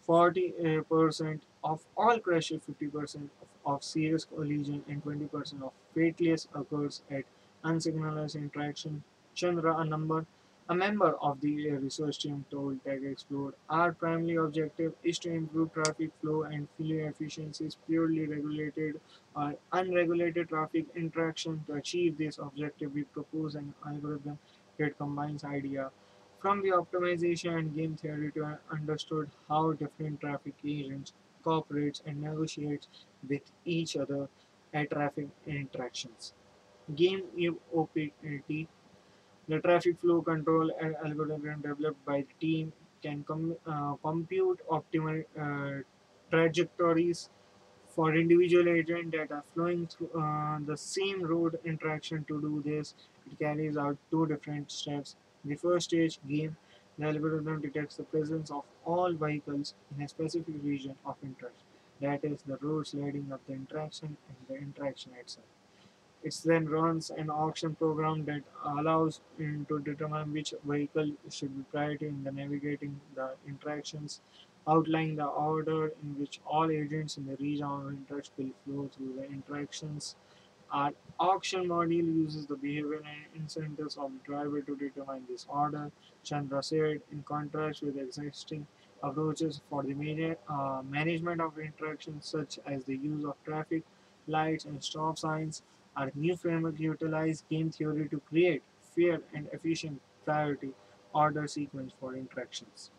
40% 0.09 1.41
of 1.62 1.85
all 1.97 2.18
crashes, 2.18 2.62
50% 2.62 3.29
of, 3.43 3.49
of 3.66 3.85
serious 3.85 4.24
collision, 4.24 4.83
and 4.89 5.05
20% 5.05 5.62
of 5.62 5.72
fatalities 5.93 6.49
occurs 6.55 7.03
at 7.11 7.24
unsignalized 7.64 8.37
interaction. 8.37 9.03
Chandra, 9.35 9.76
a 9.76 9.85
number 9.85 10.24
a 10.71 10.75
member 10.75 11.16
of 11.23 11.41
the 11.41 11.71
research 11.71 12.19
team 12.19 12.45
told 12.51 12.85
TechXplore, 12.85 13.55
our 13.71 13.93
primary 13.93 14.37
objective 14.37 14.93
is 15.03 15.19
to 15.21 15.33
improve 15.33 15.73
traffic 15.73 16.11
flow 16.21 16.43
and 16.43 16.69
fuel 16.77 17.09
efficiencies 17.09 17.79
purely 17.87 18.27
regulated 18.27 19.01
or 19.35 19.55
unregulated 19.73 20.51
traffic 20.51 20.85
interaction. 20.95 21.64
To 21.66 21.75
achieve 21.75 22.19
this 22.19 22.39
objective, 22.39 22.93
we 22.93 23.05
propose 23.05 23.55
an 23.55 23.73
algorithm 23.87 24.39
that 24.79 24.99
combines 24.99 25.43
idea 25.43 25.91
from 26.39 26.62
the 26.62 26.71
optimization 26.71 27.59
and 27.59 27.75
game 27.75 27.97
theory 27.97 28.31
to 28.33 28.59
understood 28.71 29.31
how 29.49 29.73
different 29.73 30.21
traffic 30.21 30.55
agents 30.64 31.14
cooperates 31.43 32.03
and 32.05 32.21
negotiates 32.21 32.89
with 33.27 33.43
each 33.64 33.97
other 33.97 34.29
at 34.75 34.91
traffic 34.91 35.29
interactions. 35.47 36.35
Game 36.95 37.23
OPT 37.75 38.69
the 39.49 39.59
traffic 39.61 39.99
flow 40.01 40.20
control 40.22 40.70
algorithm 41.05 41.61
developed 41.62 42.05
by 42.05 42.18
the 42.22 42.34
team 42.46 42.72
can 43.03 43.24
com- 43.24 43.57
uh, 43.66 43.94
compute 44.09 44.61
optimal 44.70 45.24
uh, 45.46 45.82
trajectories 46.30 47.30
for 47.88 48.14
individual 48.14 48.68
agents 48.68 49.16
that 49.16 49.32
are 49.32 49.42
flowing 49.55 49.86
through 49.86 50.11
uh, 50.20 50.59
the 50.66 50.76
same 50.76 51.22
road 51.24 51.59
interaction. 51.64 52.24
To 52.26 52.40
do 52.40 52.62
this, 52.64 52.94
it 53.26 53.38
carries 53.38 53.76
out 53.76 53.96
two 54.11 54.26
different 54.26 54.70
steps. 54.70 55.16
The 55.44 55.57
first 55.57 55.86
stage 55.90 56.20
game, 56.28 56.57
the 56.99 57.07
algorithm 57.07 57.61
detects 57.62 57.96
the 57.96 58.05
presence 58.05 58.51
of 58.51 58.64
all 58.84 59.12
vehicles 59.12 59.74
in 59.96 60.03
a 60.03 60.09
specific 60.09 60.55
region 60.62 60.96
of 61.05 61.16
interest. 61.22 61.64
That 62.01 62.24
is, 62.24 62.42
the 62.42 62.57
roads 62.59 62.94
leading 62.94 63.32
up 63.32 63.44
the 63.46 63.55
interaction 63.55 64.16
and 64.28 64.36
the 64.49 64.55
interaction 64.57 65.12
itself. 65.14 65.46
It 66.23 66.37
then 66.45 66.69
runs 66.69 67.11
an 67.11 67.31
auction 67.31 67.75
program 67.75 68.25
that 68.27 68.43
allows 68.64 69.21
it 69.39 69.69
to 69.69 69.79
determine 69.81 70.33
which 70.33 70.53
vehicle 70.64 71.12
should 71.31 71.57
be 71.57 71.62
priority 71.71 72.09
in 72.09 72.25
the 72.25 72.33
navigating 72.33 73.01
the 73.14 73.31
interactions, 73.47 74.21
outlining 74.66 75.16
the 75.16 75.27
order 75.27 75.93
in 76.03 76.19
which 76.19 76.41
all 76.45 76.71
agents 76.71 77.16
in 77.16 77.27
the 77.27 77.37
region 77.37 77.66
of 77.66 77.89
interest 77.89 78.33
will 78.37 78.51
flow 78.64 78.91
through 78.97 79.14
the 79.16 79.25
interactions. 79.31 80.16
Our 80.71 80.93
auction 81.19 81.66
module 81.66 82.14
uses 82.14 82.47
the 82.47 82.57
behavior 82.57 82.97
and 82.97 83.43
incentives 83.43 83.97
of 83.97 84.12
the 84.12 84.19
driver 84.25 84.61
to 84.61 84.77
determine 84.77 85.25
this 85.29 85.47
order. 85.49 85.91
Chandra 86.25 86.62
said, 86.62 87.01
in 87.11 87.23
contrast 87.23 87.83
with 87.83 87.97
existing 87.97 88.66
approaches 89.03 89.62
for 89.71 89.83
the 89.83 89.95
major, 89.95 90.37
uh, 90.49 90.83
management 90.89 91.41
of 91.41 91.59
interactions 91.59 92.27
such 92.27 92.59
as 92.66 92.85
the 92.85 92.97
use 92.97 93.25
of 93.25 93.37
traffic 93.45 93.85
lights 94.27 94.66
and 94.66 94.83
stop 94.85 95.16
signs, 95.16 95.62
our 95.99 96.12
new 96.14 96.36
framework 96.36 96.78
utilizes 96.78 97.44
game 97.51 97.70
theory 97.70 98.09
to 98.09 98.20
create 98.28 98.62
fair 98.94 99.20
and 99.34 99.49
efficient 99.53 100.01
priority 100.24 100.70
order 101.12 101.46
sequence 101.49 101.92
for 101.99 102.14
interactions. 102.14 102.90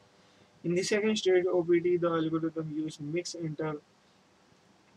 In 0.63 0.75
the 0.75 0.83
second 0.83 1.15
stage 1.15 1.45
OPT, 1.45 2.01
the 2.01 2.09
algorithm 2.09 2.71
used 2.75 2.99
mixed 3.01 3.35
inter 3.35 3.75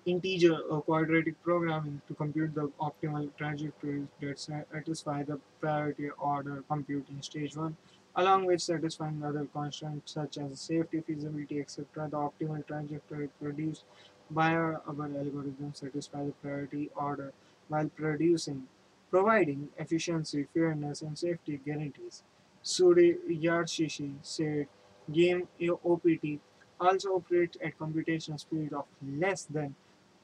integer 0.04 0.58
or 0.58 0.82
quadratic 0.82 1.40
programming 1.44 2.00
to 2.08 2.14
compute 2.14 2.54
the 2.54 2.68
optimal 2.80 3.30
trajectories 3.36 4.08
that 4.20 4.38
satisfy 4.38 5.22
the 5.22 5.38
priority 5.60 6.10
order 6.18 6.64
compute 6.68 7.06
in 7.08 7.22
stage 7.22 7.56
1, 7.56 7.76
along 8.16 8.44
with 8.44 8.60
satisfying 8.60 9.22
other 9.24 9.46
constraints 9.52 10.12
such 10.12 10.38
as 10.38 10.60
safety, 10.60 11.00
feasibility, 11.00 11.60
etc. 11.60 12.08
The 12.10 12.16
optimal 12.16 12.66
trajectory 12.66 13.28
produced 13.40 13.84
by 14.30 14.54
our, 14.54 14.82
algorithm 14.88 15.72
satisfy 15.74 16.24
the 16.24 16.32
priority 16.42 16.90
order 16.96 17.32
while 17.72 17.88
producing, 17.88 18.68
providing 19.10 19.70
efficiency, 19.78 20.44
fairness, 20.54 21.02
and 21.02 21.18
safety 21.18 21.56
guarantees. 21.64 22.22
Suri 22.64 23.08
Yarshishi 23.46 24.10
said 24.22 24.68
Game 25.10 25.48
OPT 25.84 26.40
also 26.80 27.16
operates 27.16 27.56
at 27.62 27.78
computational 27.78 28.38
speed 28.40 28.72
of 28.72 28.86
less 29.02 29.44
than 29.44 29.74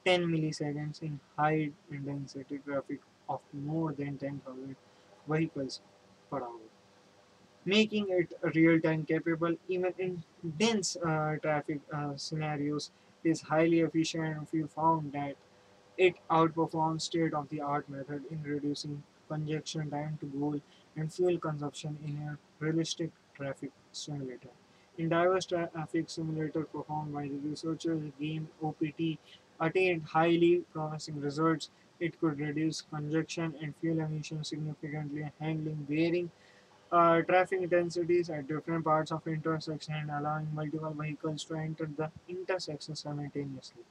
10 0.05 0.25
milliseconds 0.25 1.01
in 1.01 1.19
high 1.37 1.71
density 1.91 2.59
traffic 2.59 2.99
of 3.27 3.41
more 3.53 3.91
than 3.93 4.17
10,000 4.17 4.75
vehicles 5.27 5.81
per 6.29 6.41
hour, 6.41 6.67
making 7.65 8.07
it 8.09 8.33
real-time 8.55 9.05
capable 9.05 9.55
even 9.67 9.93
in 9.97 10.23
dense 10.57 10.95
uh, 10.97 11.35
traffic 11.41 11.79
uh, 11.93 12.15
scenarios. 12.15 12.91
Is 13.21 13.41
highly 13.41 13.81
efficient 13.81 14.47
we 14.53 14.63
found 14.63 15.11
that 15.11 15.35
it 16.07 16.15
outperforms 16.31 17.01
state-of-the-art 17.01 17.89
method 17.89 18.23
in 18.31 18.41
reducing 18.43 19.03
congestion 19.27 19.89
time 19.91 20.17
to 20.21 20.27
goal 20.27 20.59
and 20.95 21.13
fuel 21.13 21.37
consumption 21.37 21.97
in 22.05 22.17
a 22.27 22.37
realistic 22.59 23.11
traffic 23.35 23.71
simulator. 23.91 24.49
In 24.97 25.09
diverse 25.09 25.45
traffic 25.45 26.09
simulator 26.09 26.63
performed 26.63 27.13
by 27.13 27.23
the 27.23 27.37
researchers, 27.49 28.01
the 28.01 28.13
game 28.25 28.49
OPT 28.63 29.19
attained 29.59 30.03
highly 30.05 30.63
promising 30.73 31.19
results. 31.21 31.69
It 31.99 32.19
could 32.19 32.39
reduce 32.39 32.81
congestion 32.81 33.55
and 33.61 33.75
fuel 33.81 33.99
emissions 33.99 34.49
significantly, 34.49 35.29
handling 35.39 35.85
varying 35.89 36.31
uh, 36.91 37.21
traffic 37.21 37.69
densities 37.69 38.29
at 38.29 38.47
different 38.47 38.85
parts 38.85 39.11
of 39.11 39.27
intersection, 39.27 39.95
and 39.95 40.11
allowing 40.11 40.47
multiple 40.53 40.95
vehicles 40.99 41.43
to 41.45 41.55
enter 41.55 41.89
the 41.97 42.11
intersection 42.27 42.95
simultaneously. 42.95 43.83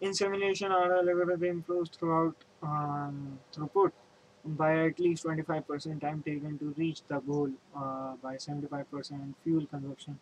In 0.00 0.14
simulation, 0.14 0.72
our 0.72 0.96
algorithm 0.96 1.44
improves 1.44 1.90
throughout 1.90 2.34
um, 2.62 3.38
throughput 3.52 3.92
by 4.44 4.86
at 4.86 4.98
least 4.98 5.24
25% 5.24 6.00
time 6.00 6.22
taken 6.22 6.58
to 6.58 6.74
reach 6.76 7.02
the 7.08 7.18
goal, 7.20 7.50
uh, 7.76 8.14
by 8.22 8.36
75% 8.36 9.34
fuel 9.44 9.66
consumption, 9.66 10.18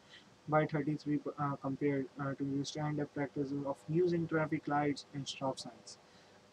by 0.49 0.67
33 0.67 1.21
uh, 1.39 1.57
compared 1.57 2.07
uh, 2.19 2.35
to 2.35 2.45
the 2.45 2.65
standard 2.65 3.13
practices 3.15 3.65
of 3.67 3.77
using 3.89 4.27
traffic 4.27 4.67
lights 4.67 5.07
and 5.15 5.29
stop 5.29 5.59
signs. 5.59 5.99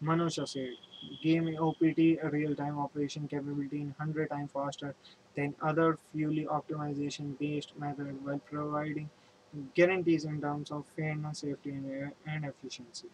Manoj 0.04 0.48
said, 0.48 0.74
game 1.24 1.56
OPT 1.60 2.22
real-time 2.32 2.78
operation 2.78 3.28
capability 3.28 3.82
in 3.82 3.96
100 3.98 4.30
times 4.30 4.52
faster 4.52 4.96
than 5.36 5.56
other 5.62 5.98
fully 6.12 6.46
optimization 6.46 7.38
based 7.40 7.78
method 7.80 8.24
while 8.26 8.40
providing 8.40 9.10
guarantees 9.76 10.26
in 10.26 10.42
terms 10.42 10.72
of 10.72 10.86
fairness, 10.96 11.40
safety, 11.40 11.72
and, 11.72 12.46
efficiency. 12.46 13.08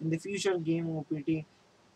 In 0.00 0.10
the 0.10 0.18
future, 0.18 0.58
game 0.58 0.96
OPT 0.96 1.44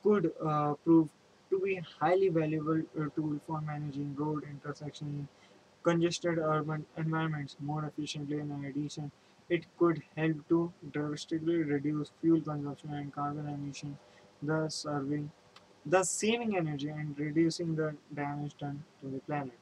could 0.03 0.33
uh, 0.45 0.75
prove 0.85 1.09
to 1.51 1.59
be 1.61 1.77
a 1.77 1.87
highly 1.99 2.29
valuable 2.29 2.83
uh, 2.99 3.07
tool 3.15 3.41
for 3.47 3.61
managing 3.61 4.15
road 4.17 4.45
intersections 4.45 5.29
congested 5.83 6.39
urban 6.39 6.85
environments 6.97 7.57
more 7.61 7.85
efficiently. 7.85 8.39
In 8.39 8.65
addition, 8.65 9.11
it 9.49 9.65
could 9.79 10.03
help 10.17 10.37
to 10.49 10.73
drastically 10.93 11.57
reduce 11.57 12.11
fuel 12.21 12.41
consumption 12.41 12.95
and 12.95 13.13
carbon 13.13 13.49
emission, 13.49 13.99
thus 14.43 14.75
serving 14.75 15.31
thus 15.85 16.11
saving 16.11 16.57
energy 16.57 16.89
and 16.89 17.19
reducing 17.19 17.75
the 17.75 17.95
damage 18.15 18.57
done 18.59 18.85
to 19.01 19.09
the 19.09 19.19
planet. 19.21 19.60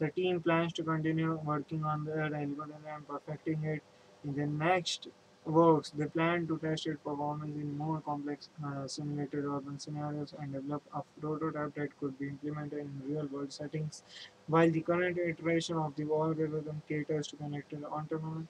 The 0.00 0.10
team 0.10 0.40
plans 0.40 0.72
to 0.72 0.82
continue 0.82 1.34
working 1.44 1.84
on 1.84 2.04
their 2.04 2.22
algorithm 2.24 2.84
and 2.92 3.06
perfecting 3.06 3.62
it 3.62 3.82
in 4.24 4.34
the 4.34 4.46
next 4.46 5.06
works. 5.44 5.90
They 5.90 6.06
plan 6.06 6.48
to 6.48 6.58
test 6.58 6.88
its 6.88 7.00
performance 7.04 7.54
in 7.54 7.78
more 7.78 8.00
complex 8.00 8.48
uh, 8.66 8.88
simulated 8.88 9.44
urban 9.44 9.78
scenarios 9.78 10.34
and 10.40 10.52
develop 10.52 10.82
a 10.92 11.02
prototype 11.20 11.74
that 11.74 11.96
could 12.00 12.18
be 12.18 12.28
implemented 12.30 12.80
in 12.80 13.02
real-world 13.06 13.52
settings. 13.52 14.02
While 14.48 14.72
the 14.72 14.80
current 14.80 15.18
iteration 15.18 15.76
of 15.76 15.94
the 15.94 16.02
algorithm 16.02 16.82
caters 16.88 17.28
to 17.28 17.36
connected 17.36 17.84
autonomous 17.84 18.48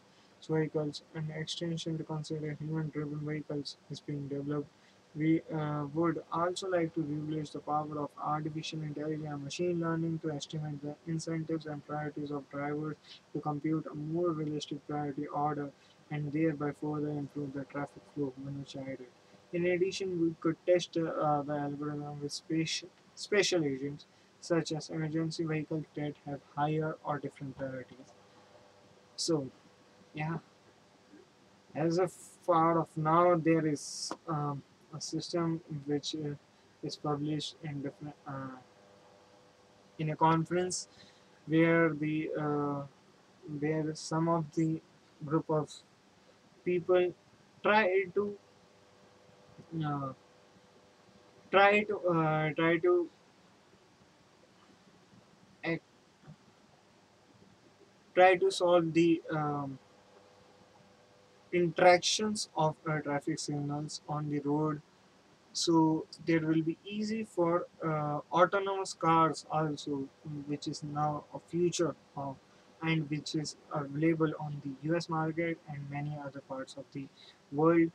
vehicles, 0.48 1.02
an 1.14 1.30
extension 1.36 1.98
to 1.98 2.04
consider 2.04 2.56
human-driven 2.58 3.20
vehicles 3.26 3.76
is 3.90 4.00
being 4.00 4.26
developed. 4.28 4.68
We 5.14 5.42
uh, 5.52 5.86
would 5.94 6.22
also 6.32 6.68
like 6.68 6.94
to 6.94 7.00
leverage 7.00 7.50
the 7.52 7.60
power 7.60 7.98
of 7.98 8.10
artificial 8.20 8.82
intelligence 8.82 9.26
and 9.28 9.44
machine 9.44 9.80
learning 9.80 10.18
to 10.20 10.30
estimate 10.32 10.82
the 10.82 10.94
incentives 11.06 11.66
and 11.66 11.84
priorities 11.86 12.30
of 12.32 12.48
drivers 12.50 12.96
to 13.32 13.40
compute 13.40 13.86
a 13.86 13.94
more 13.94 14.30
realistic 14.30 14.86
priority 14.88 15.26
order 15.28 15.70
and 16.10 16.32
thereby 16.32 16.72
further 16.80 17.10
improve 17.10 17.52
the 17.54 17.64
traffic 17.64 18.02
flow 18.14 18.32
Manoj 18.44 18.76
added. 18.82 19.06
In 19.52 19.66
addition, 19.66 20.20
we 20.20 20.34
could 20.40 20.56
test 20.66 20.96
uh, 20.96 21.42
the 21.42 21.54
algorithm 21.54 22.20
with 22.20 22.32
special, 22.32 22.88
special 23.14 23.64
agents 23.64 24.06
such 24.40 24.72
as 24.72 24.90
emergency 24.90 25.44
vehicles 25.44 25.84
that 25.94 26.14
have 26.26 26.40
higher 26.56 26.96
or 27.04 27.18
different 27.18 27.56
priorities. 27.58 28.12
So, 29.16 29.50
yeah, 30.14 30.38
as 31.74 31.98
of 31.98 32.12
far 32.12 32.78
of 32.78 32.88
now, 32.96 33.36
there 33.36 33.66
is 33.66 34.12
um, 34.28 34.62
a 34.94 35.00
system 35.00 35.60
which 35.86 36.14
uh, 36.16 36.34
is 36.82 36.96
published 36.96 37.56
in 37.62 37.82
different 37.82 38.14
uh, 38.26 38.56
in 39.98 40.10
a 40.10 40.16
conference 40.16 40.88
where 41.46 41.90
the 41.92 42.30
uh, 42.38 42.82
where 43.60 43.94
some 43.94 44.28
of 44.28 44.44
the 44.54 44.80
group 45.24 45.48
of 45.50 45.70
people 46.64 47.14
try 47.62 48.04
to 48.14 48.38
uh, 49.84 50.12
try 51.50 51.82
to 51.84 51.96
uh, 52.08 52.50
try 52.54 52.78
to 52.78 53.08
try 58.14 58.36
to 58.36 58.50
solve 58.50 58.92
the 58.92 59.22
um, 59.30 59.78
interactions 61.52 62.48
of 62.56 62.76
uh, 62.88 63.00
traffic 63.00 63.38
signals 63.38 64.02
on 64.08 64.30
the 64.30 64.40
road. 64.40 64.82
So 65.52 66.06
there 66.26 66.40
will 66.46 66.62
be 66.62 66.78
easy 66.84 67.24
for 67.24 67.66
uh, 67.84 68.20
autonomous 68.32 68.94
cars 68.94 69.46
also 69.50 70.08
which 70.46 70.68
is 70.68 70.82
now 70.82 71.24
a 71.34 71.38
future 71.40 71.94
of 72.16 72.36
and 72.82 73.08
which 73.10 73.34
is 73.34 73.56
available 73.72 74.32
on 74.40 74.60
the 74.64 74.72
US 74.90 75.08
market 75.08 75.58
and 75.68 75.88
many 75.90 76.16
other 76.24 76.40
parts 76.40 76.76
of 76.76 76.84
the 76.92 77.08
world. 77.52 77.90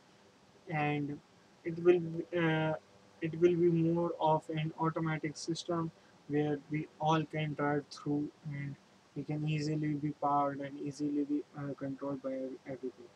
And 0.70 1.20
it 1.64 1.78
will 1.80 2.02
uh, 2.44 2.74
it 3.20 3.34
will 3.40 3.56
be 3.64 3.70
more 3.70 4.12
of 4.20 4.48
an 4.50 4.72
automatic 4.78 5.36
system 5.36 5.90
where 6.28 6.58
we 6.70 6.88
all 7.00 7.24
can 7.24 7.54
drive 7.54 7.84
through 7.90 8.30
and 8.52 8.76
we 9.16 9.24
can 9.24 9.48
easily 9.48 9.94
be 9.94 10.12
powered 10.12 10.60
and 10.60 10.78
easily 10.80 11.24
be 11.24 11.42
uh, 11.58 11.74
controlled 11.74 12.22
by 12.22 12.32
ev- 12.34 12.58
everything 12.66 13.08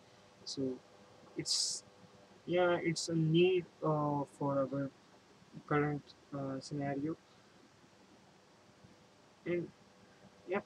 so 0.45 0.63
it's 1.37 1.85
yeah 2.47 2.79
it's 2.83 3.09
a 3.09 3.17
need 3.17 3.65
uh, 3.85 4.23
for 4.39 4.53
our 4.61 4.91
current 5.69 6.15
uh, 6.35 6.61
scenario. 6.61 7.17
And 9.47 9.69
yep 10.49 10.65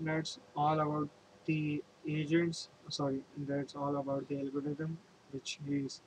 that's 0.00 0.38
all 0.56 0.80
about 0.80 1.08
the 1.46 1.82
agents 2.08 2.68
sorry 2.88 3.22
that's 3.50 3.76
all 3.76 3.96
about 3.98 4.28
the 4.28 4.38
algorithm 4.40 4.98
which 5.32 5.58
is 5.68 6.02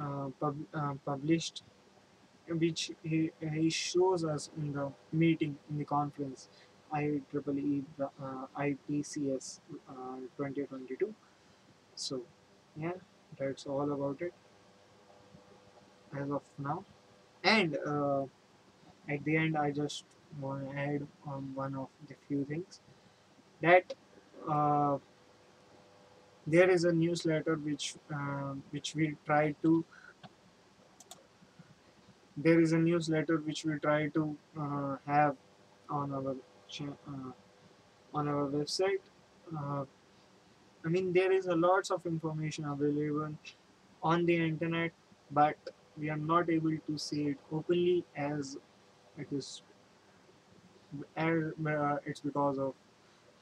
uh, 0.00 0.28
pub- 0.40 0.66
uh, 0.74 0.94
published 1.06 1.62
which 2.48 2.92
he, 3.04 3.30
he 3.40 3.70
shows 3.70 4.24
us 4.24 4.50
in 4.56 4.72
the 4.72 4.92
meeting 5.12 5.58
in 5.70 5.78
the 5.78 5.84
conference 5.84 6.48
IEEE 6.94 7.84
uh, 8.00 8.46
IPCS 8.56 9.60
uh, 9.90 10.18
2022 10.36 11.14
so 11.94 12.22
yeah 12.78 12.98
that's 13.38 13.66
all 13.66 13.92
about 13.92 14.20
it 14.22 14.32
as 16.16 16.30
of 16.30 16.42
now. 16.58 16.84
And 17.44 17.76
uh, 17.86 18.24
at 19.08 19.24
the 19.24 19.36
end 19.36 19.56
I 19.56 19.70
just 19.70 20.04
want 20.40 20.70
to 20.70 20.76
add 20.78 21.06
on 21.26 21.54
one 21.54 21.74
of 21.74 21.88
the 22.08 22.14
few 22.26 22.44
things 22.44 22.80
that 23.60 23.94
uh, 24.48 24.98
there 26.46 26.70
is 26.70 26.84
a 26.84 26.92
newsletter 26.92 27.56
which 27.56 27.94
uh, 28.14 28.54
which 28.70 28.94
we 28.94 29.16
try 29.26 29.54
to 29.62 29.84
there 32.36 32.60
is 32.60 32.72
a 32.72 32.78
newsletter 32.78 33.38
which 33.38 33.64
we 33.64 33.78
try 33.78 34.08
to 34.08 34.36
uh, 34.58 34.96
have 35.06 35.36
on 35.90 36.12
our 36.12 36.36
uh, 36.80 37.32
on 38.14 38.28
our 38.28 38.46
website 38.48 39.02
uh, 39.58 39.84
i 40.84 40.88
mean 40.88 41.12
there 41.12 41.32
is 41.32 41.46
a 41.46 41.54
lots 41.54 41.90
of 41.90 42.06
information 42.06 42.64
available 42.64 43.34
on 44.02 44.24
the 44.26 44.36
internet 44.36 44.92
but 45.30 45.56
we 45.96 46.08
are 46.10 46.22
not 46.32 46.50
able 46.50 46.76
to 46.86 46.98
see 46.98 47.22
it 47.28 47.38
openly 47.52 48.04
as 48.16 48.56
it 49.18 49.26
is 49.32 49.62
as, 51.16 51.52
uh, 51.66 51.96
it's 52.06 52.20
because 52.20 52.58
of 52.58 52.74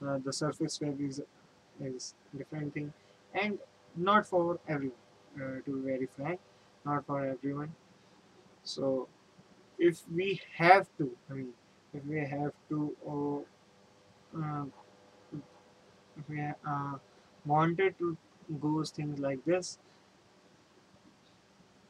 uh, 0.06 0.18
the 0.24 0.32
surface 0.32 0.80
web 0.80 1.00
is 1.00 1.20
is 1.80 2.14
different 2.36 2.72
thing. 2.74 2.92
And 3.34 3.58
not 3.96 4.26
for 4.26 4.58
everyone 4.68 4.98
uh, 5.36 5.60
to 5.64 5.76
be 5.76 5.90
very 5.90 6.08
frank 6.16 6.40
not 6.84 7.06
for 7.06 7.26
everyone. 7.26 7.74
So 8.64 9.08
if 9.78 10.02
we 10.14 10.40
have 10.56 10.88
to 10.98 11.10
i 11.30 11.34
mean 11.34 11.48
if 11.94 12.04
we 12.04 12.18
have 12.20 12.52
to 12.68 12.96
or 13.04 13.44
uh, 14.38 14.64
if 16.18 16.28
we 16.28 16.38
wanted 17.46 17.98
to 17.98 18.16
go 18.60 18.84
things 18.84 19.18
like 19.18 19.44
this. 19.44 19.78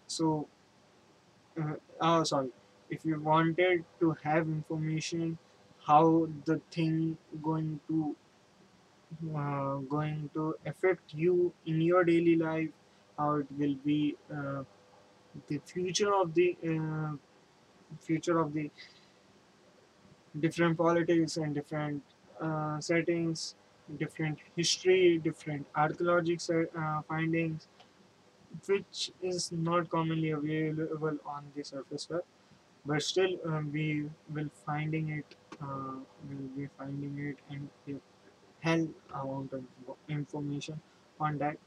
So 0.07 0.49
uh, 1.61 1.75
oh 2.01 2.23
sorry. 2.25 2.51
If 2.89 3.05
you 3.05 3.21
wanted 3.21 3.85
to 4.01 4.13
have 4.23 4.47
information 4.47 5.39
how 5.87 6.29
the 6.45 6.61
thing 6.71 7.19
going 7.43 7.81
to 7.89 8.17
uh, 9.37 9.77
going 9.95 10.31
to 10.35 10.57
affect 10.67 11.15
you 11.15 11.53
in 11.65 11.81
your 11.81 12.05
daily 12.05 12.37
life 12.37 12.71
how 13.19 13.35
it 13.37 13.47
will 13.59 13.75
be 13.85 14.17
uh, 14.33 14.63
the 15.49 15.59
future 15.59 16.15
of 16.15 16.35
the 16.35 16.57
uh, 16.73 17.13
future 18.01 18.39
of 18.39 18.53
the 18.55 18.71
different 20.39 20.77
politics 20.77 21.37
and 21.37 21.55
different 21.55 22.03
uh, 22.41 22.79
settings 22.81 23.55
different 23.99 24.39
history 24.57 25.19
different 25.19 25.67
archaeological 25.75 26.67
uh, 26.79 27.03
findings 27.09 27.69
which 28.67 29.13
is 29.23 29.53
not 29.53 29.89
commonly 29.91 30.31
available 30.31 31.17
on 31.27 31.45
the 31.55 31.63
surface 31.65 32.09
web. 32.11 32.25
But 32.85 33.03
still 33.03 33.39
um, 33.45 33.73
we 33.73 34.09
will 34.33 34.51
finding 34.65 35.09
it 35.11 35.35
uh, 35.61 35.97
will 36.29 36.49
be 36.57 36.69
finding 36.79 37.19
it 37.19 37.39
and 37.51 37.69
a 37.89 38.01
hell 38.61 38.89
amount 39.15 39.53
of 39.53 39.65
information 40.09 40.81
on 41.21 41.39
that. 41.39 41.59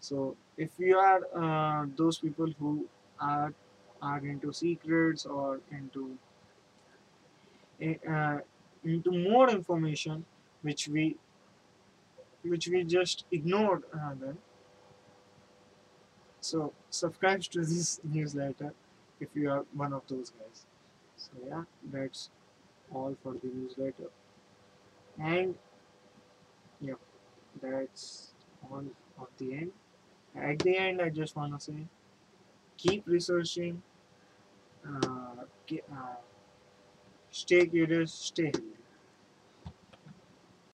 So 0.00 0.36
if 0.56 0.70
you 0.78 0.98
are 0.98 1.22
uh, 1.34 1.86
those 1.96 2.18
people 2.18 2.52
who 2.58 2.88
are 3.20 3.54
are 4.02 4.18
into 4.18 4.52
secrets 4.52 5.24
or 5.26 5.60
into 5.70 6.18
uh, 8.08 8.38
into 8.84 9.10
more 9.10 9.50
information 9.50 10.24
which 10.62 10.88
we 10.88 11.16
which 12.44 12.68
we 12.68 12.84
just 12.84 13.24
ignored 13.32 13.84
then 14.20 14.38
so 16.40 16.72
subscribe 16.90 17.42
to 17.42 17.60
this 17.60 18.00
newsletter 18.04 18.74
if 19.20 19.28
you 19.34 19.50
are 19.50 19.64
one 19.72 19.92
of 19.94 20.02
those 20.08 20.30
guys. 20.30 20.66
So 21.16 21.30
yeah 21.48 21.62
that's 21.92 22.30
all 22.92 23.16
for 23.22 23.32
the 23.32 23.48
newsletter. 23.48 24.10
And 25.18 25.54
yeah 26.80 27.00
that's 27.62 28.32
all 28.70 28.84
of 29.18 29.28
the 29.38 29.54
end. 29.54 29.72
At 30.36 30.58
the 30.58 30.76
end 30.76 31.00
i 31.00 31.08
just 31.08 31.36
want 31.36 31.58
to 31.58 31.64
say 31.64 31.86
keep 32.76 33.04
researching 33.06 33.82
uh, 34.86 35.44
uh, 35.92 36.16
stay 37.30 37.66
curious 37.66 38.12
stay 38.12 38.46
healthy 38.46 38.83